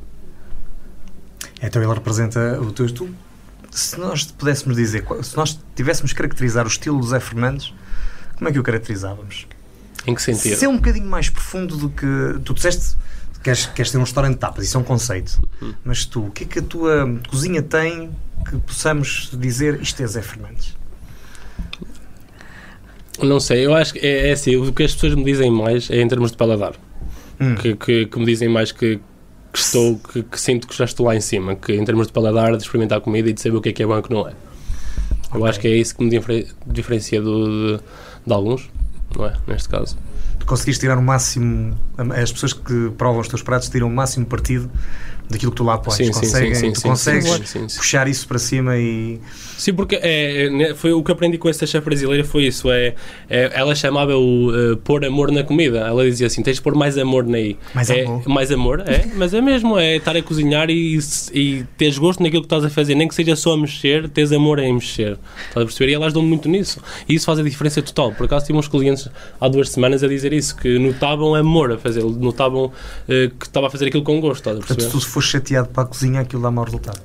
Então 1.63 1.81
ele 1.81 1.93
representa 1.93 2.61
o 2.61 2.73
teu. 2.73 2.93
Tu, 2.93 3.09
se 3.71 3.99
nós 3.99 4.25
pudéssemos 4.25 4.77
dizer, 4.77 5.05
se 5.23 5.37
nós 5.37 5.59
tivéssemos 5.77 6.13
que 6.13 6.19
caracterizar 6.19 6.65
o 6.65 6.69
estilo 6.69 6.99
do 6.99 7.07
Zé 7.07 7.21
Fernandes, 7.21 7.73
como 8.37 8.49
é 8.49 8.53
que 8.53 8.59
o 8.59 8.63
caracterizávamos? 8.65 9.47
Em 10.05 10.15
que 10.15 10.21
sentido? 10.21 10.57
Ser 10.57 10.67
um 10.67 10.77
bocadinho 10.77 11.07
mais 11.07 11.31
profundo 11.31 11.77
do 11.77 11.89
que. 11.89 12.07
Tu 12.45 12.55
disseste 12.55 12.97
que 13.35 13.41
queres, 13.45 13.67
queres 13.67 13.93
ter 13.93 13.99
um 13.99 14.01
restaurante 14.03 14.35
de 14.35 14.41
tapas, 14.41 14.65
isso 14.65 14.77
é 14.77 14.81
um 14.81 14.85
conceito. 14.85 15.41
Uhum. 15.61 15.73
Mas 15.85 16.05
tu, 16.05 16.27
o 16.27 16.31
que 16.33 16.43
é 16.43 16.47
que 16.49 16.59
a 16.59 16.63
tua 16.63 17.21
cozinha 17.31 17.63
tem 17.63 18.11
que 18.51 18.57
possamos 18.59 19.31
dizer 19.33 19.81
isto 19.81 20.03
é 20.03 20.07
Zé 20.09 20.21
Fernandes? 20.21 20.77
Não 23.21 23.39
sei, 23.41 23.67
eu 23.67 23.75
acho 23.75 23.93
que 23.93 23.99
é, 24.01 24.29
é 24.29 24.33
assim, 24.33 24.57
o 24.57 24.73
que 24.73 24.83
as 24.83 24.95
pessoas 24.95 25.15
me 25.15 25.25
dizem 25.25 25.51
mais 25.51 25.91
é 25.91 26.01
em 26.01 26.09
termos 26.09 26.31
de 26.31 26.37
paladar. 26.37 26.73
Hum. 27.41 27.55
Que, 27.57 27.75
que, 27.77 28.07
que 28.07 28.19
me 28.19 28.25
dizem 28.25 28.49
mais 28.49 28.73
que, 28.73 29.01
que 29.53 29.59
estou, 29.59 29.99
que, 29.99 30.23
que 30.23 30.41
sinto 30.41 30.67
que 30.67 30.77
já 30.77 30.85
estou 30.85 31.07
lá 31.07 31.15
em 31.17 31.21
cima, 31.21 31.55
que 31.55 31.73
em 31.75 31.85
termos 31.85 32.07
de 32.07 32.13
paladar, 32.13 32.57
de 32.57 32.63
experimentar 32.63 33.01
comida 33.01 33.29
e 33.29 33.33
de 33.33 33.41
saber 33.41 33.57
o 33.57 33.61
que 33.61 33.69
é 33.69 33.73
que 33.73 33.83
é 33.83 33.87
bom 33.87 33.97
e 33.97 33.99
o 33.99 34.03
que 34.03 34.13
não 34.13 34.29
é. 34.29 34.33
Eu 35.35 35.45
acho 35.47 35.59
que 35.61 35.67
é 35.69 35.71
isso 35.77 35.97
que 35.97 36.05
me 36.05 36.11
difere- 36.11 36.47
diferencia 36.67 37.21
do, 37.21 37.77
de, 37.77 37.83
de 38.27 38.33
alguns, 38.33 38.69
não 39.17 39.27
é? 39.27 39.35
Neste 39.47 39.69
caso. 39.69 39.97
Tu 40.39 40.47
conseguiste 40.47 40.81
tirar 40.81 40.99
o 40.99 41.03
máximo. 41.03 41.79
As 42.21 42.33
pessoas 42.33 42.53
que 42.53 42.91
provam 42.99 43.21
os 43.21 43.29
teus 43.29 43.43
pratos 43.43 43.69
tiram 43.69 43.89
o 43.89 43.91
máximo 43.91 44.27
partido 44.27 44.71
daquilo 45.33 45.51
que 45.51 45.57
tu 45.57 45.65
lá 45.65 45.79
pões. 45.79 45.97
Sim, 45.97 46.11
Conseguem, 46.13 46.55
sim, 46.55 46.67
sim, 46.67 46.73
tu 46.73 46.83
consegues 46.83 47.77
puxar 47.77 48.07
isso 48.09 48.27
para 48.29 48.39
cima 48.39 48.77
e. 48.79 49.21
Sim, 49.59 49.75
porque 49.75 49.97
é, 49.97 50.47
é, 50.47 50.51
né, 50.51 50.75
foi 50.75 50.93
o 50.93 51.03
que 51.03 51.13
aprendi 51.13 51.39
com 51.39 51.49
esta 51.49 51.67
chefe 51.67 51.85
brasileira 51.85 52.25
foi 52.25 52.45
isso. 52.45 52.71
É, 52.71 52.95
é, 53.29 53.51
ela 53.55 53.75
chamava 53.75 54.17
o 54.17 54.51
eh, 54.55 54.77
pôr 54.83 55.05
amor 55.05 55.31
na 55.31 55.45
comida. 55.45 55.79
Ela 55.81 56.05
dizia 56.05 56.27
assim: 56.27 56.43
tens 56.43 56.57
de 56.57 56.63
pôr 56.63 56.75
mais 56.75 56.99
amor 56.99 57.25
naí. 57.25 57.57
Mais 57.75 57.89
é, 57.91 58.05
amor. 58.05 58.29
Mais 58.29 58.53
amor, 58.53 58.81
é, 58.81 59.07
mas 59.15 59.33
é 59.35 59.41
mesmo. 59.41 59.79
É 59.79 59.97
estar 59.97 60.17
a 60.17 60.23
cozinhar 60.23 60.69
e, 60.69 60.99
e 61.33 61.65
teres 61.77 61.99
gosto 61.99 62.23
naquilo 62.23 62.43
que 62.43 62.47
estás 62.47 62.65
a 62.65 62.71
fazer. 62.71 62.95
Nem 62.95 63.07
que 63.09 63.15
seja 63.15 63.37
só 63.37 63.53
a 63.53 63.57
mexer, 63.57 64.09
tens 64.09 64.33
amor 64.33 64.59
em 64.59 64.73
mexer. 64.75 65.19
Estás 65.49 65.63
a 65.63 65.65
perceber? 65.65 65.93
E 65.93 65.95
elas 65.95 66.13
dão 66.13 66.23
muito 66.23 66.49
nisso. 66.49 66.81
E 67.09 67.15
isso 67.15 67.27
faz 67.27 67.39
a 67.39 67.43
diferença 67.43 67.81
total. 67.83 68.13
Por 68.13 68.27
acaso 68.27 68.47
tive 68.47 68.59
uns 68.59 68.69
clientes 68.69 69.09
há 69.41 69.49
duas 69.49 69.71
semanas 69.71 70.03
a 70.03 70.09
dizer 70.09 70.33
isso: 70.33 70.57
que 70.57 70.79
notavam 70.79 71.35
amor 71.35 71.73
a 71.73 71.79
fazer, 71.79 72.03
notavam 72.03 72.73
eh, 73.09 73.31
que 73.39 73.47
estava 73.47 73.69
a 73.69 73.71
fazer 73.71 73.87
aquilo 73.87 74.03
com 74.03 74.21
gosto. 74.21 74.39
Estás 74.39 74.57
a 74.57 74.61
Portanto, 74.61 74.81
se 74.81 74.87
perceber? 74.91 75.05
tu 75.05 75.13
fores 75.23 75.27
chateado 75.27 75.69
para 75.69 75.85
a 75.85 75.87
cozinha, 75.87 76.21
aquilo 76.21 76.43
dá 76.43 76.51
mau 76.51 76.65
resultado. 76.65 77.01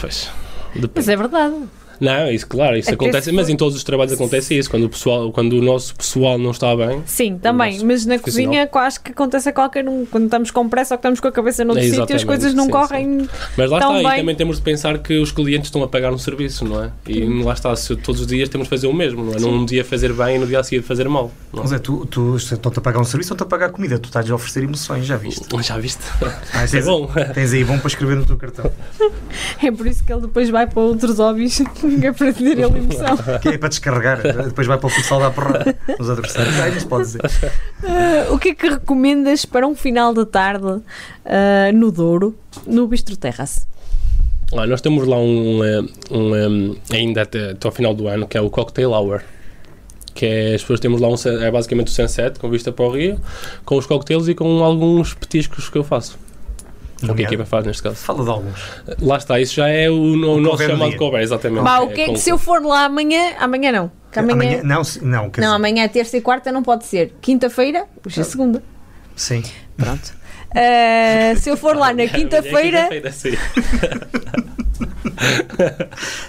Pois. 0.00 0.30
Mas 0.74 0.82
Depende. 0.82 1.10
é 1.12 1.16
verdade. 1.16 1.54
Não, 2.00 2.30
isso 2.30 2.46
claro, 2.46 2.76
isso 2.76 2.90
É 2.90 2.94
acontece, 2.94 3.32
mas 3.32 3.48
em 3.48 3.56
todos 3.56 3.76
os 3.76 3.84
trabalhos 3.84 4.12
acontece 4.12 4.56
isso, 4.56 4.70
quando 4.70 4.84
o, 4.84 4.88
pessoal, 4.88 5.30
quando 5.32 5.54
o 5.54 5.62
nosso 5.62 5.94
pessoal 5.94 6.38
não 6.38 6.50
está 6.50 6.74
bem. 6.76 7.02
Sim, 7.06 7.38
também. 7.38 7.82
Mas 7.84 8.04
na 8.06 8.18
cozinha 8.18 8.68
acho 8.72 9.00
que 9.00 9.12
acontece 9.12 9.48
a 9.48 9.52
qualquer 9.52 9.88
um. 9.88 10.04
Quando 10.06 10.24
estamos 10.24 10.50
com 10.50 10.68
pressa 10.68 10.94
ou 10.94 10.98
que 10.98 11.00
estamos 11.00 11.20
com 11.20 11.28
a 11.28 11.32
cabeça 11.32 11.64
noutro 11.64 11.84
É, 11.84 11.88
sítio, 11.88 12.16
as 12.16 12.24
coisas 12.24 12.54
não 12.54 12.64
sim, 12.64 12.70
correm. 12.70 13.28
Mas 13.56 13.70
lá 13.70 13.78
Tão 13.80 13.96
está, 13.96 14.08
bem. 14.08 14.18
e 14.18 14.20
também 14.22 14.34
temos 14.36 14.56
de 14.56 14.62
pensar 14.62 14.98
que 14.98 15.18
os 15.18 15.30
clientes 15.32 15.68
estão 15.68 15.82
a 15.82 15.88
pagar 15.88 16.12
um 16.12 16.18
serviço, 16.18 16.64
não 16.64 16.82
é? 16.84 16.90
E 17.06 17.24
lá 17.42 17.52
está, 17.52 17.74
se 17.76 17.94
todos 17.96 18.20
os 18.20 18.26
dias 18.26 18.48
temos 18.48 18.66
de 18.66 18.70
fazer 18.70 18.86
o 18.86 18.92
mesmo, 18.92 19.24
não 19.24 19.34
é? 19.34 19.38
Num 19.40 19.64
dia 19.64 19.84
fazer 19.84 20.12
bem 20.12 20.36
e 20.36 20.38
no 20.38 20.46
dia 20.46 20.60
a 20.60 20.64
seguir 20.64 20.82
fazer 20.82 21.08
mal. 21.08 21.30
Não 21.52 21.62
Mas 21.62 21.72
é, 21.72 21.78
tu, 21.78 22.04
tu 22.06 22.36
estão-te 22.36 22.78
a 22.78 22.82
pagar 22.82 23.00
um 23.00 23.04
serviço 23.04 23.32
ou 23.32 23.34
estão-te 23.34 23.48
a 23.48 23.50
pagar 23.50 23.70
comida? 23.70 23.98
Tu 23.98 24.06
estás 24.06 24.28
a 24.30 24.34
oferecer 24.34 24.62
emoções, 24.64 25.06
já 25.06 25.16
viste? 25.16 25.46
é? 25.58 25.62
Já 25.62 25.78
viste? 25.78 26.02
Ah, 26.52 26.64
Isso 26.64 26.76
é 26.76 26.80
tens, 26.80 26.84
bom. 26.86 27.08
tens 27.34 27.52
aí 27.52 27.64
bom 27.64 27.78
para 27.78 27.88
escrever 27.88 28.16
no 28.16 28.26
teu 28.26 28.36
cartão. 28.36 28.70
É 29.62 29.70
por 29.70 29.86
isso 29.86 30.04
que 30.04 30.12
ele 30.12 30.20
depois 30.22 30.50
vai 30.50 30.66
para 30.66 30.80
outros 30.80 31.18
hobbies 31.18 31.60
é 32.02 32.12
para 32.12 32.32
ter 32.32 32.58
ele 32.58 32.62
emoção. 32.62 33.16
Que 33.40 33.48
é 33.48 33.58
para 33.58 33.68
descarregar. 33.68 34.22
Depois 34.22 34.66
vai 34.66 34.78
para 34.78 34.86
o 34.86 34.90
futsal 34.90 35.20
dar 35.20 35.30
porrada 35.30 35.76
nos 35.98 36.10
adversários. 36.10 36.54
Ah, 36.58 36.88
pode 36.88 37.04
dizer. 37.04 37.22
Ah, 37.82 38.32
o 38.32 38.38
que 38.38 38.50
é 38.50 38.54
que 38.54 38.68
recomendas 38.68 39.44
para 39.44 39.66
um 39.66 39.74
final 39.74 40.14
de 40.14 40.24
tarde 40.26 40.82
ah, 41.24 41.72
no 41.72 41.90
Douro, 41.90 42.38
no 42.66 42.86
Bistro 42.86 43.16
Terrace? 43.16 43.62
Olha, 44.52 44.68
nós 44.68 44.80
temos 44.80 45.06
lá 45.06 45.16
um, 45.18 45.64
eh, 45.64 45.82
um, 46.10 46.34
eh, 46.34 46.96
ainda 46.96 47.22
até, 47.22 47.50
até 47.50 47.66
ao 47.66 47.72
final 47.72 47.94
do 47.94 48.06
ano, 48.06 48.26
que 48.26 48.36
é 48.36 48.40
o 48.40 48.50
Cocktail 48.50 48.90
Hour. 48.90 49.22
Que 50.14 50.26
é, 50.26 50.54
as 50.54 50.60
pessoas 50.60 50.78
temos 50.78 51.00
lá 51.00 51.08
um, 51.08 51.14
é 51.42 51.50
basicamente 51.50 51.88
o 51.88 51.90
sunset 51.90 52.38
com 52.38 52.48
vista 52.48 52.70
para 52.70 52.84
o 52.84 52.90
rio, 52.90 53.20
com 53.64 53.76
os 53.76 53.84
cocktails 53.84 54.28
e 54.28 54.34
com 54.34 54.62
alguns 54.62 55.12
petiscos 55.12 55.68
que 55.68 55.76
eu 55.76 55.82
faço. 55.82 56.16
É 57.08 57.12
o 57.12 57.14
que 57.14 57.22
a 57.22 57.26
equipa 57.26 57.44
faz 57.44 57.64
neste 57.66 57.82
caso. 57.82 57.96
Fala 57.96 58.24
de 58.24 58.30
alguns. 58.30 58.60
Lá 59.00 59.16
está, 59.16 59.40
isso 59.40 59.54
já 59.54 59.68
é 59.68 59.88
o, 59.90 59.94
o 59.94 60.16
nosso 60.40 60.50
couber 60.58 60.68
no 60.68 60.74
chamado 60.78 60.96
cover, 60.96 61.20
exatamente. 61.22 61.62
Bah, 61.64 61.80
o 61.80 61.88
que 61.88 62.00
é 62.02 62.06
com- 62.06 62.12
que 62.14 62.20
se 62.20 62.30
eu 62.30 62.38
for 62.38 62.62
lá 62.62 62.84
amanhã, 62.84 63.32
amanhã 63.38 63.72
não, 63.72 63.92
que 64.12 64.18
amanhã, 64.18 64.60
Não, 64.62 64.82
se- 64.84 65.04
não, 65.04 65.22
não, 65.24 65.28
dizer, 65.30 65.44
amanhã 65.46 65.84
é 65.84 65.88
terça 65.88 66.16
e 66.16 66.20
quarta 66.20 66.50
não 66.52 66.62
pode 66.62 66.84
ser, 66.86 67.14
quinta-feira, 67.20 67.84
hoje 68.06 68.20
é 68.20 68.24
segunda, 68.24 68.62
Sim. 69.16 69.42
pronto. 69.76 70.12
Ah, 70.56 71.34
se 71.36 71.48
eu 71.50 71.56
for 71.56 71.74
lá 71.76 71.86
na 71.86 71.90
Amanhã 71.92 72.04
é 72.04 72.08
quinta-feira, 72.08 72.88
quinta-feira, 72.88 73.12
sim. 73.12 73.32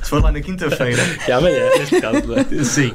Se 0.01 0.09
for 0.09 0.21
lá 0.21 0.31
na 0.31 0.39
quinta-feira. 0.41 1.01
Que 1.25 1.31
é 1.31 1.35
amanhã, 1.35 1.69
neste 1.77 1.99
caso, 2.01 2.21
não 2.27 2.37
é? 2.37 2.63
Sim. 2.63 2.93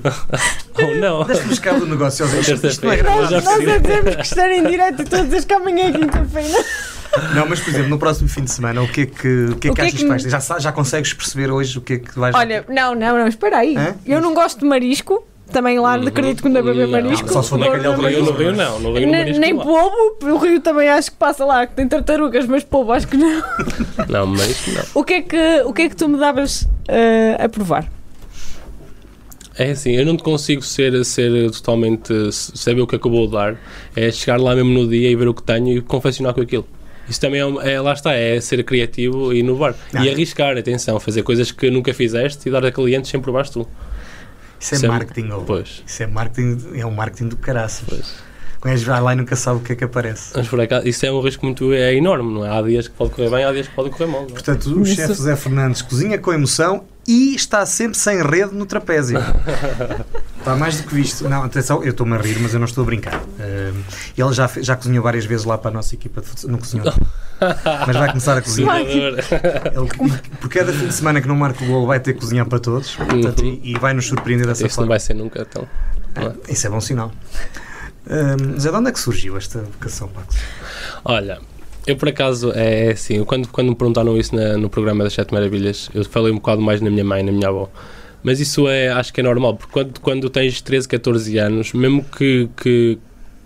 Ou 0.83 0.95
não. 0.97 1.25
Deixa-nos 1.25 1.59
cá 1.59 1.73
do 1.73 1.87
negócio. 1.87 2.25
Isto, 2.41 2.67
isto 2.67 2.85
não 2.87 2.93
é. 2.93 2.99
Já 2.99 3.41
nós 3.41 3.49
a 3.69 3.79
dizemos 3.79 4.15
que 4.17 4.23
estar 4.23 4.51
em 4.51 4.65
direto 4.65 5.03
e 5.03 5.05
todos 5.05 5.27
dizes 5.29 5.45
que 5.45 5.53
amanhã 5.55 5.89
é 5.89 5.93
quinta-feira. 5.93 6.65
Não, 7.35 7.47
mas 7.49 7.61
por 7.61 7.71
exemplo, 7.71 7.89
no 7.89 7.99
próximo 7.99 8.29
fim 8.29 8.43
de 8.45 8.51
semana, 8.53 8.83
o 8.83 8.89
que 8.89 9.01
é 9.03 9.07
que, 9.07 9.45
o 9.47 9.57
que, 9.57 9.69
é 9.69 9.71
O 9.71 9.75
que 9.75 9.75
que 9.75 9.81
é 9.81 9.85
achas 9.85 9.93
que- 9.95 10.03
que 10.05 10.09
vais 10.09 10.23
ter? 10.23 10.31
Já, 10.31 10.59
já 10.59 10.73
consegues 10.73 11.13
perceber 11.13 11.51
hoje 11.51 11.79
o 11.79 11.81
que 11.81 11.95
é 11.95 11.99
que 11.99 12.19
vais 12.19 12.35
Olha, 12.35 12.65
não, 12.69 12.95
não, 12.95 13.19
não, 13.19 13.27
espera 13.27 13.59
aí. 13.59 13.77
Hã? 13.77 13.95
Eu 14.07 14.21
não 14.21 14.35
gosto 14.35 14.61
de 14.61 14.67
marisco. 14.67 15.25
Também 15.53 15.81
lá 15.81 15.97
acredito 15.97 16.43
que 16.43 16.49
não 16.49 16.55
deve 16.55 16.69
beber 16.69 16.87
Não, 16.87 17.03
marisco. 17.03 17.29
só 17.33 17.43
se 17.43 17.49
for 17.51 17.59
Não 17.59 17.67
bacalhau 17.67 17.97
No 17.97 18.07
Rio, 18.07 18.25
no 18.25 18.31
Rio 18.31 18.53
não. 18.53 18.79
No 18.79 18.93
Rio 18.93 19.07
no 19.07 19.11
Nem, 19.13 19.21
marisco 19.23 19.41
nem 19.41 19.53
não. 19.53 19.61
há. 19.61 19.65
polvo, 19.65 19.97
o 20.23 20.37
rio 20.39 20.61
também 20.61 20.89
acho 20.89 21.11
que 21.11 21.17
passa 21.17 21.45
lá, 21.45 21.67
que 21.67 21.75
tem 21.75 21.89
tartarugas, 21.89 22.47
mas 22.47 22.63
polvo 22.63 22.93
acho 22.93 23.09
que 23.09 23.17
não. 23.17 23.43
Não, 24.09 24.27
marisco 24.29 24.71
não. 24.71 24.83
O 24.95 25.03
que 25.03 25.15
é 25.15 25.23
que, 25.23 25.63
o 25.65 25.73
que, 25.73 25.83
é 25.83 25.89
que 25.89 25.97
tu 25.97 26.09
me 26.09 26.19
davas 26.21 26.69
eh, 26.87 27.37
a 27.41 27.49
provar? 27.49 27.91
É 29.59 29.73
assim, 29.73 29.91
eu 29.91 30.07
não 30.07 30.17
te 30.17 30.23
consigo 30.23 30.63
ser, 30.63 31.05
ser 31.05 31.51
totalmente. 31.51 32.13
saber 32.33 32.81
o 32.83 32.87
que 32.87 32.95
acabou 32.95 33.27
de 33.27 33.33
dar. 33.33 33.57
É 33.97 34.11
chegar 34.13 34.41
lá 34.41 34.55
mesmo 34.55 34.71
no 34.73 34.89
dia 34.89 35.11
e 35.11 35.17
ver 35.17 35.27
o 35.29 35.35
que 35.35 35.43
tenho 35.43 35.77
e 35.79 35.81
confeccionar 35.83 36.33
com 36.33 36.41
aquilo. 36.41 36.67
Isso 37.11 37.21
também 37.21 37.41
é, 37.41 37.73
é- 37.73 37.81
lá 37.81 37.93
está, 37.93 38.13
é 38.15 38.41
ser 38.41 38.63
criativo 38.65 39.33
e 39.33 39.41
inovar. 39.41 39.75
Ah. 39.93 40.05
E 40.05 40.09
arriscar, 40.09 40.57
atenção, 40.57 40.99
fazer 41.01 41.23
coisas 41.25 41.51
que 41.51 41.69
nunca 41.71 41.93
fizeste 41.93 42.49
e 42.49 42.53
dar 42.53 42.65
a 42.65 42.71
clientes 42.71 43.11
sem 43.11 43.21
provares 43.21 43.51
tu. 43.51 43.67
Isso 44.61 44.75
é 44.75 44.77
Isso 44.77 44.87
é- 44.87 44.89
marketing, 44.89 45.31
ou 45.31 45.43
Pois. 45.43 45.83
Isso 45.87 46.03
é 46.03 46.07
marketing, 46.07 46.79
é 46.79 46.87
um 46.87 46.91
marketing 46.93 47.29
do 47.29 47.37
caraças. 47.37 47.85
Pois. 47.89 48.31
Quando 48.61 48.73
és 48.73 48.83
vai 48.83 49.01
lá 49.01 49.13
e 49.15 49.17
nunca 49.17 49.35
sabe 49.35 49.59
o 49.59 49.61
que 49.63 49.73
é 49.73 49.77
que 49.77 49.85
aparece. 49.85 50.33
Mas 50.37 50.47
por 50.47 50.61
acaso, 50.61 50.87
isso 50.87 51.05
é 51.07 51.11
um 51.11 51.21
risco 51.21 51.45
muito 51.47 51.73
é 51.73 51.95
enorme, 51.95 52.35
não 52.35 52.45
é? 52.47 52.51
Há 52.59 52.61
dias 52.63 52.87
que 52.87 52.95
pode 52.95 53.11
correr 53.11 53.31
bem, 53.31 53.43
há 53.43 53.53
dias 53.53 53.67
que 53.67 53.75
pode 53.75 53.89
correr 53.91 54.07
mal. 54.07 54.21
Não 54.21 54.29
é? 54.29 54.33
Portanto, 54.33 54.67
o 54.67 54.83
Isso. 54.83 54.95
chefe 54.97 55.15
José 55.15 55.35
Fernandes 55.35 55.81
cozinha 55.83 56.19
com 56.19 56.31
emoção 56.33 56.85
e 57.11 57.35
está 57.35 57.67
sempre 57.67 57.99
sem 57.99 58.23
rede 58.23 58.55
no 58.55 58.65
trapézio. 58.67 59.19
está 60.39 60.55
mais 60.57 60.81
do 60.81 60.87
que 60.89 60.95
visto. 60.95 61.29
Não, 61.29 61.43
atenção, 61.43 61.83
eu 61.83 61.91
estou-me 61.91 62.15
a 62.15 62.19
rir, 62.19 62.39
mas 62.41 62.53
eu 62.55 62.59
não 62.61 62.67
estou 62.67 62.83
a 62.83 62.85
brincar. 62.87 63.21
Eh, 63.39 63.73
ele 64.17 64.33
já, 64.33 64.49
já 64.59 64.77
cozinhou 64.77 65.03
várias 65.03 65.25
vezes 65.25 65.45
lá 65.45 65.59
para 65.59 65.71
a 65.71 65.75
nossa 65.75 65.95
equipa 65.95 66.21
de 66.21 66.29
futsal. 66.29 66.51
Não 66.51 66.59
cozinhou. 66.59 66.87
mas 67.87 67.97
vai 67.97 68.09
começar 68.09 68.37
a 68.37 68.43
cozinhar. 68.43 68.79
Ele, 68.81 69.17
por 70.41 70.49
cada 70.49 70.73
fim 70.73 70.87
de 70.87 70.95
semana 70.95 71.21
que 71.21 71.27
não 71.29 71.35
marca 71.37 71.65
o 71.65 71.67
gol, 71.67 71.87
vai 71.87 71.99
ter 71.99 72.13
que 72.15 72.21
cozinhar 72.21 72.47
para 72.47 72.59
todos. 72.61 72.95
Portanto, 72.95 73.41
Uhum. 73.43 73.61
e, 73.63 73.73
e 73.73 73.79
vai 73.79 73.93
nos 73.93 74.07
surpreender 74.07 74.47
dessa 74.47 74.67
Isso 74.67 74.69
não 74.81 74.87
forma. 74.87 74.89
vai 74.91 75.01
ser 75.01 75.15
nunca 75.15 75.41
então. 75.43 75.67
Ah, 76.15 76.33
Isso 76.49 76.67
é 76.67 76.71
bom 76.71 76.81
sinal. 76.81 77.11
Um, 78.09 78.59
Zé, 78.59 78.71
de 78.71 78.77
onde 78.77 78.89
é 78.89 78.93
que 78.93 78.99
surgiu 79.01 79.37
esta 79.37 79.61
vocação, 79.61 80.11
Max? 80.15 80.37
Olha, 81.05 81.39
eu 81.87 81.97
por 81.97 82.09
acaso, 82.09 82.53
é 82.55 82.91
assim, 82.93 83.17
eu 83.17 83.27
quando, 83.27 83.49
quando 83.49 83.69
me 83.69 83.75
perguntaram 83.75 84.17
isso 84.17 84.35
na- 84.35 84.57
no 84.57 84.69
programa 84.71 85.05
das 85.05 85.13
Sete 85.13 85.33
Maravilhas, 85.33 85.91
eu 85.95 86.05
falei 86.05 86.31
um 86.33 86.37
bocado 86.37 86.61
mais 86.61 86.81
na 86.81 86.91
minha 86.91 87.05
mãe, 87.05 87.23
na 87.23 87.33
minha 87.33 87.49
avó. 87.49 87.69
Mas 88.23 88.39
isso 88.39 88.69
é, 88.69 88.89
acho 88.89 89.13
que 89.13 89.21
é 89.21 89.25
normal, 89.25 89.55
porque 89.57 89.73
quando, 89.73 90.01
quando 90.01 90.29
tens 90.31 90.61
13, 90.61 90.87
14 90.87 91.39
anos, 91.39 91.73
mesmo 91.73 92.05
que, 92.05 92.49
que 92.63 92.99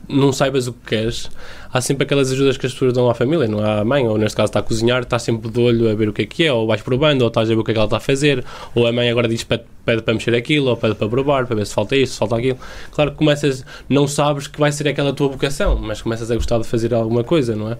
não 0.09 0.33
saibas 0.33 0.67
o 0.67 0.73
que 0.73 0.81
queres, 0.89 1.31
há 1.73 1.81
sempre 1.81 2.05
aquelas 2.05 2.31
ajudas 2.33 2.57
que 2.59 2.67
as 2.67 2.73
pessoas 2.73 2.93
dão 2.93 3.09
à 3.09 3.15
família, 3.15 3.47
não 3.47 3.65
é? 3.65 3.81
à 3.81 3.85
mãe, 3.85 4.07
ou 4.07 4.19
neste 4.19 4.37
caso 4.37 4.47
está 4.51 4.59
a 4.59 4.63
cozinhar, 4.63 5.03
está 5.03 5.19
sempre 5.19 5.49
de 5.49 5.61
olho 5.61 5.89
a 5.89 5.95
ver 5.95 6.09
o 6.09 6.13
que 6.13 6.23
é 6.23 6.27
que 6.27 6.45
é, 6.45 6.53
ou 6.53 6.67
vais 6.67 6.83
provando, 6.83 7.23
ou 7.23 7.29
estás 7.29 7.49
a 7.51 7.55
ver 7.55 7.61
o 7.61 7.65
que 7.65 7.71
é 7.71 7.75
que 7.75 7.79
ela 7.79 7.87
está 7.87 7.97
a 7.99 8.01
fazer, 8.01 8.45
ou 8.75 8.87
a 8.87 8.93
mãe 8.93 9.09
agora 9.09 9.29
diz 9.29 9.45
pede, 9.45 9.63
pede 9.85 10.03
para 10.03 10.13
mexer 10.13 10.35
aquilo, 10.35 10.69
ou 10.71 10.77
pede 10.77 10.95
para 10.97 11.09
provar, 11.09 11.47
para 11.47 11.55
ver 11.57 11.67
se 11.67 11.73
falta 11.73 11.97
isto, 11.97 12.13
se 12.15 12.19
falta 12.19 12.37
aquilo. 12.37 12.59
Claro 12.91 13.13
que 13.13 13.17
começas, 13.17 13.65
não 13.89 14.07
sabes 14.09 14.47
que 14.49 14.59
vai 14.59 14.73
ser 14.73 14.89
aquela 14.89 15.13
tua 15.13 15.29
vocação, 15.29 15.79
mas 15.79 16.03
começas 16.03 16.31
a 16.31 16.35
gostar 16.35 16.59
de 16.59 16.65
fazer 16.65 16.93
alguma 16.93 17.23
coisa, 17.25 17.55
não 17.57 17.71
é? 17.71 17.79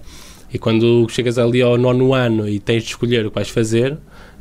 E 0.55 0.57
quando 0.57 1.05
chegas 1.09 1.37
ali 1.37 1.61
ao 1.61 1.77
nono 1.77 2.13
ano 2.13 2.47
e 2.47 2.61
tens 2.61 2.83
de 2.83 2.89
escolher 2.91 3.25
o 3.25 3.29
que 3.29 3.35
vais 3.35 3.49
fazer, 3.49 3.97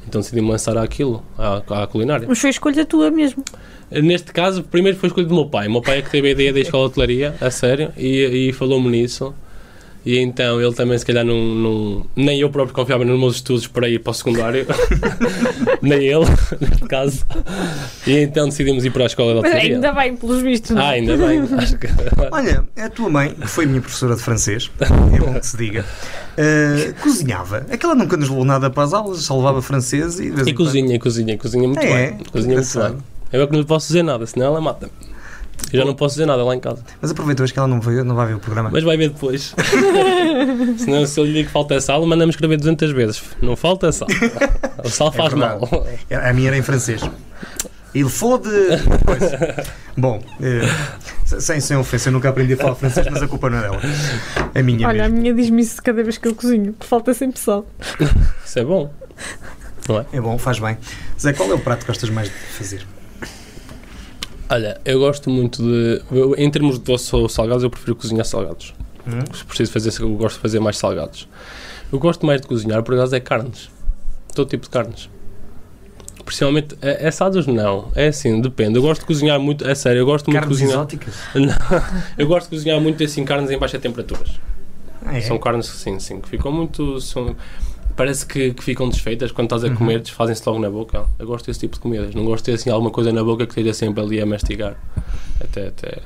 então 0.07 0.21
decidi-me 0.21 0.49
lançar 0.49 0.79
àquilo, 0.79 1.25
à, 1.37 1.83
à 1.83 1.87
culinária. 1.89 2.25
Mas 2.29 2.39
foi 2.39 2.51
escolha 2.51 2.85
tua 2.85 3.11
mesmo. 3.11 3.43
Neste 3.91 4.33
caso, 4.33 4.63
primeiro 4.63 4.97
foi 4.97 5.09
escolha 5.09 5.27
do 5.27 5.35
meu 5.35 5.47
pai. 5.47 5.67
O 5.67 5.73
meu 5.73 5.83
pai 5.83 5.99
é 5.99 6.03
que 6.03 6.11
teve 6.13 6.29
a 6.29 6.31
ideia 6.31 6.53
da 6.53 6.61
escola 6.61 6.85
de 6.85 6.93
hotelaria, 6.93 7.35
a 7.41 7.51
sério, 7.51 7.93
e, 7.97 8.49
e 8.49 8.53
falou-me 8.53 8.89
nisso. 8.91 9.35
E 10.07 10.19
então 10.19 10.61
ele 10.61 10.75
também, 10.75 10.99
se 10.99 11.07
calhar, 11.07 11.25
não, 11.25 11.37
não- 11.55 12.07
nem 12.15 12.39
eu 12.41 12.51
próprio 12.51 12.75
confiava 12.75 13.05
nos 13.07 13.19
meus 13.19 13.37
estudos 13.37 13.67
para 13.67 13.89
ir 13.89 14.01
para 14.01 14.11
o 14.11 14.15
secundário, 14.15 14.67
nem 15.81 16.07
ele, 16.07 16.27
neste 16.61 16.85
caso. 16.87 17.25
E 18.07 18.19
então 18.19 18.49
decidimos 18.49 18.85
ir 18.85 18.91
para 18.91 19.05
a 19.05 19.07
escola 19.07 19.35
de 19.35 19.41
Mas 19.41 19.51
hotelaria. 19.51 19.75
ainda 19.77 19.93
bem, 19.93 20.17
pelos 20.17 20.43
vistos. 20.43 20.77
Ah, 20.77 20.91
ainda 20.91 21.17
bem. 21.17 21.41
Acho 21.59 21.79
que... 21.79 21.89
Olha, 22.31 22.65
a 22.77 22.89
tua 22.91 23.09
mãe, 23.09 23.35
que 23.35 23.47
foi 23.47 23.65
minha 23.67 23.81
professora 23.81 24.15
de 24.15 24.23
francês, 24.23 24.71
é 24.81 25.19
bom 25.19 25.35
que 25.41 25.47
se 25.47 25.57
diga, 25.57 25.85
uh, 26.39 26.95
cozinhava. 27.03 27.67
Aquela 27.71 27.95
nunca 27.95 28.17
nos 28.17 28.29
levou 28.29 28.45
nada 28.45 28.69
para 28.69 28.83
as 28.83 28.93
aulas, 28.93 29.21
só 29.23 29.37
levava 29.37 29.63
francês 29.63 30.19
e... 30.21 30.29
E 30.47 30.53
cozinha, 30.53 30.99
cozinha, 30.99 31.39
cozinha 31.39 31.67
muito 31.67 31.81
É, 31.81 32.11
bem. 32.11 32.19
Cozinha 32.31 32.57
muito 32.57 32.79
bem. 32.79 32.99
Eu 33.33 33.43
é 33.43 33.47
que 33.47 33.53
não 33.53 33.61
lhe 33.61 33.67
posso 33.67 33.87
dizer 33.89 34.03
nada, 34.05 34.27
senão 34.27 34.47
ela 34.47 34.61
mata. 34.61 34.89
Eu 35.73 35.79
já 35.81 35.85
não 35.85 35.95
posso 35.95 36.15
dizer 36.15 36.27
nada 36.27 36.45
lá 36.45 36.55
em 36.55 36.61
casa. 36.61 36.83
Mas 37.01 37.11
aproveita 37.11 37.43
hoje 37.43 37.53
que 37.53 37.59
ela 37.59 37.67
não, 37.69 37.81
veio, 37.81 38.05
não 38.05 38.15
vai 38.15 38.27
ver 38.29 38.35
o 38.35 38.39
programa. 38.39 38.71
Mas 38.73 38.85
vai 38.85 38.97
ver 38.97 39.09
depois. 39.11 39.55
Senão, 40.79 41.07
se 41.07 41.19
eu 41.19 41.25
lhe 41.25 41.33
digo 41.33 41.47
que 41.49 41.53
falta 41.53 41.81
sal, 41.81 42.05
manda-me 42.07 42.31
escrever 42.31 42.57
200 42.59 42.93
vezes. 42.93 43.23
Não 43.43 43.57
falta 43.57 43.91
sal. 43.93 44.09
O 44.85 44.89
sal 44.89 45.09
É 45.09 45.13
faz 45.13 45.33
verdade. 45.33 45.61
mal. 45.61 45.87
A 46.29 46.33
minha 46.33 46.49
era 46.49 46.57
em 46.57 46.63
francês. 46.63 47.01
Il 47.95 48.09
faut 48.09 48.39
de. 48.43 48.51
Bom, 49.97 50.21
eh, 50.43 50.63
sem, 51.25 51.61
sem 51.61 51.77
ofensa, 51.77 52.09
eu 52.09 52.13
nunca 52.13 52.29
aprendi 52.29 52.55
a 52.55 52.57
falar 52.57 52.75
francês, 52.75 53.07
mas 53.09 53.23
a 53.23 53.29
culpa 53.29 53.49
não 53.49 53.59
é 53.59 53.61
dela. 53.63 53.81
É 54.53 54.63
minha 54.63 54.89
Olha, 54.89 55.05
a 55.05 55.09
mesmo. 55.09 55.23
minha 55.23 55.33
diz-me 55.35 55.63
isso 55.63 55.81
cada 55.81 56.03
vez 56.03 56.19
que 56.19 56.27
eu 56.27 56.35
cozinho, 56.35 56.73
que 56.73 56.85
falta 56.87 57.15
sempre 57.15 57.39
sal. 57.41 57.65
Isso 58.45 58.59
é 58.59 58.65
bom. 58.65 58.93
Não 59.89 60.01
é? 60.01 60.07
É 60.13 60.21
bom, 60.21 60.37
faz 60.39 60.59
bem. 60.59 60.77
Zé, 61.21 61.33
qual 61.33 61.49
é 61.51 61.55
o 61.55 61.59
prato 61.61 61.81
que 61.83 61.87
gostas 61.87 62.11
mais 62.11 62.29
de 62.29 62.35
fazer? 62.35 62.85
Olha, 64.49 64.81
eu 64.85 64.99
gosto 64.99 65.31
muito 65.31 65.63
de. 65.63 66.03
eu, 66.13 66.35
em 66.37 66.51
termos 66.51 66.79
de 66.79 66.85
doce 66.85 67.15
ou 67.17 67.29
salgados, 67.29 67.63
eu 67.65 67.71
prefiro 67.71 67.97
cozinhar 67.97 68.25
salgados. 68.25 68.75
Hum? 69.07 69.21
Se 69.35 69.45
preciso 69.45 69.73
fazer, 69.73 69.93
eu 70.03 70.11
gosto 70.17 70.37
de 70.37 70.43
fazer 70.43 70.61
mais 70.61 70.77
salgados. 70.79 71.29
Eu 71.93 71.99
gosto 71.99 72.25
mais 72.27 72.41
de 72.41 72.47
cozinhar, 72.47 72.83
por 72.83 72.95
acaso, 72.95 73.15
é 73.15 73.21
carnes. 73.21 73.71
Todo 74.35 74.49
tipo 74.49 74.65
de 74.65 74.71
carnes. 74.71 75.09
Principalmente, 76.25 76.75
é, 76.81 77.07
assados 77.07 77.47
não. 77.47 77.91
É 77.95 78.09
assim, 78.09 78.41
depende. 78.41 78.77
Eu 78.79 78.83
gosto 78.83 79.01
de 79.03 79.07
cozinhar 79.07 79.39
muito, 79.39 79.67
é 79.69 79.75
sério, 79.75 80.01
eu 80.01 80.07
gosto 80.07 80.31
muito 80.31 80.37
de 80.37 80.41
Carnes 80.41 80.59
cozinhar. 80.59 80.79
exóticas? 80.79 81.15
Eu 82.17 82.27
gosto 82.27 82.45
de 82.51 82.57
cozinhar 82.57 82.81
muito 82.81 83.03
assim 83.05 83.25
carnes 83.27 83.51
em 83.51 83.59
baixas 83.59 83.81
temperaturas. 83.81 84.41
Ah, 85.05 85.19
é? 85.19 85.21
São 85.21 85.39
carnes, 85.39 85.67
sim, 85.67 85.99
sim, 86.01 86.21
que 86.21 86.29
ficam 86.31 86.51
muito. 86.51 86.99
São, 87.01 87.37
parece 87.97 88.27
que, 88.27 88.53
que 88.55 88.63
ficam 88.63 88.89
desfeitas 88.89 89.31
quando 89.33 89.47
estás 89.47 89.65
a 89.65 89.69
Uhum. 89.69 89.77
comer, 89.77 90.01
desfazem-se 90.01 90.43
logo 90.47 90.59
na 90.61 90.71
boca. 90.71 91.05
Eu 91.19 91.27
gosto 91.27 91.47
desse 91.47 91.61
tipo 91.61 91.75
de 91.75 91.81
comidas. 91.81 92.15
Não 92.15 92.25
gosto 92.25 92.45
de 92.45 92.51
ter 92.53 92.55
assim 92.55 92.71
alguma 92.71 92.91
coisa 92.91 93.13
na 93.13 93.23
boca 93.25 93.47
que 93.47 93.53
esteja 93.53 93.73
sempre 93.75 94.03
ali 94.03 94.21
a 94.21 94.27
mastigar. 94.27 94.77
Até, 95.41 95.69
até. 95.69 95.99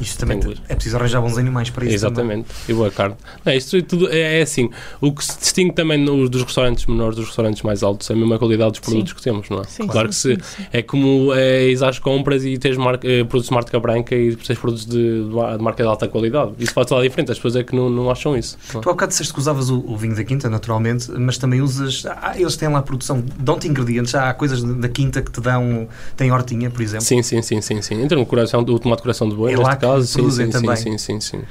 Isto 0.00 0.18
também 0.18 0.40
Tem 0.40 0.54
é 0.68 0.74
preciso 0.74 0.96
arranjar 0.96 1.20
bons 1.20 1.38
animais 1.38 1.70
para 1.70 1.84
isso. 1.84 1.94
Exatamente. 1.94 2.48
E 2.68 2.72
boa 2.72 2.90
carne. 2.90 3.14
Não, 3.44 3.52
isto 3.52 3.80
tudo 3.82 4.10
é, 4.10 4.40
é 4.40 4.42
assim. 4.42 4.68
O 5.00 5.12
que 5.12 5.24
se 5.24 5.38
distingue 5.38 5.72
também 5.72 5.98
no- 5.98 6.28
dos 6.28 6.42
restaurantes 6.42 6.84
menores 6.86 7.16
dos 7.16 7.26
restaurantes 7.26 7.62
mais 7.62 7.82
altos 7.82 8.10
é 8.10 8.12
a 8.12 8.16
mesma 8.16 8.38
qualidade 8.38 8.72
dos 8.72 8.80
produtos 8.80 9.12
que 9.12 9.22
temos, 9.22 9.48
não 9.48 9.60
é? 9.60 9.64
Sim, 9.64 9.86
claro 9.86 10.12
sim, 10.12 10.36
que 10.36 10.42
se. 10.42 10.46
sim, 10.56 10.62
sim. 10.62 10.66
É 10.72 10.82
como 10.82 11.32
é, 11.32 11.68
ires 11.68 11.82
às 11.82 11.98
compras 12.00 12.44
e 12.44 12.58
tens 12.58 12.76
marca, 12.76 13.06
eh, 13.06 13.22
produtos 13.24 13.48
de 13.48 13.54
marca 13.54 13.78
branca 13.78 14.14
e 14.16 14.34
tens 14.34 14.58
produtos 14.58 14.84
de, 14.84 15.24
de 15.28 15.62
marca 15.62 15.82
de 15.82 15.88
alta 15.88 16.08
qualidade. 16.08 16.52
Isso 16.58 16.72
faz 16.72 16.86
toda 16.88 17.00
a 17.00 17.04
diferença. 17.04 17.32
As 17.32 17.38
pessoas 17.38 17.56
é 17.56 17.62
que 17.62 17.74
não, 17.76 17.88
não 17.88 18.10
acham 18.10 18.36
isso. 18.36 18.58
não 18.72 18.80
é? 18.80 18.82
Tu 18.82 18.88
há 18.90 18.92
bocado 18.92 19.10
disseste 19.10 19.32
que 19.32 19.38
usavas 19.38 19.70
o, 19.70 19.78
o 19.86 19.96
vinho 19.96 20.16
da 20.16 20.24
Quinta, 20.24 20.50
naturalmente, 20.50 21.10
mas 21.12 21.38
também 21.38 21.60
usas. 21.60 22.04
ah, 22.06 22.32
eles 22.36 22.56
têm 22.56 22.68
lá 22.68 22.80
a 22.80 22.82
produção, 22.82 23.22
dão-te 23.38 23.68
ingredientes, 23.68 24.14
há 24.14 24.34
coisas 24.34 24.62
da 24.62 24.88
Quinta 24.88 25.22
que 25.22 25.30
te 25.30 25.40
dão. 25.40 25.86
Tem 26.16 26.32
hortinha, 26.32 26.68
por 26.68 26.82
exemplo. 26.82 27.04
Sim, 27.06 27.22
sim, 27.22 27.40
sim, 27.42 27.60
sim, 27.60 27.80
sim. 27.80 28.08
Termos 28.08 28.26
de 28.26 28.30
coração, 28.30 28.60
o 28.60 28.78
tomate 28.78 28.96
de 28.98 29.02
coração 29.02 29.28
de 29.28 29.34
boi, 29.36 29.52
É 29.52 29.56
lá 29.56 29.76
caso, 29.86 30.06
sim, 30.06 30.30
sim, 30.30 30.50
também. 30.50 30.76
sim, 30.76 30.98
sim, 30.98 31.20
sim, 31.20 31.20
sim. 31.20 31.42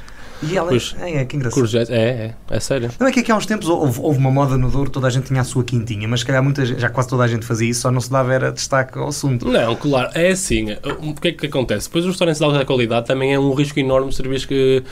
E 0.45 0.57
ela. 0.57 0.67
Pois. 0.69 0.93
É, 0.99 1.21
é, 1.21 1.25
que 1.25 1.37
engraçado. 1.37 1.57
Courgette, 1.59 1.91
é, 1.93 1.95
é, 1.97 2.33
é 2.49 2.59
sério. 2.59 2.91
Não 2.99 3.07
é 3.07 3.11
que 3.11 3.21
aqui 3.21 3.31
há 3.31 3.35
uns 3.35 3.45
tempos 3.45 3.69
houve, 3.69 3.99
houve 4.01 4.17
uma 4.19 4.29
moda 4.29 4.57
no 4.57 4.69
Douro, 4.69 4.89
toda 4.89 5.07
a 5.07 5.09
gente 5.09 5.27
tinha 5.27 5.39
a 5.39 5.43
sua 5.45 5.63
quintinha, 5.63 6.05
mas 6.07 6.19
se 6.19 6.25
calhar 6.25 6.43
muita, 6.43 6.65
gente- 6.65 6.81
já 6.81 6.89
quase 6.89 7.07
toda 7.07 7.23
a 7.23 7.27
gente 7.27 7.45
fazia 7.45 7.69
isso, 7.69 7.81
só 7.81 7.91
não 7.91 8.01
se 8.01 8.11
dava 8.11 8.33
era 8.33 8.51
destaque 8.51 8.97
ao 8.97 9.07
assunto. 9.07 9.47
Não, 9.47 9.75
claro, 9.75 10.09
é 10.13 10.31
assim. 10.31 10.67
O 11.01 11.13
que 11.13 11.29
é 11.29 11.31
que 11.31 11.45
acontece? 11.45 11.87
Depois 11.87 12.03
os 12.03 12.11
restaurantes 12.11 12.39
de 12.39 12.45
alta 12.45 12.65
qualidade 12.65 13.05
também 13.07 13.33
é 13.33 13.39
um 13.39 13.53
risco 13.53 13.79
enorme 13.79 14.11
servir 14.11 14.45
que 14.45 14.83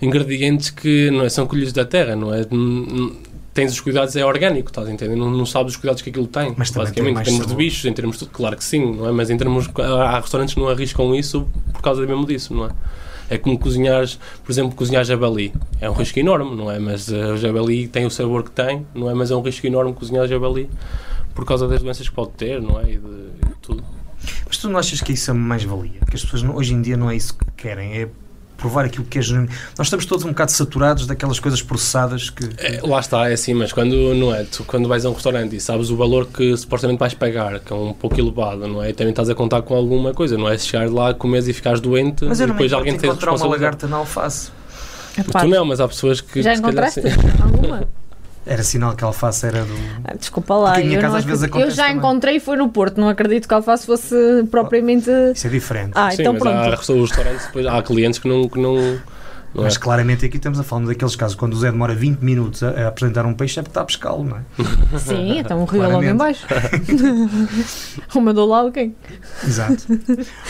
ingredientes 0.00 0.70
que 0.70 1.10
não 1.10 1.24
é, 1.24 1.28
são 1.28 1.46
colhidos 1.46 1.72
da 1.72 1.84
terra, 1.84 2.14
não 2.16 2.32
é? 2.32 2.46
Tens 3.58 3.72
os 3.72 3.80
cuidados, 3.80 4.14
é 4.14 4.24
orgânico, 4.24 4.68
estás 4.70 4.86
a 4.86 4.92
entender? 4.92 5.16
Não, 5.16 5.30
não 5.30 5.44
sabes 5.44 5.72
os 5.72 5.76
cuidados 5.76 6.00
que 6.00 6.10
aquilo 6.10 6.28
tem. 6.28 6.54
Mas 6.56 6.70
tem 6.70 6.80
basicamente, 6.80 7.14
mais 7.14 7.26
em 7.26 7.30
termos 7.32 7.46
de 7.48 7.54
bichos, 7.56 7.84
em 7.84 7.92
termos 7.92 8.18
de. 8.18 8.26
Claro 8.26 8.56
que 8.56 8.62
sim, 8.62 8.94
não 8.94 9.08
é? 9.08 9.12
Mas 9.12 9.30
em 9.30 9.36
termos. 9.36 9.68
Há 9.76 10.20
restaurantes 10.20 10.54
que 10.54 10.60
não 10.60 10.68
arriscam 10.68 11.12
isso 11.14 11.44
por 11.72 11.82
causa 11.82 12.06
mesmo 12.06 12.24
disso, 12.24 12.54
não 12.54 12.66
é? 12.66 12.70
É 13.30 13.36
como 13.36 13.58
cozinhares, 13.58 14.18
por 14.44 14.52
exemplo, 14.52 14.76
cozinhar 14.76 15.04
jabali. 15.04 15.52
É 15.80 15.90
um 15.90 15.92
risco 15.92 16.18
enorme, 16.20 16.54
não 16.56 16.70
é? 16.70 16.78
Mas 16.78 17.10
eh, 17.12 17.32
o 17.32 17.36
jabali 17.36 17.88
tem 17.88 18.06
o 18.06 18.10
sabor 18.10 18.42
que 18.44 18.50
tem, 18.52 18.86
não 18.94 19.10
é? 19.10 19.14
Mas 19.14 19.30
é 19.30 19.34
um 19.36 19.42
risco 19.42 19.66
enorme 19.66 19.92
cozinhar 19.92 20.26
jabali 20.28 20.70
por 21.34 21.44
causa 21.44 21.66
das 21.68 21.82
doenças 21.82 22.08
que 22.08 22.14
pode 22.14 22.30
ter, 22.30 22.62
não 22.62 22.78
é? 22.80 22.84
E 22.84 22.96
de, 22.96 22.98
de 22.98 23.54
tudo. 23.60 23.84
Mas 24.46 24.56
tu 24.56 24.68
não 24.68 24.78
achas 24.78 25.00
que 25.02 25.12
isso 25.12 25.30
é 25.30 25.34
mais 25.34 25.62
valia? 25.64 26.00
Que 26.08 26.16
as 26.16 26.22
pessoas 26.24 26.42
não- 26.42 26.54
hoje 26.56 26.72
em 26.74 26.80
dia 26.80 26.96
não 26.96 27.10
é 27.10 27.16
isso 27.16 27.36
que 27.36 27.44
querem, 27.56 27.92
é 28.02 28.08
provar 28.58 28.84
aquilo 28.84 29.04
que 29.04 29.18
é 29.18 29.22
genuíno. 29.22 29.48
Nós 29.78 29.86
estamos 29.86 30.04
todos 30.04 30.24
um 30.24 30.28
bocado 30.28 30.50
saturados 30.50 31.06
daquelas 31.06 31.40
coisas 31.40 31.62
processadas 31.62 32.28
que. 32.28 32.44
É, 32.58 32.80
lá 32.82 33.00
está, 33.00 33.30
é 33.30 33.32
assim, 33.32 33.54
mas 33.54 33.72
quando 33.72 33.94
não 34.14 34.34
é, 34.34 34.44
tu, 34.44 34.64
quando 34.64 34.86
vais 34.88 35.06
a 35.06 35.10
um 35.10 35.14
restaurante 35.14 35.56
e 35.56 35.60
sabes 35.60 35.88
o 35.88 35.96
valor 35.96 36.26
que 36.26 36.54
supostamente 36.56 36.98
vais 36.98 37.14
pagar, 37.14 37.60
que 37.60 37.72
é 37.72 37.76
um 37.76 37.94
pouco 37.94 38.20
elevado, 38.20 38.66
não 38.66 38.82
é? 38.82 38.90
E 38.90 38.92
também 38.92 39.12
estás 39.12 39.30
a 39.30 39.34
contar 39.34 39.62
com 39.62 39.74
alguma 39.74 40.12
coisa, 40.12 40.36
não 40.36 40.48
é? 40.48 40.58
Chegar 40.58 40.90
lá, 40.90 41.14
comes 41.14 41.46
e 41.46 41.52
ficares 41.52 41.80
doente 41.80 42.24
Mas 42.24 42.40
e 42.40 42.46
depois 42.46 42.72
alguém 42.72 42.98
te 42.98 43.06
encontrar 43.06 43.32
uma 43.34 43.46
lagarta 43.46 43.86
na 43.86 43.98
alface. 43.98 44.50
Epá, 45.16 45.40
Tu 45.40 45.48
não, 45.48 45.64
mas 45.64 45.80
há 45.80 45.88
pessoas 45.88 46.20
que. 46.20 46.42
já 46.42 46.54
se 46.54 46.60
calhar 46.60 46.72
encontraste 46.72 47.02
sim. 47.02 47.08
alguma? 47.42 47.88
Era 48.50 48.62
sinal 48.62 48.96
que 48.96 49.04
a 49.04 49.06
alface 49.08 49.44
era 49.46 49.62
do. 49.62 49.74
Ah, 50.04 50.14
Desculpa 50.18 50.54
lá, 50.54 50.70
Porque 50.72 50.86
minha 50.86 50.96
eu, 50.96 51.02
casa 51.02 51.12
não 51.12 51.18
às 51.18 51.24
vezes 51.24 51.42
eu 51.54 51.70
já 51.70 51.82
também. 51.84 51.98
encontrei 51.98 52.36
e 52.36 52.40
foi 52.40 52.56
no 52.56 52.70
Porto, 52.70 52.98
não 52.98 53.08
acredito 53.08 53.46
que 53.46 53.52
alface 53.52 53.84
fosse 53.84 54.14
propriamente. 54.50 55.10
Isso 55.34 55.46
é 55.46 55.50
diferente. 55.50 55.92
Ah, 55.94 56.10
Sim, 56.10 56.22
então 56.22 56.32
mas 56.32 56.42
pronto. 56.42 56.56
há 56.56 56.70
restaurantes, 56.76 57.10
restaurantes, 57.10 57.46
depois 57.46 57.66
há 57.66 57.82
clientes 57.82 58.18
que 58.18 58.26
não. 58.26 58.48
Que 58.48 58.58
não, 58.58 58.74
não 59.54 59.62
é? 59.62 59.64
Mas 59.64 59.76
claramente 59.76 60.24
aqui 60.24 60.36
estamos 60.36 60.58
a 60.58 60.62
falar 60.62 60.86
daqueles 60.86 61.14
casos 61.16 61.34
quando 61.34 61.52
o 61.54 61.56
Zé 61.56 61.70
demora 61.70 61.94
20 61.94 62.20
minutos 62.20 62.62
a, 62.62 62.68
a 62.70 62.88
apresentar 62.88 63.26
um 63.26 63.34
peixe 63.34 63.58
é 63.58 63.62
porque 63.62 63.70
está 63.70 63.80
a 63.82 63.84
pescá-lo, 63.84 64.24
não 64.24 64.36
é? 64.38 64.42
Sim, 64.98 65.38
então 65.38 65.62
o 65.62 65.64
rio 65.66 65.82
é 65.82 65.88
logo 65.88 66.04
em 66.04 66.14
baixo. 66.16 66.46
Ou 68.14 68.20
mandou 68.22 68.46
lá 68.48 68.58
alguém. 68.60 68.94
Exato. 69.44 69.84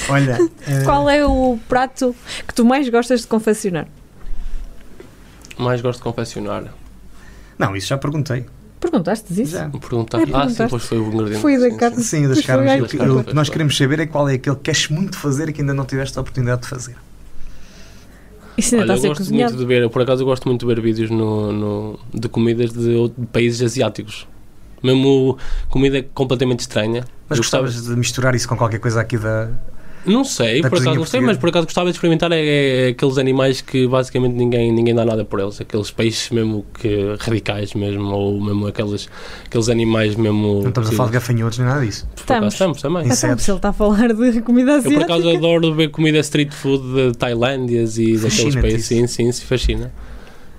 Olha, 0.09 0.39
eh, 0.67 0.85
Qual 0.85 1.09
é 1.11 1.25
o 1.25 1.59
prato 1.69 2.15
que 2.47 2.55
tu 2.55 2.65
mais 2.65 2.89
gostas 2.89 3.23
de 3.23 3.27
confeccionar? 3.27 3.87
Mais 5.59 5.81
gosto 5.81 5.99
de 5.99 6.05
confeccionionar. 6.05 6.65
Não, 7.59 7.75
isso 7.77 7.89
já 7.89 7.99
perguntei. 7.99 8.47
Perguntaste 8.81 9.33
isso? 9.43 9.53
Já. 9.53 9.69
Perguntar. 9.69 10.19
É, 10.19 10.23
ah, 10.23 10.25
sim, 10.27 10.31
perguntaste. 10.33 10.67
pois 10.71 10.83
foi 10.85 10.99
o 10.99 11.07
ingrediente. 11.13 11.41
Foi 11.41 11.59
da 11.59 11.69
sim, 11.71 11.77
carne. 11.77 12.03
sim. 12.03 12.29
Das 12.29 12.41
carnes. 12.47 12.83
O 12.83 13.25
que- 13.25 13.35
nós 13.35 13.49
queremos 13.49 13.77
saber 13.77 13.99
é 14.01 14.07
qual 14.07 14.29
é 14.29 14.35
aquele 14.35 14.55
que 14.57 14.63
queres 14.63 14.89
muito 14.89 15.19
fazer 15.19 15.49
e 15.49 15.53
que 15.53 15.61
ainda 15.63 15.75
não 15.75 15.85
tiveste 15.85 16.17
a 16.17 16.21
oportunidade 16.21 16.63
de 16.63 16.69
fazer. 16.69 16.95
Isso 18.57 18.75
ainda 18.75 18.87
Olha, 18.93 18.95
está 18.95 19.07
a 19.07 19.11
eu 19.11 19.15
gosto 19.15 19.21
muito 19.21 19.43
cozinhado. 19.45 19.57
de 19.57 19.65
ver, 19.67 19.89
por 19.91 20.03
acaso 20.03 20.23
eu 20.23 20.27
gosto 20.27 20.45
muito 20.49 20.61
de 20.67 20.75
ver 20.75 20.81
vídeos 20.83 21.11
no, 21.11 21.53
no- 21.53 22.01
de 22.13 22.29
comidas 22.29 22.73
de, 22.73 23.09
de 23.17 23.27
países 23.33 23.63
asiáticos. 23.63 24.27
Mesmo 24.83 25.37
comida 25.69 26.03
completamente 26.15 26.61
estranha. 26.61 27.05
Mas 27.29 27.39
Eu 27.39 27.43
gostava- 27.43 27.65
gostavas 27.65 27.89
de 27.89 27.97
misturar 27.97 28.35
isso 28.35 28.49
com 28.49 28.57
qualquer 28.57 28.79
coisa 28.81 29.01
aqui 29.01 29.17
da. 29.19 29.49
Não 30.07 30.25
sei, 30.25 30.63
Da 30.63 30.71
por 30.71 30.79
acaso 30.79 30.97
não 30.97 31.05
sei, 31.05 31.21
mas 31.21 31.37
por 31.37 31.49
acaso 31.51 31.67
gostava 31.67 31.87
de 31.91 31.97
experimentar 31.97 32.33
é, 32.33 32.87
é 32.87 32.89
aqueles 32.89 33.19
animais 33.19 33.61
que 33.61 33.87
basicamente 33.87 34.33
ninguém, 34.35 34.73
ninguém 34.73 34.95
dá 34.95 35.05
nada 35.05 35.25
por 35.25 35.39
eles. 35.41 35.61
Aqueles 35.61 35.91
peixes 35.91 36.31
mesmo 36.31 36.65
que 36.81 37.15
radicais 37.19 37.75
mesmo, 37.75 38.09
ou 38.15 38.41
mesmo 38.41 38.67
aqueles, 38.69 39.09
aqueles 39.45 39.69
animais 39.69 40.15
mesmo. 40.15 40.61
Não 40.63 40.69
estamos 40.69 40.89
a 40.89 40.91
que- 40.91 40.97
falar 40.97 41.09
de 41.09 41.15
gafanhotos 41.15 41.59
nem 41.59 41.67
nada 41.69 41.85
disso. 41.85 42.07
por 42.15 42.23
acaso 42.23 42.47
Estamos. 42.49 42.77
estamos 42.79 42.83
também. 42.83 43.15
Se 43.15 43.27
ele 43.27 43.35
está 43.59 43.69
a 43.69 43.73
falar 43.73 44.13
de 44.15 44.41
comida 44.43 44.73
Eu 44.73 44.83
por 44.83 44.87
asiática. 44.89 45.15
acaso 45.15 45.37
adoro 45.37 45.75
ver 45.75 45.89
comida 45.91 46.19
street 46.21 46.53
food 46.53 46.83
de 47.13 47.19
Tailândias 47.19 47.99
e 47.99 48.17
daqueles 48.17 48.55
países. 48.57 48.87
Sim, 48.87 49.07
sim, 49.07 49.31
se 49.33 49.45
fascina. 49.45 49.93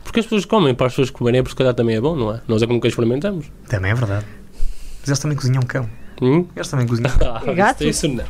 Porque 0.03 0.19
as 0.19 0.25
pessoas 0.25 0.45
comem, 0.45 0.73
para 0.75 0.87
as 0.87 0.93
pessoas 0.93 1.09
comerem, 1.09 1.39
é 1.39 1.43
porque 1.43 1.53
se 1.53 1.57
calhar 1.57 1.73
também 1.73 1.95
é 1.95 2.01
bom, 2.01 2.15
não 2.15 2.33
é? 2.33 2.41
Nós 2.47 2.61
é 2.61 2.67
que 2.67 2.73
nunca 2.73 2.87
experimentamos. 2.87 3.45
Também 3.67 3.91
é 3.91 3.95
verdade. 3.95 4.25
Mas 5.01 5.07
eles 5.09 5.19
também 5.19 5.37
cozinham 5.37 5.61
cão. 5.63 5.87
Hum? 6.21 6.45
Eles 6.55 6.67
também 6.67 6.85
cozinham. 6.87 7.11
Ah, 7.21 7.53
Gato? 7.53 7.83
Isso, 7.85 8.05
isso 8.05 8.15
não. 8.15 8.25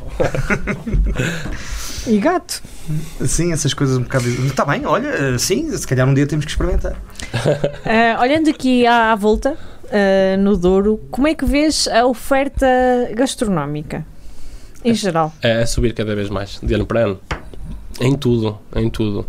E 2.07 2.17
gato. 2.17 2.61
Sim, 3.25 3.51
essas 3.51 3.73
coisas 3.73 3.97
um 3.97 4.03
bocado. 4.03 4.27
Está 4.45 4.63
bem, 4.65 4.85
olha, 4.85 5.07
eh, 5.07 5.37
sim, 5.37 5.75
se 5.75 5.85
calhar 5.85 6.07
um 6.07 6.13
dia 6.13 6.25
temos 6.25 6.45
que 6.45 6.51
experimentar. 6.51 6.95
Ah, 7.85 8.19
olhando 8.23 8.49
aqui 8.49 8.87
à, 8.87 9.11
à 9.11 9.15
volta, 9.15 9.57
ah, 9.91 10.37
no 10.37 10.55
Douro, 10.57 10.99
como 11.11 11.27
é 11.27 11.35
que 11.35 11.45
vês 11.45 11.87
a 11.87 12.05
oferta 12.05 12.65
gastronómica? 13.15 14.05
Em 14.83 14.93
geral. 14.93 15.33
É, 15.41 15.61
é 15.61 15.65
subir 15.65 15.93
cada 15.93 16.15
vez 16.15 16.29
mais, 16.29 16.59
de 16.63 16.73
ano 16.73 16.85
para 16.85 17.01
ano. 17.01 17.19
Em 17.99 18.15
tudo, 18.15 18.57
em 18.75 18.89
tudo. 18.89 19.25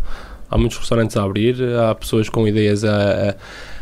Há 0.49 0.57
muitos 0.57 0.77
restaurantes 0.77 1.17
a 1.17 1.23
abrir, 1.23 1.55
há 1.77 1.93
pessoas 1.93 2.29
com 2.29 2.47
ideias 2.47 2.83
a. 2.83 3.29
a- 3.31 3.35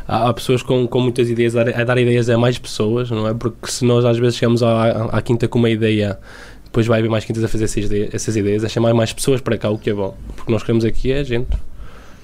há 0.10 0.34
pessoas 0.34 0.64
com, 0.64 0.88
com 0.88 1.00
muitas 1.00 1.30
ideias 1.30 1.56
a, 1.56 1.62
a 1.62 1.84
dar 1.84 1.98
ideias 2.00 2.30
a 2.30 2.38
mais 2.38 2.58
pessoas, 2.58 3.12
não 3.12 3.28
é? 3.28 3.34
Porque 3.34 3.70
se 3.70 3.86
nós 3.86 4.04
às 4.04 4.18
vezes 4.18 4.38
chegamos 4.38 4.64
à, 4.64 5.06
à 5.06 5.22
quinta 5.22 5.48
com 5.48 5.60
uma 5.60 5.70
ideia, 5.70 6.20
depois 6.64 6.88
vai 6.88 7.00
haver 7.00 7.10
mais 7.10 7.24
quintas 7.24 7.44
a 7.44 7.48
fazer 7.48 7.66
essas 7.66 7.86
ideias, 7.86 8.14
essas 8.14 8.36
ideias, 8.36 8.64
a 8.64 8.70
chamar 8.70 8.94
mais 8.94 9.14
pessoas 9.14 9.40
para 9.40 9.58
cá, 9.58 9.70
o 9.70 9.78
que 9.78 9.92
é 9.92 9.94
bom. 9.94 10.18
Porque 10.36 10.52
nós 10.52 10.64
queremos 10.64 10.84
aqui 10.84 11.12
é 11.12 11.24
gente, 11.24 11.50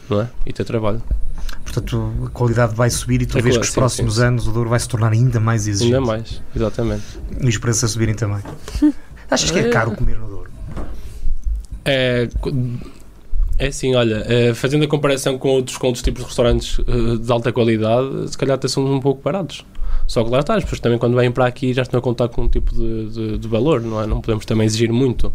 não 0.10 0.22
é? 0.22 0.30
E 0.46 0.52
ter 0.52 0.66
trabalho. 0.66 1.02
Portanto, 1.64 2.14
a 2.26 2.30
qualidade 2.30 2.74
vai 2.74 2.90
subir 2.90 3.22
e 3.22 3.26
tu 3.26 3.38
A 3.38 3.42
vês 3.42 3.56
que 3.56 3.64
os 3.64 3.70
sim, 3.70 3.76
próximos 3.76 4.16
sim, 4.16 4.24
anos 4.24 4.48
o 4.48 4.52
Douro 4.52 4.70
vai 4.70 4.80
se 4.80 4.88
tornar 4.88 5.12
ainda 5.12 5.40
mais 5.40 5.68
exigente. 5.68 5.96
Ainda 5.96 6.06
mais, 6.06 6.42
exatamente. 6.56 7.04
E 7.40 7.48
os 7.48 7.58
preços 7.58 7.84
a 7.84 7.88
subirem 7.88 8.16
também. 8.16 8.42
Achas 9.30 9.52
que 9.52 9.60
é 9.60 9.70
caro 9.70 9.92
comer 9.92 10.18
no 10.18 10.28
Douro? 10.28 10.50
É, 11.84 12.30
é 13.58 13.68
assim, 13.68 13.96
olha, 13.96 14.24
é, 14.28 14.54
fazendo 14.54 14.84
a 14.84 14.88
comparação 14.88 15.38
com 15.38 15.50
outros, 15.50 15.78
com 15.78 15.88
outros 15.88 16.04
tipos 16.04 16.22
de 16.22 16.28
restaurantes 16.28 16.80
eh, 16.80 17.18
de 17.18 17.32
alta 17.32 17.52
qualidade, 17.54 18.30
se 18.30 18.38
calhar 18.38 18.56
até 18.56 18.68
são 18.68 18.86
um 18.86 19.00
pouco 19.00 19.22
baratos. 19.22 19.66
Só 20.08 20.24
que 20.24 20.30
lá 20.30 20.40
está, 20.40 20.56
as 20.56 20.64
pessoas 20.64 20.82
também 20.82 21.00
quando 21.00 21.16
vêm 21.16 21.32
para 21.32 21.46
aqui 21.46 21.74
já 21.74 21.82
estão 21.82 21.98
a 21.98 22.02
contar 22.02 22.28
com 22.30 22.44
um 22.44 22.50
tipo 22.50 22.76
de, 22.76 23.10
de, 23.10 23.38
de 23.38 23.48
valor, 23.48 23.82
não 23.82 24.02
é? 24.02 24.06
Não 24.06 24.22
podemos 24.22 24.46
também 24.46 24.66
exigir 24.66 24.92
muito. 24.92 25.32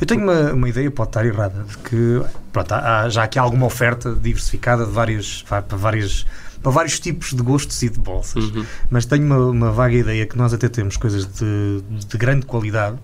Eu 0.00 0.06
tenho 0.06 0.22
uma, 0.22 0.52
uma 0.52 0.68
ideia, 0.68 0.90
pode 0.90 1.08
estar 1.08 1.26
errada, 1.26 1.64
de 1.64 1.78
que 1.78 2.22
pronto, 2.52 2.72
há, 2.72 3.08
já 3.08 3.24
aqui 3.24 3.38
há 3.38 3.42
alguma 3.42 3.66
oferta 3.66 4.14
diversificada 4.14 4.84
de 4.84 4.92
várias, 4.92 5.44
vá, 5.48 5.62
para 5.62 5.76
várias 5.76 6.26
para 6.62 6.72
vários 6.72 7.00
tipos 7.00 7.32
de 7.32 7.42
gostos 7.42 7.82
e 7.82 7.88
de 7.88 7.98
bolsas. 7.98 8.44
Uhum. 8.44 8.66
Mas 8.90 9.06
tenho 9.06 9.24
uma, 9.24 9.38
uma 9.38 9.72
vaga 9.72 9.94
ideia 9.94 10.26
que 10.26 10.36
nós 10.36 10.52
até 10.52 10.68
temos 10.68 10.96
coisas 10.96 11.26
de, 11.26 11.82
de 12.06 12.18
grande 12.18 12.44
qualidade 12.44 12.98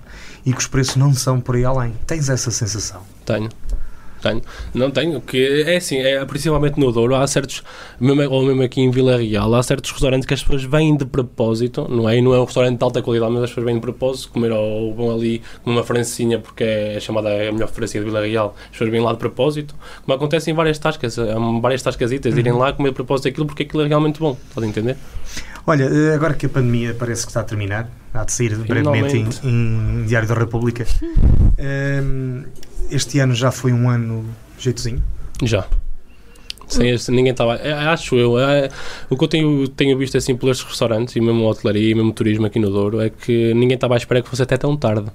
e 0.45 0.53
que 0.53 0.59
os 0.59 0.67
preços 0.67 0.97
não 0.97 1.15
são 1.15 1.41
por 1.41 1.57
aí 1.57 1.65
além. 1.65 1.95
Tens 2.07 2.29
essa 2.29 2.51
sensação? 2.51 3.01
Tenho. 3.25 3.49
Tenho. 4.29 4.43
Não 4.75 4.91
tenho, 4.91 5.21
que 5.21 5.63
é 5.67 5.77
assim, 5.77 5.99
é, 5.99 6.25
principalmente 6.25 6.79
no 6.79 6.91
Douro, 6.91 7.15
há 7.15 7.27
certos, 7.27 7.63
mesmo, 8.01 8.31
ou 8.31 8.45
mesmo 8.45 8.63
aqui 8.63 8.81
em 8.81 8.91
Vila 8.91 9.17
Real, 9.17 9.55
há 9.55 9.63
certos 9.63 9.91
restaurantes 9.91 10.27
que 10.27 10.35
as 10.35 10.43
pessoas 10.43 10.65
vêm 10.65 10.97
de 10.97 11.05
propósito, 11.05 11.87
não 11.89 12.09
é? 12.09 12.17
E 12.19 12.23
não 12.23 12.35
é 12.35 12.41
um 12.41 12.45
restaurante 12.45 12.79
de 12.79 12.85
alta 12.85 13.03
qualidade, 13.03 13.33
mas 13.33 13.45
as 13.45 13.51
pessoas 13.51 13.67
vêm 13.67 13.75
de 13.77 13.81
propósito 13.81 14.31
comer 14.31 14.53
ou 14.53 14.95
vão 14.95 15.15
ali 15.15 15.43
numa 15.65 15.83
francinha 15.85 16.39
porque 16.39 16.65
é 16.65 17.01
chamada 17.01 17.29
a 17.29 17.53
melhor 17.53 17.69
francinha 17.69 18.03
de 18.03 18.11
Vila 18.11 18.25
Real, 18.25 18.55
as 18.65 18.71
pessoas 18.71 18.91
vêm 18.91 19.01
lá 19.01 19.13
de 19.13 19.19
propósito, 19.19 19.75
como 20.05 20.17
acontece 20.17 20.51
em 20.51 20.55
várias 20.55 20.79
tascas, 20.79 21.17
várias 21.61 21.83
tascasitas, 21.83 22.37
irem 22.37 22.53
lá 22.53 22.73
comer 22.73 22.91
de 22.91 22.95
propósito 22.95 23.29
aquilo 23.29 23.47
porque 23.47 23.63
aquilo 23.63 23.83
é 23.83 23.87
realmente 23.87 24.19
bom, 24.19 24.37
pode 24.55 24.67
entender? 24.67 24.97
Olha, 25.67 25.85
eh, 25.85 26.15
agora 26.15 26.35
que 26.35 26.47
a 26.47 26.49
pandemia 26.49 26.95
parece 26.95 27.23
que 27.25 27.31
está 27.31 27.41
a 27.41 27.45
terminar, 27.45 27.89
há 28.15 28.25
de 28.25 28.33
sair 28.33 28.55
brevemente 28.57 29.17
em, 29.17 29.29
em 29.49 30.05
Diário 30.07 30.29
da 30.29 30.35
República, 30.35 30.87
ehm, 31.59 32.45
este 32.91 33.19
ano 33.19 33.35
já 33.35 33.51
foi 33.51 33.73
um 33.73 33.89
ano 33.91 34.25
jeitozinho. 34.59 35.03
Já. 35.43 35.67
Sem 36.69 36.91
esse, 36.91 37.11
ninguém 37.13 37.31
estava. 37.33 37.55
é, 37.57 37.73
Acho 37.73 38.17
eu. 38.17 38.39
é, 38.39 38.69
o 39.09 39.17
que 39.17 39.23
eu 39.25 39.29
tenho, 39.29 39.69
tenho 39.69 39.97
visto 39.97 40.17
assim 40.17 40.37
pelos 40.37 40.63
restaurantes 40.63 41.15
e 41.15 41.21
mesmo 41.21 41.45
hotelaria 41.45 41.91
e 41.91 41.95
mesmo 41.95 42.13
turismo 42.13 42.47
aqui 42.47 42.59
no 42.59 42.71
Douro 42.71 43.01
é 43.01 43.09
que 43.11 43.55
ninguém 43.55 43.75
estava 43.77 43.95
à 43.95 43.97
espera 43.97 44.21
que 44.23 44.29
fosse 44.29 44.43
até 44.43 44.57
tão 44.57 44.77
tarde. 44.77 45.07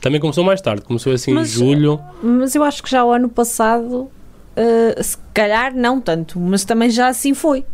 Também 0.00 0.20
começou 0.20 0.44
mais 0.44 0.60
tarde, 0.60 0.82
começou 0.82 1.12
assim 1.12 1.32
Mas- 1.32 1.50
em 1.50 1.52
julho. 1.58 2.00
Mas 2.22 2.54
eu 2.54 2.62
acho 2.62 2.82
que 2.82 2.90
já 2.90 3.04
o 3.04 3.10
ano 3.12 3.28
passado, 3.28 4.10
eh, 4.56 5.02
se 5.02 5.16
calhar 5.34 5.74
não 5.74 6.00
tanto, 6.00 6.38
mas 6.40 6.64
também 6.64 6.88
já 6.90 7.08
assim 7.08 7.34
foi. 7.34 7.64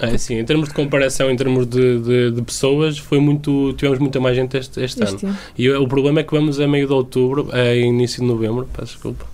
É, 0.00 0.14
assim, 0.14 0.38
em 0.38 0.44
termos 0.44 0.68
de 0.68 0.74
comparação, 0.74 1.30
em 1.30 1.36
termos 1.36 1.66
de, 1.66 1.98
de, 2.00 2.30
de 2.30 2.42
pessoas, 2.42 2.98
foi 2.98 3.18
muito, 3.20 3.72
tivemos 3.74 3.98
muita 3.98 4.20
mais 4.20 4.36
gente 4.36 4.56
este, 4.56 4.80
este 4.82 5.02
ano. 5.02 5.14
Este 5.14 5.26
ano. 5.26 5.36
E 5.58 5.68
o, 5.70 5.82
o 5.82 5.88
problema 5.88 6.20
é 6.20 6.22
que 6.22 6.32
vamos 6.32 6.60
a 6.60 6.66
meio 6.66 6.86
de 6.86 6.92
outubro, 6.92 7.48
a 7.52 7.74
início 7.74 8.22
de 8.22 8.28
novembro, 8.28 8.68
peço 8.72 8.94
desculpa. 8.94 9.26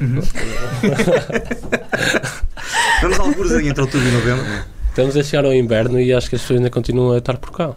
Vamos 3.02 3.18
alguns 3.18 3.52
aí 3.52 3.68
entre 3.68 3.82
outubro 3.82 4.06
e 4.08 4.10
novembro, 4.10 4.44
Estamos 4.88 5.16
a 5.16 5.22
chegar 5.22 5.44
ao 5.44 5.52
inverno 5.54 6.00
e 6.00 6.12
acho 6.12 6.28
que 6.28 6.36
as 6.36 6.42
pessoas 6.42 6.58
ainda 6.58 6.70
continuam 6.70 7.12
a 7.12 7.18
estar 7.18 7.36
por 7.36 7.50
cá. 7.50 7.74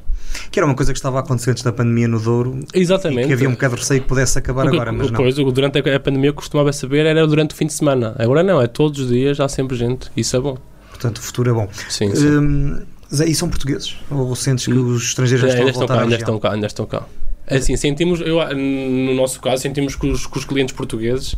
que 0.51 0.59
era 0.59 0.65
uma 0.67 0.75
coisa 0.75 0.93
que 0.93 0.99
estava 0.99 1.17
a 1.17 1.21
acontecer 1.21 1.49
antes 1.51 1.63
da 1.63 1.71
pandemia 1.71 2.07
no 2.07 2.19
Douro 2.19 2.59
e 2.73 2.79
Exatamente. 2.79 3.27
que 3.27 3.33
havia 3.33 3.49
um 3.49 3.53
bocado 3.53 3.75
de 3.75 3.81
receio 3.81 4.01
que 4.01 4.07
pudesse 4.07 4.37
acabar 4.37 4.67
O 4.67 4.69
que- 4.69 4.75
agora, 4.75 4.91
mas 4.91 5.07
não. 5.09 5.17
Depois, 5.17 5.37
o- 5.39 5.51
durante 5.51 5.79
a 5.79 5.95
a 5.95 5.99
pandemia, 5.99 6.29
eu 6.29 6.33
costumava 6.33 6.71
saber 6.71 7.05
era 7.07 7.25
durante 7.25 7.53
o 7.53 7.55
fim 7.55 7.65
de 7.65 7.73
semana. 7.73 8.15
Agora 8.19 8.43
não, 8.43 8.61
é 8.61 8.67
todos 8.67 8.99
os 8.99 9.09
dias, 9.09 9.39
há 9.39 9.47
sempre 9.47 9.75
gente. 9.75 10.11
Isso 10.15 10.35
é 10.35 10.39
bom. 10.39 10.57
Portanto, 10.97 11.17
o 11.17 11.21
futuro 11.21 11.49
é 11.51 11.53
bom. 11.53 11.69
Sim, 11.89 12.13
sim. 12.15 12.27
Hum, 12.27 12.81
Zé, 13.13 13.25
e 13.25 13.35
são 13.35 13.49
portugueses? 13.49 13.95
Ou 14.09 14.35
sentes 14.35 14.65
que 14.65 14.73
os 14.73 15.03
estrangeiros 15.03 15.51
já 15.51 15.59
ainda 15.59 15.69
estão 15.69 15.83
a 15.83 15.85
estão 15.85 15.87
voltar 15.87 15.95
cá, 15.95 16.03
ainda 16.03 16.15
estão 16.15 16.39
cá, 16.39 16.51
ainda 16.53 16.67
estão 16.67 16.85
cá. 16.85 17.05
É 17.47 17.57
assim, 17.57 17.77
sentimos, 17.77 18.19
eu, 18.19 18.39
no 18.53 19.13
nosso 19.13 19.39
caso, 19.39 19.61
sentimos 19.61 19.95
que 19.95 20.05
os, 20.07 20.27
que 20.27 20.37
os 20.37 20.43
clientes 20.43 20.75
portugueses, 20.75 21.35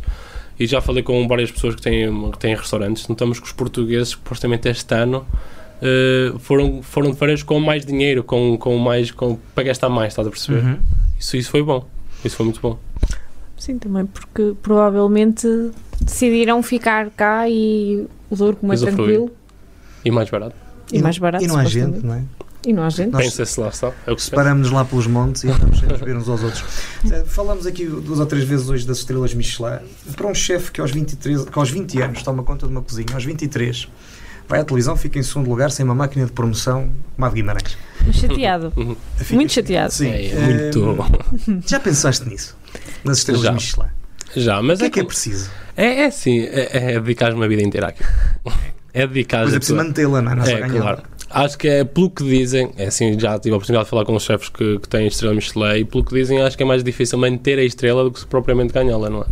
e 0.58 0.66
já 0.66 0.80
falei 0.80 1.04
com 1.04 1.26
várias 1.28 1.52
pessoas 1.52 1.76
que 1.76 1.82
têm, 1.82 2.30
que 2.32 2.38
têm 2.38 2.56
restaurantes, 2.56 3.06
notamos 3.06 3.38
que 3.38 3.46
os 3.46 3.52
portugueses, 3.52 4.08
supostamente 4.08 4.68
este 4.68 4.92
ano, 4.92 5.24
eh, 5.80 6.32
foram, 6.40 6.82
foram 6.82 7.12
de 7.12 7.16
férias 7.16 7.42
com 7.42 7.60
mais 7.60 7.86
dinheiro, 7.86 8.24
com, 8.24 8.58
com 8.58 8.76
mais, 8.76 9.12
com, 9.12 9.38
para 9.54 9.64
gastar 9.64 9.88
mais, 9.88 10.12
estás 10.12 10.26
a 10.26 10.30
perceber? 10.30 10.64
Uhum. 10.64 10.78
Isso, 11.18 11.36
isso 11.36 11.50
foi 11.50 11.62
bom. 11.62 11.86
Isso 12.24 12.36
foi 12.36 12.44
muito 12.44 12.60
bom. 12.60 12.78
Sim, 13.56 13.78
também 13.78 14.06
porque 14.06 14.54
provavelmente 14.62 15.46
decidiram 16.00 16.62
ficar 16.62 17.10
cá 17.10 17.48
e 17.48 18.06
o 18.28 18.36
Douro 18.36 18.56
como 18.56 18.72
é 18.72 18.76
tranquilo 18.76 19.30
E 20.04 20.10
mais 20.10 20.30
barato. 20.30 20.54
e, 20.92 21.00
mais 21.02 21.18
barato. 21.18 21.44
E 21.44 21.46
não 21.46 21.56
há 21.58 21.64
gente, 21.64 22.04
não 22.04 22.14
é? 22.14 22.22
E 22.66 22.72
não 22.74 22.82
há 22.82 22.90
gente. 22.90 23.10
Nós- 23.10 23.24
Pensa-se 23.24 23.58
lá, 23.60 23.68
está. 23.68 23.92
É 24.06 24.12
o 24.12 24.16
que. 24.16 24.22
Separamos-nos 24.22 24.70
lá 24.70 24.84
pelos 24.84 25.06
montes 25.06 25.44
e 25.44 25.48
andamos 25.48 25.78
sempre 25.78 25.94
a 25.94 25.98
ver 25.98 26.16
uns 26.16 26.28
aos 26.28 26.42
outros. 26.42 26.62
Eh, 27.10 27.24
Falamos 27.26 27.66
aqui 27.66 27.86
duas 27.86 28.20
ou 28.20 28.26
três 28.26 28.44
vezes 28.44 28.68
hoje 28.68 28.86
das 28.86 28.98
estrelas 28.98 29.32
Michelin. 29.32 29.78
Para 30.14 30.26
um 30.26 30.34
chefe 30.34 30.70
que 30.70 30.80
aos, 30.80 30.90
23, 30.90 31.44
que 31.46 31.58
aos 31.58 31.70
20 31.70 32.02
anos 32.02 32.22
toma 32.22 32.42
conta 32.42 32.66
de 32.66 32.72
uma 32.72 32.82
cozinha, 32.82 33.06
aos 33.14 33.24
23 33.24 33.88
vai 34.46 34.60
à 34.60 34.64
televisão, 34.64 34.96
fica 34.96 35.16
em 35.18 35.22
segundo 35.22 35.48
lugar 35.48 35.70
sem 35.70 35.84
uma 35.84 35.94
máquina 35.94 36.26
de 36.26 36.32
promoção, 36.32 36.90
a 37.18 37.28
de 37.28 37.34
Guimarães. 37.36 37.78
Chateado. 38.12 38.72
Fica- 39.16 39.34
Muito 39.36 39.52
chateado. 39.52 39.92
Sim. 39.92 40.08
É, 40.10 40.26
Eh, 40.26 40.70
muito. 40.76 40.96
Já 41.68 41.78
pensaste 41.78 42.28
nisso? 42.28 42.56
Nas 43.04 43.18
estrelas 43.18 43.42
Já. 43.44 43.52
Michelin? 43.52 43.86
Já, 44.36 44.60
mas 44.62 44.78
O 44.78 44.82
que 44.82 44.84
é 44.84 44.86
é, 44.88 44.90
que 44.90 45.00
é 45.00 45.04
preciso? 45.04 45.50
é, 45.76 46.02
é 46.02 46.06
assim, 46.06 46.40
é, 46.40 46.94
é 46.94 47.00
dedicar 47.00 47.32
uma 47.32 47.46
vida 47.48 47.62
inteira 47.62 47.88
aqui. 47.88 48.02
É 48.92 49.06
dedicar 49.06 49.42
Pois 49.42 49.54
é 49.54 49.58
preciso 49.58 49.76
mantê-la, 49.76 50.22
não 50.22 50.32
é? 50.32 50.34
Não 50.34 50.44
é 50.44 50.68
claro. 50.68 51.02
Acho 51.30 51.56
que 51.56 51.68
é 51.68 51.84
pelo 51.84 52.10
que 52.10 52.24
dizem, 52.24 52.72
é 52.76 52.86
assim, 52.86 53.18
já 53.18 53.38
tive 53.38 53.54
a 53.54 53.56
oportunidade 53.56 53.84
de 53.84 53.90
falar 53.90 54.04
com 54.04 54.16
os 54.16 54.22
chefes 54.24 54.48
que, 54.48 54.80
que 54.80 54.88
têm 54.88 55.06
estrela 55.06 55.32
Michelin 55.32 55.76
e 55.76 55.84
pelo 55.84 56.04
que 56.04 56.12
dizem 56.12 56.42
acho 56.42 56.56
que 56.56 56.62
é 56.64 56.66
mais 56.66 56.82
difícil 56.82 57.18
manter 57.18 57.56
a 57.56 57.62
estrela 57.62 58.02
do 58.02 58.10
que 58.10 58.26
propriamente 58.26 58.72
ganhá-la, 58.72 59.08
não 59.08 59.22
é? 59.22 59.26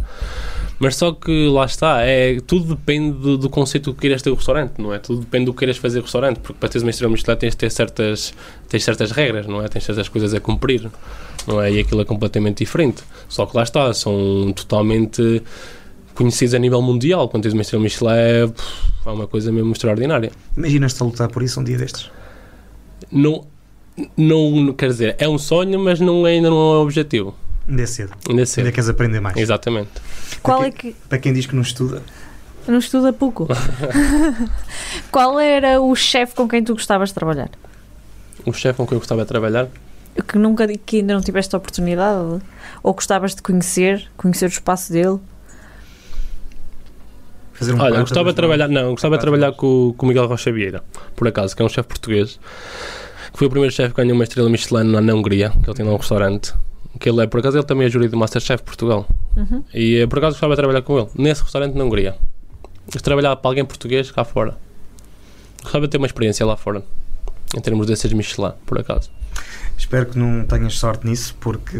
Mas 0.78 0.94
só 0.94 1.10
que 1.10 1.48
lá 1.48 1.64
está, 1.64 2.02
é, 2.02 2.38
tudo 2.40 2.76
depende 2.76 3.18
do, 3.18 3.36
do 3.36 3.50
conceito 3.50 3.92
que 3.92 4.00
queiras 4.00 4.22
ter 4.22 4.30
o 4.30 4.34
restaurante, 4.34 4.74
não 4.78 4.94
é? 4.94 5.00
Tudo 5.00 5.20
depende 5.20 5.46
do 5.46 5.52
que 5.52 5.58
queiras 5.58 5.76
fazer 5.76 5.98
o 5.98 6.02
restaurante, 6.02 6.38
porque 6.38 6.58
para 6.58 6.68
teres 6.68 6.84
uma 6.84 6.90
estrela 6.90 7.12
Michelin 7.12 7.36
tens 7.36 7.50
de 7.50 7.56
ter 7.56 7.70
certas, 7.70 8.32
tens 8.68 8.84
certas 8.84 9.10
regras, 9.10 9.48
não 9.48 9.60
é? 9.60 9.66
Tens 9.66 9.82
certas 9.82 10.08
coisas 10.08 10.32
a 10.34 10.38
cumprir, 10.38 10.88
não 11.48 11.60
é? 11.60 11.72
E 11.72 11.80
aquilo 11.80 12.00
é 12.00 12.04
completamente 12.04 12.58
diferente. 12.58 13.02
Só 13.28 13.44
que 13.44 13.56
lá 13.56 13.64
está, 13.64 13.92
são 13.92 14.52
totalmente 14.54 15.42
conhecidos 16.18 16.52
a 16.54 16.58
nível 16.58 16.82
mundial. 16.82 17.28
Quando 17.28 17.44
tens 17.44 17.52
uma 17.54 17.62
estrela 17.62 17.82
Michelin 17.84 18.10
é, 18.10 18.48
é 19.06 19.10
uma 19.10 19.26
coisa 19.28 19.50
mesmo 19.52 19.72
extraordinária. 19.72 20.30
Imaginas-te 20.56 21.00
a 21.02 21.06
lutar 21.06 21.28
por 21.28 21.42
isso 21.42 21.60
um 21.60 21.64
dia 21.64 21.78
destes? 21.78 22.10
não, 23.10 23.44
não 24.16 24.72
quer 24.72 24.88
dizer, 24.88 25.16
é 25.18 25.28
um 25.28 25.38
sonho, 25.38 25.78
mas 25.78 25.98
não, 26.00 26.26
é- 26.26 26.32
ainda 26.32 26.50
não 26.50 26.56
é 26.56 26.78
um 26.78 26.82
objetivo. 26.82 27.34
Ainda 27.68 27.82
é 27.82 27.86
cedo. 27.86 28.10
Ainda 28.10 28.22
é 28.28 28.32
Ainda 28.32 28.46
cedo. 28.46 28.72
queres 28.72 28.88
aprender 28.88 29.20
mais. 29.20 29.36
Exatamente. 29.36 29.90
Qual 30.42 30.62
é 30.64 30.70
que. 30.70 30.94
Para 31.08 31.18
quem 31.18 31.32
diz 31.32 31.46
que 31.46 31.54
não 31.54 31.62
estuda, 31.62 32.02
Não 32.66 32.78
estuda 32.78 33.12
pouco. 33.12 33.46
Qual 35.10 35.38
era 35.40 35.80
o 35.80 35.94
chefe 35.94 36.34
com 36.34 36.48
quem 36.48 36.62
tu 36.62 36.74
gostavas 36.74 37.10
de 37.10 37.14
trabalhar? 37.14 37.50
O 38.44 38.52
chefe 38.52 38.76
com 38.76 38.86
quem 38.86 38.94
eu 38.96 39.00
gostava 39.00 39.22
de 39.22 39.28
trabalhar, 39.28 39.68
Que 40.26 40.38
nunca 40.38 40.66
que 40.86 40.96
ainda 40.98 41.14
não 41.14 41.20
tiveste 41.20 41.54
a 41.54 41.58
oportunidade? 41.58 42.40
Ou 42.82 42.94
gostavas 42.94 43.34
de 43.34 43.42
conhecer, 43.42 44.08
conhecer 44.16 44.46
o 44.46 44.48
espaço 44.48 44.92
dele? 44.92 45.18
Fazer 47.58 47.74
um 47.74 47.80
olha, 47.80 47.96
eu 47.96 48.00
gostava 48.00 48.30
de 48.30 48.36
trabalhar, 48.36 48.68
não, 48.68 48.90
gostava 48.92 49.16
de 49.16 49.20
trabalhar 49.20 49.52
com, 49.52 49.94
com 49.96 50.06
o 50.06 50.08
Miguel 50.08 50.26
Rocha 50.26 50.52
Vieira, 50.52 50.82
por 51.16 51.26
acaso, 51.26 51.54
que 51.56 51.62
é 51.62 51.64
um 51.64 51.68
chefe 51.68 51.88
português, 51.88 52.38
que 53.32 53.38
foi 53.38 53.46
o 53.46 53.50
primeiro 53.50 53.74
chefe 53.74 53.94
que 53.94 54.00
ganhou 54.00 54.14
uma 54.14 54.24
estrela 54.24 54.48
Michelin 54.48 54.84
na, 54.84 55.00
na 55.00 55.14
Hungria, 55.14 55.50
que 55.50 55.68
ele 55.68 55.76
tem 55.76 55.84
lá 55.86 55.92
um 55.92 55.96
restaurante. 55.96 56.52
Que 56.98 57.08
ele 57.10 57.22
é, 57.22 57.26
por 57.26 57.38
acaso, 57.38 57.56
ele 57.56 57.64
também 57.64 57.86
é 57.86 57.90
júri 57.90 58.08
do 58.08 58.16
Masterchef 58.16 58.62
Portugal. 58.64 59.06
Uhum. 59.36 59.62
E 59.72 59.98
eh, 59.98 60.06
por 60.06 60.18
acaso 60.18 60.34
gostava 60.34 60.54
de 60.54 60.56
trabalhar 60.56 60.82
com 60.82 60.98
ele, 60.98 61.08
nesse 61.14 61.42
restaurante 61.42 61.74
na 61.74 61.84
Hungria. 61.84 62.16
De 62.88 62.98
trabalhar 63.00 63.36
para 63.36 63.50
alguém 63.50 63.64
português 63.64 64.10
cá 64.10 64.24
fora. 64.24 64.56
Gostava 65.62 65.86
de 65.86 65.90
ter 65.92 65.98
uma 65.98 66.06
experiência 66.06 66.44
lá 66.46 66.56
fora, 66.56 66.82
em 67.56 67.60
termos 67.60 67.86
desses 67.86 68.12
Michelin, 68.12 68.52
por 68.66 68.78
acaso. 68.80 69.10
Espero 69.76 70.06
que 70.06 70.18
não 70.18 70.44
tenhas 70.44 70.76
sorte 70.76 71.06
nisso, 71.06 71.36
porque. 71.38 71.78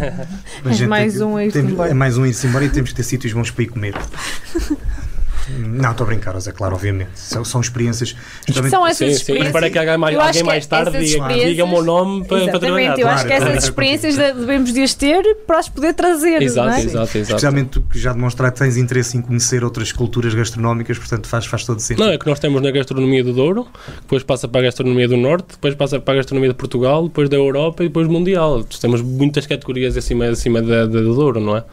gente 0.70 0.86
mais 0.86 1.20
um 1.20 1.36
a 1.36 1.44
ir-se 1.44 1.58
temos- 1.58 1.72
embora. 1.72 1.90
É 1.90 1.94
mais 1.94 2.16
um 2.16 2.22
a 2.22 2.28
ir-se 2.28 2.46
embora 2.46 2.64
e 2.64 2.70
temos 2.70 2.90
que 2.90 2.96
ter 2.96 3.02
sítios 3.02 3.32
bons 3.34 3.50
para 3.50 3.64
ir 3.64 3.66
comer. 3.66 3.94
Não, 5.48 5.92
estou 5.92 6.04
a 6.04 6.08
brincar, 6.08 6.34
é 6.36 6.52
claro, 6.52 6.74
obviamente. 6.74 7.10
São, 7.14 7.44
são 7.44 7.60
experiências. 7.60 8.16
justamente- 8.46 8.70
São 8.70 8.84
essas 8.86 8.98
Sim, 8.98 9.06
sim, 9.06 9.12
experiências. 9.12 9.54
espera 9.54 9.70
que 9.70 9.78
alguém 9.78 9.96
mais, 9.98 10.18
alguém 10.18 10.42
mais 10.42 10.66
tarde 10.66 10.90
diga, 10.92 11.04
experiências- 11.04 11.50
diga 11.50 11.64
o 11.64 11.68
meu 11.68 11.82
nome 11.82 12.24
para, 12.26 12.38
para 12.48 12.58
trabalhar. 12.58 12.76
Exatamente, 12.98 13.00
eu 13.00 13.08
acho 13.08 13.22
que 13.24 13.28
Claro, 13.28 13.42
essas 13.44 13.52
claro. 13.52 13.64
experiências 13.64 14.16
de- 14.16 14.40
devemos 14.40 14.72
de 14.72 14.82
as 14.82 14.94
ter 14.94 15.36
para 15.46 15.58
as 15.58 15.68
poder 15.68 15.94
trazer. 15.94 16.42
Exato, 16.42 16.68
não 16.68 16.74
é? 16.74 16.80
exato, 16.80 16.96
exato. 17.18 17.18
Especialmente 17.18 17.68
tu 17.70 17.80
que 17.82 17.98
já 17.98 18.12
demonstraste 18.12 18.54
que 18.58 18.64
tens 18.64 18.76
interesse 18.76 19.16
em 19.16 19.22
conhecer 19.22 19.62
outras 19.64 19.92
culturas 19.92 20.34
gastronómicas, 20.34 20.98
portanto 20.98 21.26
faz, 21.28 21.46
faz 21.46 21.64
todo 21.64 21.78
sentido. 21.80 22.04
Não, 22.04 22.12
é 22.12 22.18
que 22.18 22.26
nós 22.26 22.38
temos 22.38 22.60
na 22.62 22.70
gastronomia 22.70 23.22
do 23.22 23.32
Douro, 23.32 23.66
depois 24.00 24.22
passa 24.22 24.48
para 24.48 24.60
a 24.62 24.64
gastronomia 24.64 25.06
do 25.08 25.16
Norte, 25.16 25.46
depois 25.52 25.74
passa 25.74 26.00
para 26.00 26.14
a 26.14 26.16
gastronomia 26.16 26.50
de 26.50 26.56
Portugal, 26.56 27.04
depois 27.04 27.28
da 27.28 27.36
Europa 27.36 27.84
e 27.84 27.88
depois 27.88 28.08
mundial. 28.08 28.64
Temos 28.80 29.00
muitas 29.02 29.46
categorias 29.46 29.96
acima, 29.96 30.26
acima 30.26 30.60
da, 30.62 30.86
da 30.86 31.00
do 31.00 31.14
Douro, 31.14 31.40
não 31.40 31.56
é? 31.56 31.64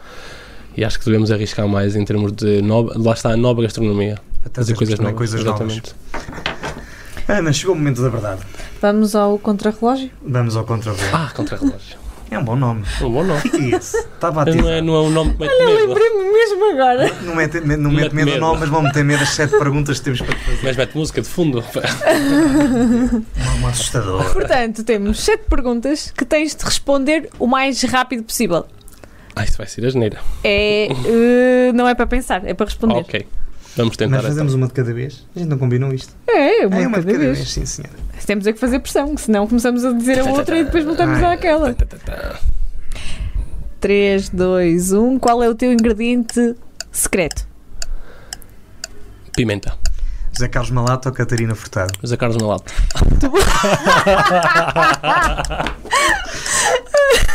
E 0.76 0.84
acho 0.84 0.98
que 0.98 1.04
devemos 1.04 1.30
arriscar 1.30 1.68
mais 1.68 1.94
em 1.96 2.04
termos 2.04 2.32
de 2.32 2.60
nova, 2.62 2.92
lá 2.96 3.12
está 3.12 3.30
a 3.30 3.36
nova 3.36 3.62
gastronomia. 3.62 4.18
Até 4.44 4.60
Fazer 4.60 4.74
coisas 4.74 4.96
também 4.96 5.12
novas. 5.12 5.30
coisas 5.30 5.44
novas. 5.44 5.60
exatamente. 5.72 5.94
Ana, 7.28 7.52
chegou 7.52 7.74
o 7.74 7.78
momento 7.78 8.02
da 8.02 8.08
verdade. 8.08 8.40
Vamos 8.82 9.14
ao 9.14 9.38
contrarrelógio? 9.38 10.10
Vamos 10.26 10.56
ao 10.56 10.64
contravento. 10.64 11.14
Ah, 11.14 11.30
contra-relógio. 11.34 12.04
É 12.30 12.38
um 12.38 12.44
bom 12.44 12.56
nome. 12.56 12.84
Um 13.00 13.10
bom 13.12 13.22
nome. 13.24 13.38
O 13.38 13.42
que 13.50 13.56
é 13.74 13.76
esse? 13.76 13.96
Estava 13.96 14.42
a 14.42 14.44
Não 14.46 14.52
ativar. 14.52 14.72
é, 14.72 14.82
não 14.82 14.94
é 14.96 15.00
um 15.02 15.10
nome 15.10 15.34
que 15.34 15.40
mete 15.40 15.58
medo, 15.64 15.86
Lembrei-me 15.86 16.32
mesmo 16.32 16.70
agora. 16.72 17.12
Não 17.22 17.34
mete, 17.36 17.60
não 17.60 17.90
mete 17.90 18.02
Mete 18.02 18.14
medo, 18.14 18.30
medo. 18.32 18.40
não, 18.40 18.56
mas 18.56 18.68
vão 18.68 18.82
meter 18.82 19.04
medo 19.04 19.22
as 19.22 19.28
sete 19.30 19.56
perguntas 19.56 19.98
que 19.98 20.04
temos 20.04 20.20
para 20.20 20.34
te 20.34 20.44
fazer. 20.44 20.60
mas 20.64 20.76
mete 20.76 20.94
música 20.96 21.22
de 21.22 21.28
fundo. 21.28 21.60
Um, 21.62 23.24
um 23.62 23.66
assustador. 23.68 24.32
Portanto, 24.32 24.82
temos 24.84 25.20
sete 25.20 25.44
perguntas 25.48 26.12
que 26.16 26.24
tens 26.24 26.54
de 26.54 26.64
responder 26.64 27.30
o 27.38 27.46
mais 27.46 27.82
rápido 27.84 28.24
possível. 28.24 28.66
Ah, 29.36 29.44
isso 29.44 29.58
vai 29.58 29.66
ser 29.66 29.84
a 29.84 29.90
geneira. 29.90 30.18
É, 30.42 30.86
eh, 30.86 31.72
não 31.72 31.88
é 31.88 31.94
para 31.94 32.06
pensar, 32.06 32.46
é 32.46 32.54
para 32.54 32.66
responder. 32.66 32.94
Ok. 32.94 33.26
Vamos 33.76 33.96
tentar. 33.96 34.12
Nós 34.12 34.20
então. 34.20 34.32
fazemos 34.32 34.54
uma 34.54 34.68
de 34.68 34.72
cada 34.72 34.94
vez. 34.94 35.26
A 35.34 35.40
gente 35.40 35.48
não 35.48 35.58
combinou 35.58 35.92
isto. 35.92 36.14
É, 36.28 36.64
uma, 36.66 36.76
é 36.76 36.86
uma 36.86 37.00
de 37.00 37.06
cada 37.06 37.18
vez. 37.18 37.50
sim, 37.50 37.66
senhora. 37.66 37.94
Temos 38.24 38.46
é 38.46 38.52
que 38.52 38.58
fazer 38.58 38.78
pressão, 38.78 39.16
senão 39.16 39.46
começamos 39.46 39.84
a 39.84 39.92
dizer 39.92 40.20
a 40.20 40.24
outra 40.24 40.58
e 40.58 40.64
depois 40.64 40.84
voltamos 40.84 41.22
Ai. 41.22 41.34
àquela. 41.34 41.74
Tá, 41.74 41.84
tá, 41.84 41.98
tá. 41.98 42.40
3, 43.80 44.30
2, 44.30 44.92
1. 44.92 45.18
Qual 45.18 45.42
é 45.42 45.48
o 45.48 45.54
teu 45.54 45.72
ingrediente 45.72 46.54
secreto? 46.90 47.46
Pimenta. 49.32 49.76
José 50.32 50.48
Carlos 50.48 50.70
Malato 50.70 51.08
ou 51.08 51.14
Catarina 51.14 51.54
Furtado? 51.54 51.92
José 52.00 52.16
Carlos 52.16 52.38
na 52.38 52.46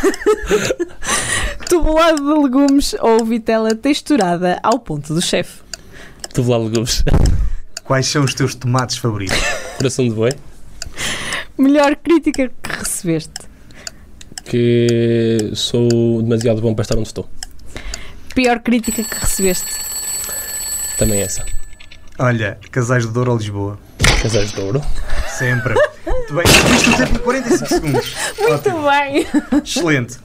lata. 1.70 1.76
Tubulado 1.76 2.16
de 2.16 2.42
legumes 2.42 2.94
ou 3.00 3.24
vitela 3.24 3.74
texturada 3.74 4.58
ao 4.62 4.78
ponto 4.78 5.14
do 5.14 5.22
chefe? 5.22 5.62
Tudo 6.34 6.50
lá 6.50 6.58
legumes. 6.58 7.04
Quais 7.84 8.06
são 8.06 8.24
os 8.24 8.34
teus 8.34 8.54
tomates 8.54 8.96
favoritos? 8.98 9.38
Coração 9.76 10.08
de 10.08 10.14
boi. 10.14 10.30
Melhor 11.58 11.96
crítica 11.96 12.50
que 12.62 12.70
recebeste? 12.70 13.32
Que 14.44 15.50
sou 15.54 16.22
demasiado 16.22 16.60
bom 16.60 16.74
para 16.74 16.82
estar 16.82 16.96
onde 16.96 17.08
estou. 17.08 17.28
Pior 18.34 18.60
crítica 18.60 19.02
que 19.02 19.14
recebeste? 19.14 19.74
Também 20.98 21.20
essa. 21.20 21.44
Olha, 22.18 22.58
Casais 22.70 23.06
de 23.06 23.12
Douro 23.12 23.32
ou 23.32 23.38
Lisboa? 23.38 23.78
Casais 24.22 24.52
de 24.52 24.60
ouro. 24.60 24.82
Sempre. 25.28 25.74
Muito 26.30 26.34
bem, 26.34 26.76
isto 26.76 26.90
o 26.90 26.96
tempo 26.96 27.16
em 27.16 27.18
45 27.18 27.66
segundos. 27.68 28.14
Muito 28.38 28.70
bem! 28.70 29.26
Excelente. 29.64 30.18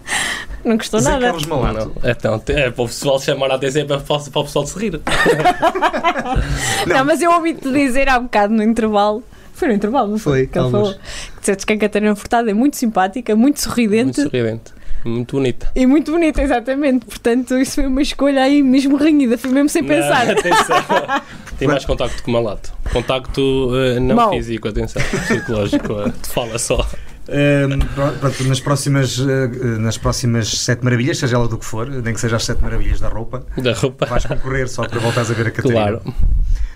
Não 0.63 0.77
gostou 0.77 0.99
José 0.99 1.11
nada. 1.11 1.25
Carlos 1.25 1.45
Malato. 1.45 1.91
Não. 2.01 2.11
Então, 2.11 2.43
é 2.47 2.71
para 2.71 2.83
o 2.83 2.87
pessoal 2.87 3.19
chamar 3.19 3.51
a 3.51 3.55
atenção, 3.55 3.81
é 3.81 3.85
para, 3.85 3.99
para 3.99 4.15
o 4.15 4.43
pessoal 4.43 4.65
se 4.65 4.79
rir. 4.79 4.99
Não, 6.87 7.05
mas 7.05 7.21
eu 7.21 7.31
ouvi-te 7.31 7.71
dizer 7.71 8.09
há 8.09 8.19
bocado 8.19 8.53
no 8.53 8.63
intervalo. 8.63 9.23
Foi 9.53 9.67
no 9.69 9.73
intervalo, 9.73 10.11
não 10.11 10.17
foi? 10.17 10.33
Foi, 10.33 10.47
que 10.47 10.57
ele 10.57 10.65
alguns. 10.65 10.89
falou. 10.89 10.99
Que 10.99 11.39
disseste 11.39 11.65
que 11.65 11.73
a 11.73 11.77
Catarina 11.77 12.13
Furtado 12.13 12.49
é 12.49 12.53
muito 12.53 12.75
simpática, 12.75 13.35
muito 13.37 13.61
sorridente 13.61 14.19
Muito 14.19 14.21
sorridente. 14.23 14.74
Muito 15.05 15.35
bonita. 15.37 15.71
e 15.75 15.85
muito 15.85 16.11
bonita, 16.11 16.41
exatamente. 16.41 17.05
Portanto, 17.05 17.57
isso 17.57 17.75
foi 17.75 17.85
uma 17.85 18.01
escolha 18.01 18.41
aí 18.41 18.61
mesmo 18.63 18.97
renhida, 18.97 19.37
foi 19.37 19.51
mesmo 19.51 19.69
sem 19.69 19.83
pensar. 19.83 20.25
Não, 20.25 20.31
atenção. 20.39 20.75
Tem 21.57 21.67
mais 21.67 21.85
contacto 21.85 22.21
com 22.23 22.31
o 22.31 22.33
malato. 22.33 22.73
Contacto 22.91 23.71
eh, 23.75 23.99
não 23.99 24.15
Mau. 24.15 24.31
físico, 24.31 24.67
atenção. 24.67 25.01
Psicológico. 25.27 26.11
te 26.21 26.27
fala 26.29 26.57
só. 26.59 26.85
Ahm, 27.29 27.79
pronto, 28.19 28.43
nas, 28.43 28.59
próximas, 28.59 29.17
eh, 29.19 29.77
nas 29.79 29.97
próximas 29.97 30.47
Sete 30.49 30.83
Maravilhas, 30.83 31.17
seja 31.17 31.37
ela 31.37 31.47
do 31.47 31.57
que 31.57 31.65
for, 31.65 31.87
nem 31.87 32.13
que 32.13 32.19
seja 32.19 32.35
as 32.35 32.43
Sete 32.43 32.61
Maravilhas 32.61 32.99
da 32.99 33.07
roupa, 33.07 33.45
Da 33.57 33.73
roupa. 33.73 34.05
vais 34.05 34.25
concorrer 34.25 34.67
só 34.67 34.87
para 34.87 34.99
voltares 34.99 35.31
a 35.31 35.33
ver 35.33 35.47
a 35.47 35.51
Catarina. 35.51 35.99
Claro. 35.99 36.15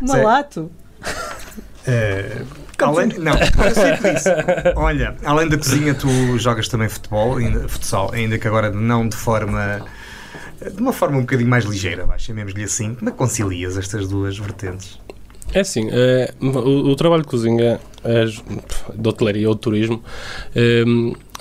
Malato. 0.01 0.71
Eh, 1.85 2.41
além, 2.85 3.07
não, 3.17 3.33
eu 3.37 3.75
sei 3.75 4.13
disso. 4.13 4.29
Olha, 4.75 5.15
além 5.23 5.47
da 5.47 5.57
cozinha, 5.57 5.93
tu 5.93 6.09
jogas 6.37 6.67
também 6.67 6.89
futebol, 6.89 7.37
ainda, 7.37 7.67
futsal, 7.67 8.11
ainda 8.13 8.37
que 8.37 8.47
agora 8.47 8.69
não 8.71 9.07
de 9.07 9.15
forma. 9.15 9.85
De 10.59 10.81
uma 10.81 10.91
forma 10.91 11.17
um 11.17 11.21
bocadinho 11.21 11.49
mais 11.49 11.63
ligeira, 11.63 12.05
chamemos-lhe 12.17 12.63
assim. 12.63 12.93
Como 12.95 13.09
é 13.09 13.11
que 13.11 13.17
concilias 13.17 13.77
estas 13.77 14.07
duas 14.07 14.37
vertentes? 14.37 14.99
É 15.53 15.61
assim, 15.61 15.89
eh, 15.91 16.31
o, 16.41 16.91
o 16.91 16.95
trabalho 16.95 17.23
de 17.23 17.27
cozinha, 17.27 17.79
eh, 18.03 18.25
de 18.95 19.07
hotelaria 19.07 19.47
ou 19.47 19.55
de 19.55 19.61
turismo, 19.61 20.03
eh, 20.55 20.83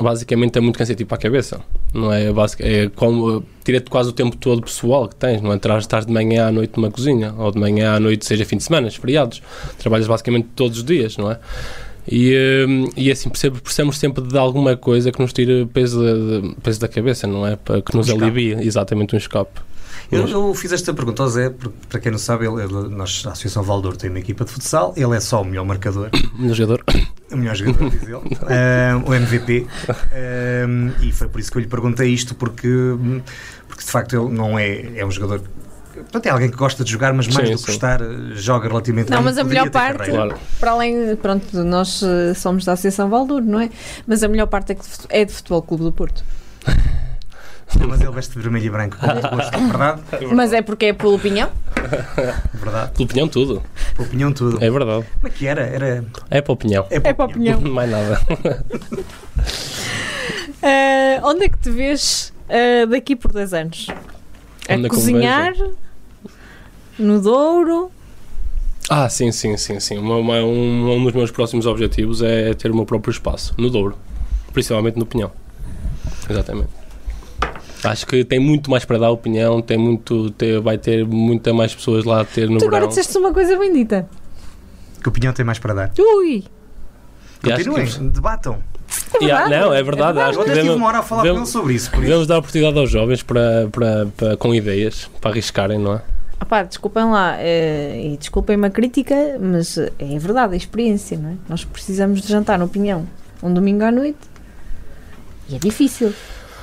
basicamente 0.01 0.57
é 0.57 0.61
muito 0.61 0.79
cansativo 0.79 1.09
para 1.09 1.19
a 1.19 1.21
cabeça. 1.21 1.61
Não 1.95 2.13
é? 2.13 2.31
Basic, 2.33 2.63
é 2.63 2.89
como, 2.95 3.43
tira-te 3.65 3.89
quase 3.91 4.11
o 4.11 4.13
tempo 4.13 4.37
todo 4.37 4.63
pessoal 4.63 5.09
que 5.09 5.17
tens, 5.17 5.41
não 5.41 5.53
é? 5.53 5.57
Estás 5.57 5.85
estás 5.85 6.07
de 6.07 6.13
manhã 6.13 6.49
à 6.49 6.53
noite 6.53 6.73
numa 6.77 6.91
cozinha, 6.91 7.35
ou 7.39 7.51
de 7.51 7.59
manhã 7.59 7.95
à 7.95 8.01
noite, 8.01 8.27
seja 8.27 8.45
fim 8.45 8.57
de 8.59 8.65
semana, 8.65 8.91
feriados. 8.91 9.41
Trabalhas 9.79 10.07
basicamente 10.07 10.49
todos 10.55 10.79
os 10.79 10.85
dias, 10.85 11.17
não 11.17 11.31
é? 11.31 11.39
E, 12.11 12.33
eh, 12.35 12.67
e 12.97 13.11
assim, 13.11 13.29
percebe- 13.29 13.61
precisamos 13.61 13.99
sempre 13.99 14.23
de 14.23 14.37
alguma 14.39 14.77
coisa 14.77 15.11
que 15.13 15.21
nos 15.21 15.33
tire 15.33 15.67
peso, 15.73 16.03
da- 16.03 16.49
peso 16.63 16.81
da 16.81 16.89
cabeça, 16.89 17.27
não 17.27 17.47
é? 17.47 17.57
Para 17.57 17.81
que 17.83 17.95
nos 17.97 18.07
escape. 18.07 18.25
alivie, 18.25 18.53
exatamente 18.67 19.15
um 19.15 19.19
escape. 19.19 19.61
Eu, 20.11 20.27
eu 20.27 20.55
fiz 20.55 20.73
esta 20.73 20.95
pergunta 20.95 21.23
ao 21.23 21.29
Zé, 21.29 21.51
porque, 21.51 21.77
para 21.89 22.01
quem 22.01 22.11
não 22.11 22.19
sabe, 22.19 22.47
ele, 22.47 22.63
ele- 22.63 22.89
nós, 22.89 23.23
a 23.27 23.33
Associação 23.33 23.63
Valdouro 23.63 23.97
tem 23.97 24.09
uma 24.09 24.19
equipa 24.19 24.45
de 24.45 24.51
futsal, 24.51 24.95
ele 24.97 25.15
é 25.15 25.21
só 25.21 25.43
o 25.43 25.45
melhor 25.45 25.65
marcador, 25.67 26.09
Um 26.41 26.53
jogador. 26.55 26.83
o 27.31 27.37
melhor 27.37 27.55
jogador, 27.55 27.91
diz 27.91 28.03
ele, 28.05 28.15
Ah, 28.49 29.03
o 29.07 29.13
MVP, 29.15 29.67
Ah, 29.89 31.03
e 31.03 31.13
foi 31.13 31.29
por 31.29 31.41
isso 31.41 31.51
que 31.53 31.59
eu 31.59 31.63
lhe 31.63 31.69
perguntei 31.69 32.09
isto, 32.09 32.35
porque, 32.35 32.69
porque 33.69 33.85
de 33.85 33.91
facto 33.91 34.17
ele 34.17 34.35
não 34.35 34.59
é, 34.59 34.99
é 34.99 35.05
um 35.05 35.11
jogador. 35.11 35.43
Portanto, 35.93 36.27
é 36.27 36.31
alguém 36.31 36.49
que 36.49 36.57
gosta 36.57 36.85
de 36.85 36.91
jogar, 36.93 37.13
mas 37.13 37.27
mais 37.27 37.49
Sim, 37.49 37.55
do 37.55 37.59
que 37.59 37.65
sim. 37.67 37.73
gostar, 37.73 38.01
joga 38.35 38.69
relativamente 38.69 39.11
Não, 39.11 39.17
bem. 39.19 39.25
mas 39.27 39.37
a 39.37 39.43
melhor 39.43 39.69
parte-. 39.69 40.09
Claro. 40.11 40.37
Para 40.61 40.71
além, 40.71 41.17
pronto, 41.17 41.65
nós 41.65 42.03
eh, 42.05 42.35
somos 42.35 42.65
da 42.65 42.75
Associação 42.75 43.11
Valdur, 43.11 43.43
não 43.43 43.59
é? 43.61 43.69
Mas 44.07 44.23
a 44.23 44.29
melhor 44.29 44.47
parte 44.47 44.71
é, 44.73 44.75
que 44.77 44.83
de 44.83 44.89
é 45.09 45.25
de 45.25 45.33
Futebol 45.33 45.61
Clube 45.61 45.83
do 45.85 45.93
Porto. 45.93 46.23
Mas 47.87 48.01
ele 48.01 48.11
veste 48.11 48.33
de 48.35 48.41
vermelho 48.41 48.67
e 48.67 48.71
branco 48.71 48.97
com 48.97 49.07
muito 49.07 49.29
gosto, 49.31 49.59
verdade? 49.59 50.03
Mas 50.35 50.53
é 50.53 50.63
porque 50.63 50.87
é 50.87 50.93
pelo 50.93 51.15
opinião? 51.15 51.51
Verdade. 52.55 52.93
Pela 52.93 53.05
opinião, 53.05 53.29
tudo. 53.29 53.63
Por 53.95 54.07
opinião, 54.07 54.33
tudo. 54.33 54.63
É 54.65 54.71
verdade. 54.71 55.05
Como 55.21 55.27
é 55.27 55.31
que 55.31 55.47
era? 55.47 55.63
Era. 55.63 56.05
É 56.31 56.41
para 56.41 56.53
a 56.53 56.55
opinião. 56.55 56.87
É 56.91 56.99
para 57.13 57.25
a 57.25 57.27
opinião. 57.27 57.61
Mais 57.63 57.91
nada. 57.91 58.21
Eh, 60.61 61.21
onde 61.23 61.45
é 61.45 61.49
que 61.49 61.57
te 61.59 61.71
vês 61.71 62.33
eh, 62.49 62.85
daqui 62.87 63.15
por 63.15 63.33
dois 63.33 63.55
anos? 63.55 63.87
A 63.89 63.93
Onde 63.93 64.73
é 64.73 64.75
eu 64.75 64.79
me 64.81 64.89
cozinhar? 64.89 65.53
No 66.99 67.21
Douro? 67.21 67.93
Ah, 68.91 69.09
sim, 69.09 69.31
sim, 69.31 69.57
sim, 69.57 69.79
sim. 69.79 69.99
Uma- 69.99 70.43
um, 70.43 70.97
um 70.97 71.05
dos 71.05 71.13
meus 71.13 71.31
próximos 71.31 71.65
objetivos 71.65 72.23
é 72.23 72.55
ter 72.55 72.71
o 72.73 72.75
meu 72.75 72.85
próprio 72.85 73.13
espaço, 73.13 73.55
no 73.57 73.71
Douro. 73.71 73.97
Principalmente 74.53 74.99
no 74.99 75.07
Pinhão. 75.07 75.31
Exatamente. 76.29 76.71
Acho 77.85 78.07
que 78.07 78.25
tem 78.25 78.39
muito 78.41 78.71
mais 78.71 78.85
para 78.85 78.99
dar 78.99 79.11
opinião, 79.11 79.63
tem 79.63 79.79
muito, 79.79 80.31
tem- 80.33 80.61
vai 80.61 80.77
ter 80.79 81.07
muita 81.07 81.53
mais 81.55 81.75
pessoas 81.75 82.05
lá 82.05 82.23
a 82.23 82.25
ter 82.25 82.49
no 82.51 82.59
Tu 82.59 82.65
agora 82.65 82.81
verão. 82.81 82.89
disseste 82.89 83.17
uma 83.19 83.33
coisa 83.33 83.57
bendita. 83.57 84.09
Que 85.03 85.09
opinião 85.09 85.33
tem 85.33 85.45
mais 85.45 85.59
para 85.59 85.75
dar? 85.75 85.93
Ui! 85.99 86.45
E 87.45 87.53
acho 87.53 87.65
Continuem, 87.65 87.87
que- 87.87 87.99
debatam. 88.01 88.59
É 89.15 89.19
verdade. 89.21 89.51
não, 89.51 89.73
é 89.75 89.83
verdade. 89.83 90.19
acho 90.19 90.31
que 90.33 90.37
Ontem 90.39 90.45
tive 90.51 90.55
devemos, 90.57 90.77
uma 90.77 90.87
hora 90.89 90.99
a 90.99 91.03
falar 91.03 91.21
com 91.23 91.27
devemos- 91.29 91.49
ele 91.49 91.53
sobre 91.61 91.75
isso. 91.75 91.91
Por 91.91 91.97
isso. 91.99 92.07
devemos 92.07 92.27
dar 92.27 92.39
oportunidade 92.39 92.79
aos 92.79 92.91
jovens 92.91 93.23
para, 93.23 93.69
para, 93.71 94.07
para- 94.17 94.37
com 94.37 94.55
ideias, 94.55 95.09
para 95.21 95.31
arriscarem, 95.31 95.79
não 95.79 95.95
é? 95.95 96.03
Ah 96.41 96.45
pá, 96.45 96.63
desculpem 96.63 97.05
lá, 97.05 97.37
eh, 97.39 98.13
e 98.13 98.17
desculpem-me 98.17 98.67
a 98.67 98.71
crítica, 98.71 99.15
mas 99.41 99.77
eh, 99.77 99.93
é 99.99 100.19
verdade, 100.19 100.55
é 100.55 100.57
experiência, 100.57 101.19
não 101.19 101.31
é? 101.31 101.35
Nós 101.49 101.65
precisamos 101.65 102.23
de 102.23 102.29
jantar 102.29 102.59
no 102.59 102.69
Pinhão 102.69 103.07
um 103.43 103.53
domingo 103.53 103.85
à 103.85 103.91
noite 103.93 104.19
e 105.49 105.57
é 105.57 105.59
difícil. 105.59 106.13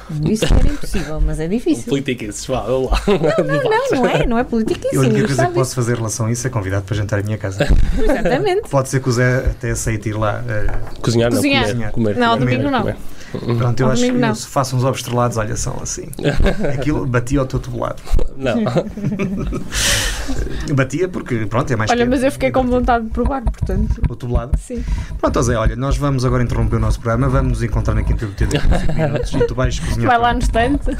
Não 0.10 0.20
que 0.36 0.45
era 0.53 0.68
impossível, 0.68 1.22
mas 1.22 1.39
é 1.39 1.47
difícil. 1.47 1.86
Politiquices, 1.86 2.45
vá, 2.45 2.62
vamos 2.62 2.91
lá. 2.91 3.01
Não, 3.08 3.97
não 4.01 4.08
é, 4.08 4.26
não 4.26 4.38
é 4.38 4.43
política 4.43 4.88
Eu 4.91 5.01
a 5.01 5.06
única 5.06 5.26
coisa 5.28 5.47
que 5.47 5.53
posso 5.53 5.76
fazer 5.76 5.93
em 5.93 5.95
relação 5.97 6.26
a 6.28 6.32
isso 6.32 6.45
é 6.45 6.49
convidar 6.49 6.82
para 6.82 6.95
jantar 6.95 7.20
em 7.20 7.24
minha 7.24 7.38
casa. 7.38 7.68
Exatamente. 7.97 8.70
Pode 8.70 8.89
ser 8.89 8.99
que 9.01 9.10
o 9.10 9.12
Zé 9.12 9.38
até 9.38 9.72
aceite 9.72 10.10
ir 10.10 10.14
lá. 10.18 10.43
eh, 10.47 10.68
Cozinhar, 11.01 11.30
não, 11.32 11.38
Cozinhar. 11.38 11.66
comer. 11.72 11.91
comer 11.91 12.18
Não, 12.18 12.38
comer, 12.38 12.58
domingo 12.58 12.72
não. 12.72 12.82
comer. 12.82 12.97
Pronto, 13.39 13.79
eu 13.79 13.86
Ao 13.88 13.93
acho 13.93 14.11
que 14.11 14.36
se 14.36 14.47
faço 14.47 14.75
uns 14.75 14.83
ovos 14.83 14.99
estrelados, 14.99 15.38
olha, 15.38 15.55
são 15.55 15.77
assim. 15.81 16.07
Aquilo 16.73 17.05
batia 17.05 17.39
ao 17.39 17.45
teu 17.45 17.59
tubulado. 17.59 18.01
Não. 18.38 18.55
Batia 20.73 21.07
porque, 21.07 21.45
pronto, 21.45 21.71
é 21.71 21.75
mais 21.75 21.91
Olha, 21.91 21.99
quente. 21.99 22.09
mas 22.09 22.23
eu 22.23 22.31
fiquei 22.31 22.51
com 22.51 22.63
vontade 22.65 23.05
de 23.05 23.11
provar, 23.11 23.41
portanto, 23.43 24.01
O 24.09 24.15
tubulado. 24.15 24.57
sim. 24.57 24.83
Pronto, 25.19 25.41
Zé, 25.43 25.55
olha, 25.55 25.75
nós 25.75 25.97
vamos 25.97 26.25
agora 26.25 26.43
interromper 26.43 26.77
o 26.77 26.79
nosso 26.79 26.99
programa, 26.99 27.29
vamos 27.29 27.51
nos 27.53 27.63
encontrar 27.63 27.93
na 27.93 28.03
Quinta 28.03 28.25
do 28.25 28.33
Teu 28.33 28.47
daqui 28.47 28.73
a 28.73 28.79
5 28.79 28.93
minutos 28.93 29.33
e 29.33 29.47
tu 29.47 29.55
vais 29.55 29.79
cozinhar. 29.79 30.07
Vai 30.07 30.19
lá 30.19 30.33
no 30.33 30.39
estante. 30.39 30.97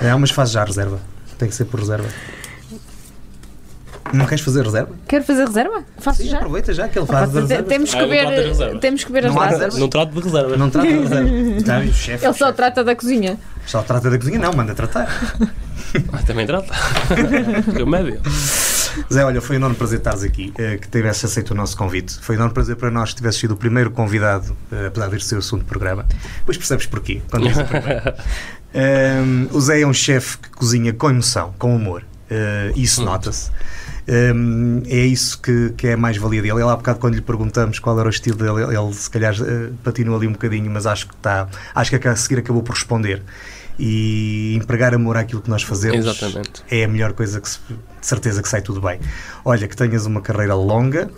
É, 0.00 0.14
mas 0.14 0.30
faz 0.30 0.50
já 0.52 0.62
a 0.62 0.64
reserva. 0.64 1.00
Tem 1.38 1.48
que 1.48 1.54
ser 1.54 1.64
por 1.64 1.80
reserva. 1.80 2.08
Não 4.12 4.26
queres 4.26 4.44
fazer 4.44 4.62
reserva? 4.64 4.90
Quero 5.08 5.24
fazer 5.24 5.46
reserva? 5.46 5.84
Faço 5.98 6.22
Sim, 6.22 6.28
já. 6.30 6.36
aproveita 6.38 6.72
já 6.74 6.88
que 6.88 6.98
ele 6.98 7.06
faz 7.06 7.32
reserva. 7.32 7.62
temos 7.68 7.94
Ah, 7.94 7.96
que 7.98 8.02
eu 8.04 8.08
ver, 8.08 8.26
reservas. 8.26 8.80
temos 8.80 9.04
que 9.04 9.12
ver 9.12 9.26
as 9.26 9.34
reservas? 9.34 9.78
Não 9.78 9.88
trato 9.88 10.12
de 10.12 10.20
reservas. 10.20 10.58
Não 10.58 10.70
trata 10.70 10.88
de 10.88 10.98
reserva. 10.98 11.30
Bem, 11.30 11.88
o 11.90 11.92
chefe. 11.94 12.24
Ele 12.26 12.34
só 12.34 12.46
chefe. 12.46 12.56
trata 12.56 12.84
da 12.84 12.94
cozinha. 12.96 13.38
Só 13.66 13.82
trata 13.82 14.10
da 14.10 14.18
cozinha, 14.18 14.38
não, 14.38 14.52
manda 14.52 14.74
tratar. 14.74 15.08
Ah, 16.12 16.18
também 16.26 16.46
trata. 16.46 16.72
Remédio. 17.74 18.20
Zé, 19.10 19.24
olha, 19.24 19.40
foi 19.40 19.56
um 19.56 19.58
enorme 19.60 19.76
prazer 19.76 19.98
estares 19.98 20.22
aqui, 20.22 20.52
eh, 20.58 20.76
que 20.76 20.86
tivesse 20.88 21.24
aceito 21.24 21.52
o 21.52 21.54
nosso 21.54 21.74
convite. 21.76 22.18
Foi 22.20 22.34
um 22.34 22.38
enorme 22.38 22.52
prazer 22.52 22.76
para 22.76 22.90
nós 22.90 23.10
que 23.10 23.16
tivesse 23.16 23.38
sido 23.38 23.52
o 23.52 23.56
primeiro 23.56 23.90
convidado, 23.90 24.54
eh, 24.70 24.86
apesar 24.88 25.08
de 25.08 25.24
ser 25.24 25.36
o 25.36 25.42
segundo 25.42 25.64
programa. 25.64 26.04
Depois 26.40 26.58
percebes 26.58 26.84
porquê, 26.86 27.22
quando 27.30 27.48
diz 27.48 27.56
o 27.56 27.64
primeiro. 27.64 28.02
Ehm, 28.74 29.46
o 29.52 29.60
Zé 29.60 29.80
é 29.80 29.86
um 29.86 29.94
chefe 29.94 30.36
que 30.38 30.50
cozinha 30.50 30.92
com 30.92 31.08
emoção, 31.10 31.54
com 31.58 31.74
humor. 31.74 32.04
Eh, 32.30 32.72
isso 32.76 33.02
nota-se. 33.02 33.50
Ehm, 34.08 34.82
é 34.86 34.98
isso 34.98 35.40
que, 35.40 35.70
que 35.76 35.86
é 35.88 35.92
a 35.92 35.96
mais-valia 35.96 36.42
dele. 36.42 36.54
Ele, 36.54 36.62
há 36.62 36.76
bocado, 36.76 36.98
quando 36.98 37.14
lhe 37.14 37.20
perguntamos 37.20 37.78
qual 37.78 37.98
era 37.98 38.08
o 38.08 38.10
estilo 38.10 38.36
dele, 38.36 38.76
ele, 38.76 38.92
se 38.94 39.08
calhar 39.08 39.34
eh, 39.34 39.70
patinou 39.84 40.16
ali 40.16 40.26
um 40.26 40.32
bocadinho, 40.32 40.70
mas 40.70 40.86
acho 40.86 41.06
que 41.08 41.14
está. 41.14 41.48
Acho 41.74 41.96
que 41.98 42.08
a 42.08 42.16
seguir 42.16 42.40
acabou 42.40 42.62
por 42.62 42.74
responder. 42.74 43.22
e 43.78 44.54
empregar 44.56 44.94
amor 44.94 45.16
àquilo 45.16 45.40
que 45.40 45.48
nós 45.48 45.62
fazemos 45.62 46.06
Exatamente. 46.06 46.62
é 46.70 46.84
a 46.84 46.88
melhor 46.88 47.14
coisa 47.14 47.40
que 47.40 47.48
se, 47.48 47.58
de 47.68 48.06
certeza 48.06 48.42
que 48.42 48.48
sai 48.48 48.60
tudo 48.60 48.80
bem. 48.80 49.00
Olha, 49.44 49.66
que 49.66 49.74
tenhas 49.76 50.04
uma 50.04 50.20
carreira 50.20 50.54
longa, 50.54 51.10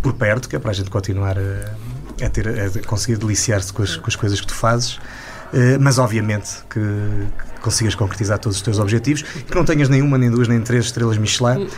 por 0.00 0.12
perto, 0.14 0.48
que 0.48 0.56
é 0.56 0.58
para 0.58 0.70
a 0.70 0.74
gente 0.74 0.90
continuar 0.90 1.36
a, 1.38 2.24
a 2.24 2.28
ter, 2.28 2.48
a 2.48 2.86
conseguir 2.86 3.16
deliciar-se 3.16 3.72
com 3.72 3.82
com 3.84 4.06
as 4.06 4.16
coisas 4.16 4.40
que 4.40 4.46
tu 4.46 4.54
fazes. 4.54 4.98
Eh, 5.52 5.78
mas 5.78 5.98
obviamente 5.98 6.62
que, 6.68 6.78
que 6.78 7.60
consigas 7.60 7.94
concretizar 7.94 8.38
todos 8.38 8.56
os 8.56 8.62
teus 8.62 8.78
objetivos 8.78 9.22
que 9.22 9.54
não 9.54 9.64
tenhas 9.64 9.88
nenhuma, 9.88 10.18
nem 10.18 10.30
duas, 10.30 10.48
nem 10.48 10.60
três 10.60 10.86
estrelas 10.86 11.16
Michelin. 11.16 11.68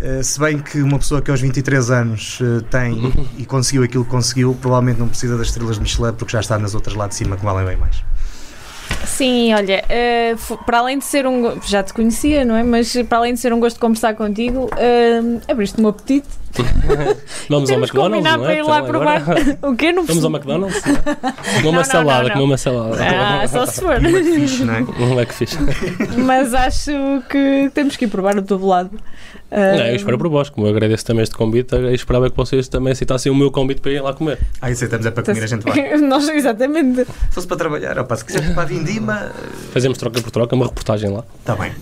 Eh, 0.00 0.22
se 0.22 0.38
bem 0.40 0.58
que 0.58 0.82
uma 0.82 0.98
pessoa 0.98 1.22
que 1.22 1.30
aos 1.30 1.40
23 1.40 1.90
anos 1.90 2.38
eh, 2.40 2.64
tem 2.70 3.12
e 3.38 3.44
conseguiu 3.44 3.84
aquilo 3.84 4.04
que 4.04 4.10
conseguiu, 4.10 4.56
provavelmente 4.60 4.98
não 4.98 5.08
precisa 5.08 5.36
das 5.36 5.48
estrelas 5.48 5.76
de 5.76 5.82
Michelin 5.82 6.12
porque 6.12 6.32
já 6.32 6.40
está 6.40 6.58
nas 6.58 6.74
outras 6.74 6.96
lá 6.96 7.06
de 7.06 7.14
cima 7.14 7.36
que 7.36 7.44
valem 7.44 7.64
bem 7.64 7.76
mais. 7.76 8.02
Sim, 9.06 9.54
olha, 9.54 9.84
para 10.66 10.78
além 10.78 10.98
de 10.98 11.04
ser 11.04 11.26
um. 11.26 11.60
Já 11.62 11.82
te 11.82 11.92
conhecia, 11.94 12.44
não 12.44 12.56
é? 12.56 12.62
Mas 12.62 12.94
para 13.08 13.18
além 13.18 13.34
de 13.34 13.40
ser 13.40 13.52
um 13.52 13.60
gosto 13.60 13.76
de 13.76 13.80
conversar 13.80 14.14
contigo, 14.14 14.68
abriste-me 15.48 15.86
um 15.86 15.88
apetite. 15.88 16.28
Vamos 17.48 17.70
ao 17.70 17.76
Temos 17.76 17.90
que 17.90 17.96
McDonald's, 17.98 18.32
não 18.32 18.40
para 18.42 18.52
é? 18.52 18.58
ir 18.58 18.62
lá 18.62 18.78
Então, 18.78 18.88
provar. 18.88 19.16
agora- 19.22 19.58
o 19.62 19.76
quê? 19.76 19.92
Não 19.92 20.04
Vamos 20.04 20.24
ao. 20.24 20.30
McDonald's? 20.30 20.82
não? 20.84 20.94
Comer 20.94 21.62
Não, 21.62 21.70
uma 21.70 21.78
não, 21.78 21.84
salada, 21.84 22.18
não, 22.22 22.28
não. 22.28 22.32
comer 22.34 22.44
uma 22.44 22.58
salada. 22.58 22.96
Ah, 23.04 23.48
só 23.48 23.66
se 23.66 23.80
for. 23.80 24.00
Fixe, 24.00 24.64
não 24.64 24.74
é? 24.74 24.80
Um 25.02 25.24
que 25.26 25.34
fixe. 25.34 25.58
Mas 26.18 26.54
acho 26.54 26.90
que 27.28 27.70
temos 27.74 27.96
que 27.96 28.04
ir 28.04 28.08
provar 28.08 28.34
o 28.38 28.66
lado. 28.66 28.90
Não, 29.50 29.86
eu 29.86 29.96
espero 29.96 30.16
por 30.16 30.28
vós, 30.30 30.48
como 30.48 30.66
eu 30.66 30.70
agradeço 30.70 31.04
também 31.04 31.22
este 31.22 31.34
convite, 31.34 31.74
eu 31.74 31.94
esperava 31.94 32.30
que 32.30 32.36
vocês 32.36 32.68
também 32.68 32.92
aceitassem 32.92 33.30
o 33.30 33.34
meu 33.34 33.50
convite 33.50 33.80
para 33.82 33.92
ir 33.92 34.00
lá 34.00 34.14
comer. 34.14 34.38
Ah, 34.62 34.68
aceitamos, 34.68 35.04
é 35.04 35.10
para 35.10 35.22
comer, 35.22 35.42
a 35.44 35.46
gente 35.46 35.62
vai. 35.62 35.96
Nós, 35.98 36.26
exatamente. 36.28 37.04
Se 37.04 37.34
fosse 37.34 37.46
para 37.46 37.56
trabalhar, 37.58 37.98
opa, 37.98 38.16
se 38.16 38.24
quiser 38.24 38.54
para 38.54 38.62
a 38.62 38.66
Vindima, 38.66 39.30
Fazemos 39.72 39.98
troca 39.98 40.20
por 40.22 40.30
troca, 40.30 40.54
uma 40.56 40.66
reportagem 40.66 41.10
lá. 41.10 41.22
está 41.40 41.54
bem. 41.54 41.72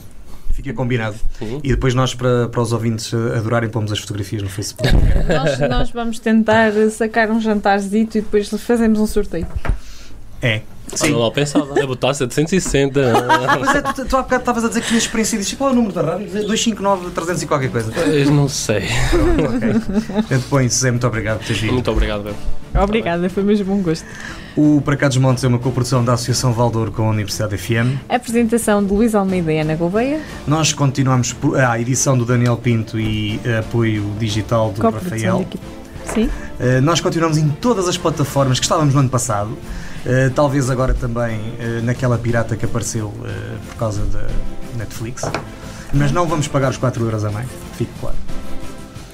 Fica 0.61 0.75
combinado. 0.75 1.17
Uhum. 1.41 1.59
E 1.65 1.71
depois 1.71 1.95
nós, 1.95 2.13
para, 2.13 2.47
para 2.49 2.61
os 2.61 2.71
ouvintes 2.71 3.11
eh, 3.15 3.39
adorarem, 3.39 3.71
pomos 3.71 3.91
as 3.91 3.99
fotografias 3.99 4.43
no 4.43 4.49
Facebook. 4.51 4.93
Nós, 5.27 5.59
nós 5.71 5.91
vamos 5.91 6.19
tentar 6.19 6.71
sacar 6.91 7.31
um 7.31 7.41
jantarzito 7.41 8.19
e 8.19 8.21
depois 8.21 8.51
fazemos 8.51 9.01
um 9.01 9.07
sorteio. 9.07 9.47
É. 10.43 10.61
Sim. 10.95 11.13
Não 11.13 11.21
mal 11.21 11.33
pensado. 11.33 11.79
É 11.79 11.87
botar 11.87 12.13
760. 12.13 13.01
Mas 13.59 13.75
é, 13.75 13.81
tu, 13.81 14.05
tu 14.05 14.17
há 14.19 14.23
bocado 14.23 14.43
estavas 14.43 14.65
a 14.65 14.69
dizer 14.69 14.83
que 14.83 14.89
tinhas 14.89 15.05
experiência 15.05 15.39
disso. 15.39 15.57
Qual 15.57 15.71
é 15.71 15.73
o 15.73 15.77
número 15.77 15.95
da 15.95 16.03
rádio? 16.03 16.27
259 16.27 17.11
300 17.11 17.43
e 17.43 17.47
qualquer 17.47 17.71
coisa. 17.71 17.91
Pois, 17.93 18.29
não 18.29 18.49
sei. 18.49 18.83
Pronto, 19.11 19.57
ok. 19.57 20.23
Gente, 20.29 20.47
põe 20.49 20.69
Zé, 20.69 20.91
muito 20.91 21.07
obrigado 21.07 21.39
por 21.39 21.47
teres 21.47 21.63
vindo. 21.63 21.73
Muito 21.73 21.91
obrigado, 21.91 22.23
Bebo. 22.25 22.37
Obrigada, 22.75 23.29
foi 23.29 23.43
mesmo 23.43 23.75
um 23.75 23.83
gosto. 23.83 24.05
O 24.57 24.81
Para 24.85 24.97
Cá 24.97 25.09
dos 25.09 25.16
Montes 25.16 25.43
é 25.45 25.49
uma 25.49 25.59
coprodução 25.59 26.05
da 26.05 26.12
Associação 26.14 26.53
Valdouro 26.53 26.93
com 26.93 27.07
a 27.07 27.11
Universidade 27.11 27.57
FM. 27.57 27.99
Apresentação 28.09 28.85
de 28.85 28.93
Luís 28.93 29.14
Almeida 29.14 29.53
e 29.53 29.59
Ana 29.59 29.75
Gouveia. 29.75 30.21
Nós 30.47 30.73
continuamos 30.73 31.33
por- 31.33 31.59
a 31.59 31.81
edição 31.81 32.16
do 32.16 32.25
Daniel 32.25 32.57
Pinto 32.57 32.99
e 32.99 33.41
apoio 33.59 34.05
digital 34.18 34.71
do 34.73 34.83
Rafael. 34.83 35.47
Sim. 36.05 36.25
Uh, 36.59 36.81
nós 36.83 37.01
continuamos 37.01 37.39
em 37.39 37.49
todas 37.49 37.87
as 37.89 37.97
plataformas 37.97 38.59
que 38.59 38.64
estávamos 38.64 38.95
no 38.95 39.01
ano 39.01 39.09
passado. 39.09 39.51
Uh, 39.51 40.31
talvez 40.35 40.71
agora 40.71 40.95
também 40.95 41.39
uh, 41.39 41.83
naquela 41.85 42.18
pirata 42.18 42.57
que 42.57 42.64
apareceu 42.64 43.12
por 43.68 43.77
causa 43.77 44.03
da 44.07 44.27
Netflix. 44.77 45.23
Mas 45.93 46.11
não 46.12 46.27
vamos 46.27 46.49
pagar 46.49 46.71
os 46.71 46.77
4 46.79 47.05
euros 47.05 47.25
a 47.25 47.31
mais, 47.31 47.49
fique 47.77 47.91
claro. 48.01 48.16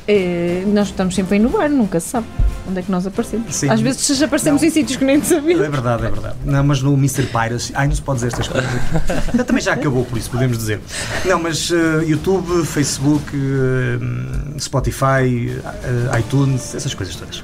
Eh, 0.09 0.63
nós 0.69 0.89
estamos 0.89 1.15
sempre 1.15 1.35
a 1.35 1.39
inovar, 1.39 1.69
nunca 1.69 1.99
se 1.99 2.09
sabe 2.11 2.27
onde 2.69 2.79
é 2.81 2.83
que 2.83 2.91
nós 2.91 3.07
aparecemos. 3.07 3.55
Sim. 3.55 3.69
Às 3.71 3.81
vezes 3.81 4.07
já 4.19 4.27
aparecemos 4.27 4.63
em 4.63 4.71
sítios 4.71 4.97
que 4.97 5.05
nem 5.05 5.17
É 5.17 5.21
sabíamos. 5.23 5.69
verdade, 5.69 6.05
é 6.07 6.11
verdade. 6.11 6.37
Não, 6.45 6.63
mas 6.65 6.83
no 6.83 6.95
Mr. 6.95 7.25
Piracy. 7.27 7.73
Ai, 7.75 7.87
não 7.89 7.95
se 7.95 8.03
pode 8.03 8.17
dizer 8.19 8.29
estas 8.29 8.49
coisas 8.49 8.71
aqui. 8.71 9.39
Também 9.45 9.63
já 9.63 9.73
acabou, 9.73 10.05
por 10.05 10.17
isso 10.19 10.31
podemos 10.31 10.59
dizer. 10.59 10.81
Não, 11.25 11.39
mas 11.41 11.71
uh, 11.71 12.03
YouTube, 12.07 12.65
Facebook, 12.65 13.37
uh, 13.37 14.61
Spotify, 14.61 15.51
uh, 15.61 16.19
iTunes, 16.19 16.75
essas 16.75 16.95
coisas 16.95 17.15
todas. 17.17 17.43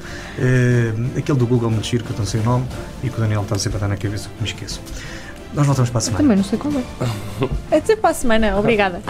Aquele 1.16 1.38
do 1.38 1.46
Google 1.46 1.70
muito 1.70 1.86
giro, 1.86 2.04
que 2.04 2.10
eu 2.12 2.18
não 2.18 2.26
sei 2.26 2.40
o 2.40 2.44
nome 2.44 2.66
e 3.02 3.08
que 3.08 3.16
o 3.16 3.20
Daniel 3.20 3.42
está 3.42 3.58
sempre 3.58 3.78
a 3.78 3.80
dar 3.80 3.88
na 3.88 3.96
cabeça, 3.96 4.28
que 4.36 4.42
me 4.42 4.48
esqueço. 4.48 4.80
Nós 5.54 5.66
voltamos 5.66 5.90
para 5.90 5.98
a 5.98 6.00
semana. 6.00 6.22
Também 6.22 6.36
não 6.36 6.44
sei 6.44 6.58
qual 6.58 6.72
é. 6.74 7.76
Até 7.76 7.94
para 7.96 8.10
a 8.10 8.14
semana, 8.14 8.56
obrigada. 8.56 9.00